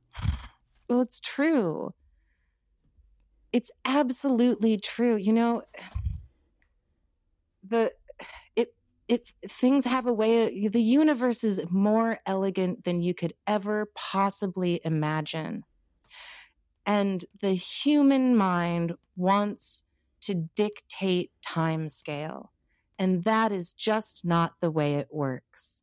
well, 0.88 1.00
it's 1.00 1.20
true. 1.20 1.92
It's 3.52 3.70
absolutely 3.84 4.78
true. 4.78 5.16
You 5.16 5.32
know, 5.32 5.62
the 7.62 7.92
it 8.56 8.74
it 9.08 9.32
things 9.46 9.84
have 9.84 10.06
a 10.06 10.12
way 10.12 10.68
the 10.68 10.82
universe 10.82 11.44
is 11.44 11.60
more 11.70 12.20
elegant 12.26 12.84
than 12.84 13.02
you 13.02 13.14
could 13.14 13.34
ever 13.46 13.90
possibly 13.94 14.80
imagine. 14.84 15.64
And 16.86 17.24
the 17.40 17.52
human 17.52 18.36
mind 18.36 18.94
wants 19.16 19.84
to 20.22 20.34
dictate 20.34 21.32
time 21.42 21.88
scale. 21.88 22.52
And 22.98 23.24
that 23.24 23.52
is 23.52 23.74
just 23.74 24.24
not 24.24 24.54
the 24.60 24.70
way 24.70 24.94
it 24.94 25.08
works. 25.12 25.82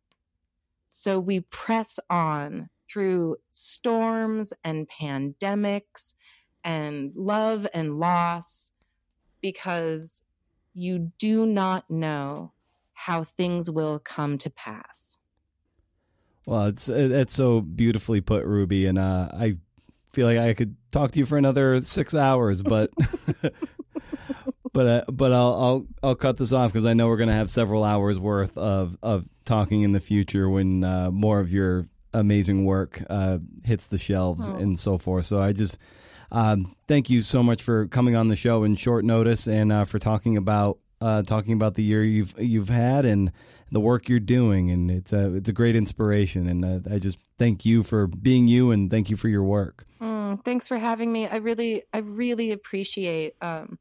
So 0.87 1.19
we 1.19 1.41
press 1.41 1.99
on 2.09 2.69
through 2.89 3.37
storms 3.49 4.53
and 4.63 4.87
pandemics 4.89 6.13
and 6.63 7.11
love 7.15 7.67
and 7.73 7.99
loss 7.99 8.71
because 9.41 10.23
you 10.73 11.11
do 11.19 11.45
not 11.45 11.89
know 11.89 12.51
how 12.93 13.23
things 13.23 13.69
will 13.69 13.99
come 13.99 14.37
to 14.39 14.49
pass. 14.49 15.19
Well, 16.45 16.67
it's 16.67 16.89
it's 16.89 17.33
so 17.33 17.61
beautifully 17.61 18.21
put, 18.21 18.45
Ruby, 18.45 18.85
and 18.85 18.99
uh, 18.99 19.29
I 19.33 19.57
feel 20.13 20.27
like 20.27 20.37
I 20.37 20.53
could 20.53 20.75
talk 20.91 21.11
to 21.11 21.19
you 21.19 21.25
for 21.25 21.37
another 21.37 21.81
six 21.81 22.13
hours, 22.13 22.61
but 22.61 22.91
but 24.73 24.87
uh, 24.87 25.03
but 25.11 25.33
I'll 25.33 25.53
I'll 25.53 25.87
I'll 26.03 26.15
cut 26.15 26.37
this 26.37 26.53
off 26.53 26.71
because 26.71 26.85
I 26.85 26.93
know 26.93 27.07
we're 27.07 27.17
going 27.17 27.29
to 27.29 27.35
have 27.35 27.49
several 27.49 27.83
hours 27.83 28.19
worth 28.19 28.57
of 28.57 28.97
of 29.01 29.25
talking 29.45 29.81
in 29.81 29.91
the 29.91 29.99
future 29.99 30.49
when 30.49 30.83
uh, 30.83 31.09
more 31.11 31.39
of 31.39 31.51
your 31.51 31.87
amazing 32.19 32.65
work 32.65 33.03
uh, 33.09 33.39
hits 33.63 33.87
the 33.87 33.97
shelves 33.97 34.47
oh. 34.47 34.55
and 34.55 34.79
so 34.79 34.97
forth. 34.97 35.25
So 35.25 35.41
I 35.41 35.53
just 35.53 35.77
um, 36.31 36.75
thank 36.87 37.09
you 37.09 37.21
so 37.21 37.43
much 37.43 37.61
for 37.61 37.87
coming 37.87 38.15
on 38.15 38.27
the 38.27 38.35
show 38.35 38.63
in 38.63 38.75
short 38.75 39.05
notice 39.05 39.47
and 39.47 39.71
uh, 39.71 39.85
for 39.85 39.99
talking 39.99 40.37
about 40.37 40.79
uh, 41.01 41.21
talking 41.23 41.53
about 41.53 41.75
the 41.75 41.83
year 41.83 42.03
you've 42.03 42.33
you've 42.37 42.69
had 42.69 43.05
and 43.05 43.31
the 43.71 43.79
work 43.79 44.09
you're 44.09 44.19
doing. 44.19 44.71
And 44.71 44.89
it's 44.89 45.13
a 45.13 45.35
it's 45.35 45.49
a 45.49 45.53
great 45.53 45.75
inspiration. 45.75 46.47
And 46.47 46.65
uh, 46.65 46.93
I 46.93 46.99
just 46.99 47.17
thank 47.37 47.65
you 47.65 47.83
for 47.83 48.07
being 48.07 48.47
you 48.47 48.71
and 48.71 48.89
thank 48.89 49.09
you 49.09 49.17
for 49.17 49.27
your 49.27 49.43
work. 49.43 49.85
Mm, 50.01 50.43
thanks 50.43 50.67
for 50.67 50.77
having 50.77 51.11
me. 51.11 51.27
I 51.27 51.37
really 51.37 51.83
I 51.93 51.99
really 51.99 52.51
appreciate 52.51 53.35
um, 53.41 53.77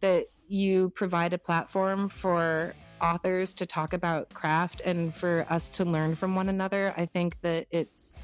that 0.00 0.26
you 0.48 0.90
provide 0.90 1.32
a 1.32 1.38
platform 1.38 2.08
for 2.08 2.74
authors 3.02 3.52
to 3.54 3.66
talk 3.66 3.92
about 3.92 4.32
craft 4.32 4.80
and 4.84 5.14
for 5.14 5.44
us 5.50 5.70
to 5.70 5.84
learn 5.84 6.14
from 6.14 6.34
one 6.34 6.48
another. 6.48 6.94
I 6.96 7.06
think 7.06 7.36
that 7.42 7.66
it's 7.70 8.14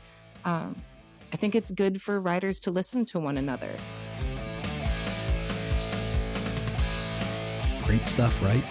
um, 0.45 0.77
I 1.33 1.37
think 1.37 1.55
it's 1.55 1.71
good 1.71 2.01
for 2.01 2.21
writers 2.21 2.61
to 2.63 2.71
listen 2.71 3.05
to 3.07 3.19
one 3.19 3.37
another. 3.37 3.71
Great 7.85 8.07
stuff, 8.07 8.43
right? 8.43 8.63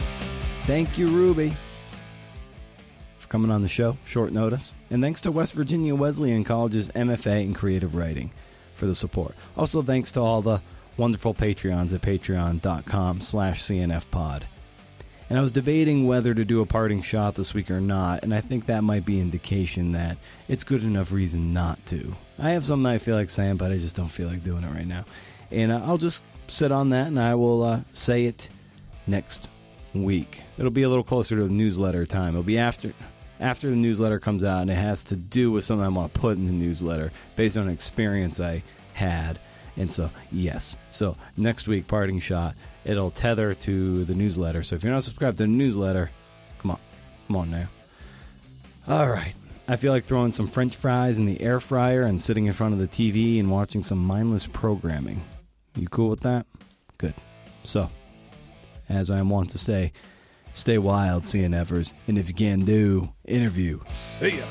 Thank 0.65 0.97
you, 0.97 1.07
Ruby, 1.07 1.55
for 3.19 3.27
coming 3.29 3.51
on 3.51 3.61
the 3.61 3.67
show, 3.67 3.97
short 4.05 4.31
notice. 4.31 4.73
And 4.89 5.01
thanks 5.01 5.21
to 5.21 5.31
West 5.31 5.53
Virginia 5.53 5.95
Wesleyan 5.95 6.43
College's 6.43 6.89
MFA 6.89 7.43
in 7.43 7.53
Creative 7.53 7.93
Writing 7.95 8.31
for 8.75 8.85
the 8.85 8.95
support. 8.95 9.35
Also, 9.55 9.81
thanks 9.81 10.11
to 10.13 10.21
all 10.21 10.41
the 10.41 10.61
wonderful 10.97 11.33
Patreons 11.33 11.93
at 11.93 12.01
patreon.com 12.01 13.21
slash 13.21 13.63
cnfpod. 13.63 14.43
And 15.29 15.37
I 15.37 15.41
was 15.41 15.51
debating 15.51 16.07
whether 16.07 16.33
to 16.33 16.45
do 16.45 16.61
a 16.61 16.65
parting 16.65 17.01
shot 17.01 17.35
this 17.35 17.53
week 17.53 17.69
or 17.69 17.81
not, 17.81 18.23
and 18.23 18.33
I 18.33 18.39
think 18.39 18.65
that 18.65 18.83
might 18.83 19.05
be 19.05 19.19
indication 19.19 19.91
that 19.91 20.17
it's 20.47 20.63
good 20.63 20.83
enough 20.83 21.11
reason 21.11 21.53
not 21.53 21.85
to. 21.87 22.15
I 22.39 22.51
have 22.51 22.63
something 22.63 22.85
I 22.85 22.97
feel 22.97 23.15
like 23.15 23.29
saying, 23.29 23.57
but 23.57 23.71
I 23.71 23.77
just 23.77 23.95
don't 23.95 24.07
feel 24.07 24.29
like 24.29 24.43
doing 24.43 24.63
it 24.63 24.73
right 24.73 24.87
now. 24.87 25.03
And 25.51 25.71
uh, 25.71 25.81
I'll 25.83 25.97
just 25.97 26.23
sit 26.47 26.71
on 26.71 26.89
that, 26.89 27.07
and 27.07 27.19
I 27.19 27.35
will 27.35 27.63
uh, 27.63 27.81
say 27.91 28.25
it 28.25 28.49
next 29.05 29.49
week. 29.93 30.43
It'll 30.57 30.71
be 30.71 30.83
a 30.83 30.89
little 30.89 31.03
closer 31.03 31.35
to 31.35 31.43
the 31.43 31.53
newsletter 31.53 32.05
time. 32.05 32.29
It'll 32.29 32.43
be 32.43 32.57
after 32.57 32.93
after 33.39 33.69
the 33.69 33.75
newsletter 33.75 34.19
comes 34.19 34.43
out, 34.43 34.61
and 34.61 34.71
it 34.71 34.75
has 34.75 35.03
to 35.03 35.15
do 35.15 35.51
with 35.51 35.63
something 35.63 35.85
I 35.85 35.89
want 35.89 36.13
to 36.13 36.19
put 36.19 36.37
in 36.37 36.47
the 36.47 36.51
newsletter 36.51 37.11
based 37.35 37.57
on 37.57 37.67
an 37.67 37.73
experience 37.73 38.39
I 38.39 38.63
had. 38.93 39.39
And 39.75 39.91
so, 39.91 40.09
yes. 40.31 40.75
So 40.89 41.15
next 41.35 41.67
week, 41.67 41.87
parting 41.87 42.19
shot 42.19 42.55
it'll 42.87 43.11
tether 43.11 43.53
to 43.53 44.05
the 44.05 44.15
newsletter. 44.15 44.63
So 44.63 44.75
if 44.75 44.83
you're 44.83 44.93
not 44.93 45.03
subscribed 45.03 45.37
to 45.37 45.43
the 45.43 45.47
newsletter, 45.47 46.09
come 46.57 46.71
on, 46.71 46.79
come 47.27 47.35
on 47.35 47.51
now. 47.51 47.67
All 48.87 49.09
right. 49.09 49.33
I 49.67 49.75
feel 49.75 49.91
like 49.91 50.05
throwing 50.05 50.31
some 50.31 50.47
french 50.47 50.77
fries 50.77 51.17
in 51.17 51.25
the 51.25 51.41
air 51.41 51.59
fryer 51.59 52.03
and 52.03 52.21
sitting 52.21 52.45
in 52.45 52.53
front 52.53 52.73
of 52.73 52.79
the 52.79 52.87
TV 52.87 53.37
and 53.37 53.51
watching 53.51 53.83
some 53.83 53.99
mindless 53.99 54.47
programming. 54.47 55.21
You 55.75 55.89
cool 55.89 56.09
with 56.09 56.21
that? 56.21 56.45
Good. 56.97 57.13
So, 57.65 57.89
as 58.87 59.09
I 59.09 59.19
am 59.19 59.29
wont 59.29 59.49
to 59.49 59.57
say, 59.57 59.91
stay 60.53 60.77
wild, 60.77 61.23
CNFers, 61.23 61.91
and 62.07 62.17
if 62.17 62.29
you 62.29 62.33
can 62.33 62.63
do, 62.63 63.11
interview. 63.25 63.81
See 63.93 64.37
ya. 64.37 64.45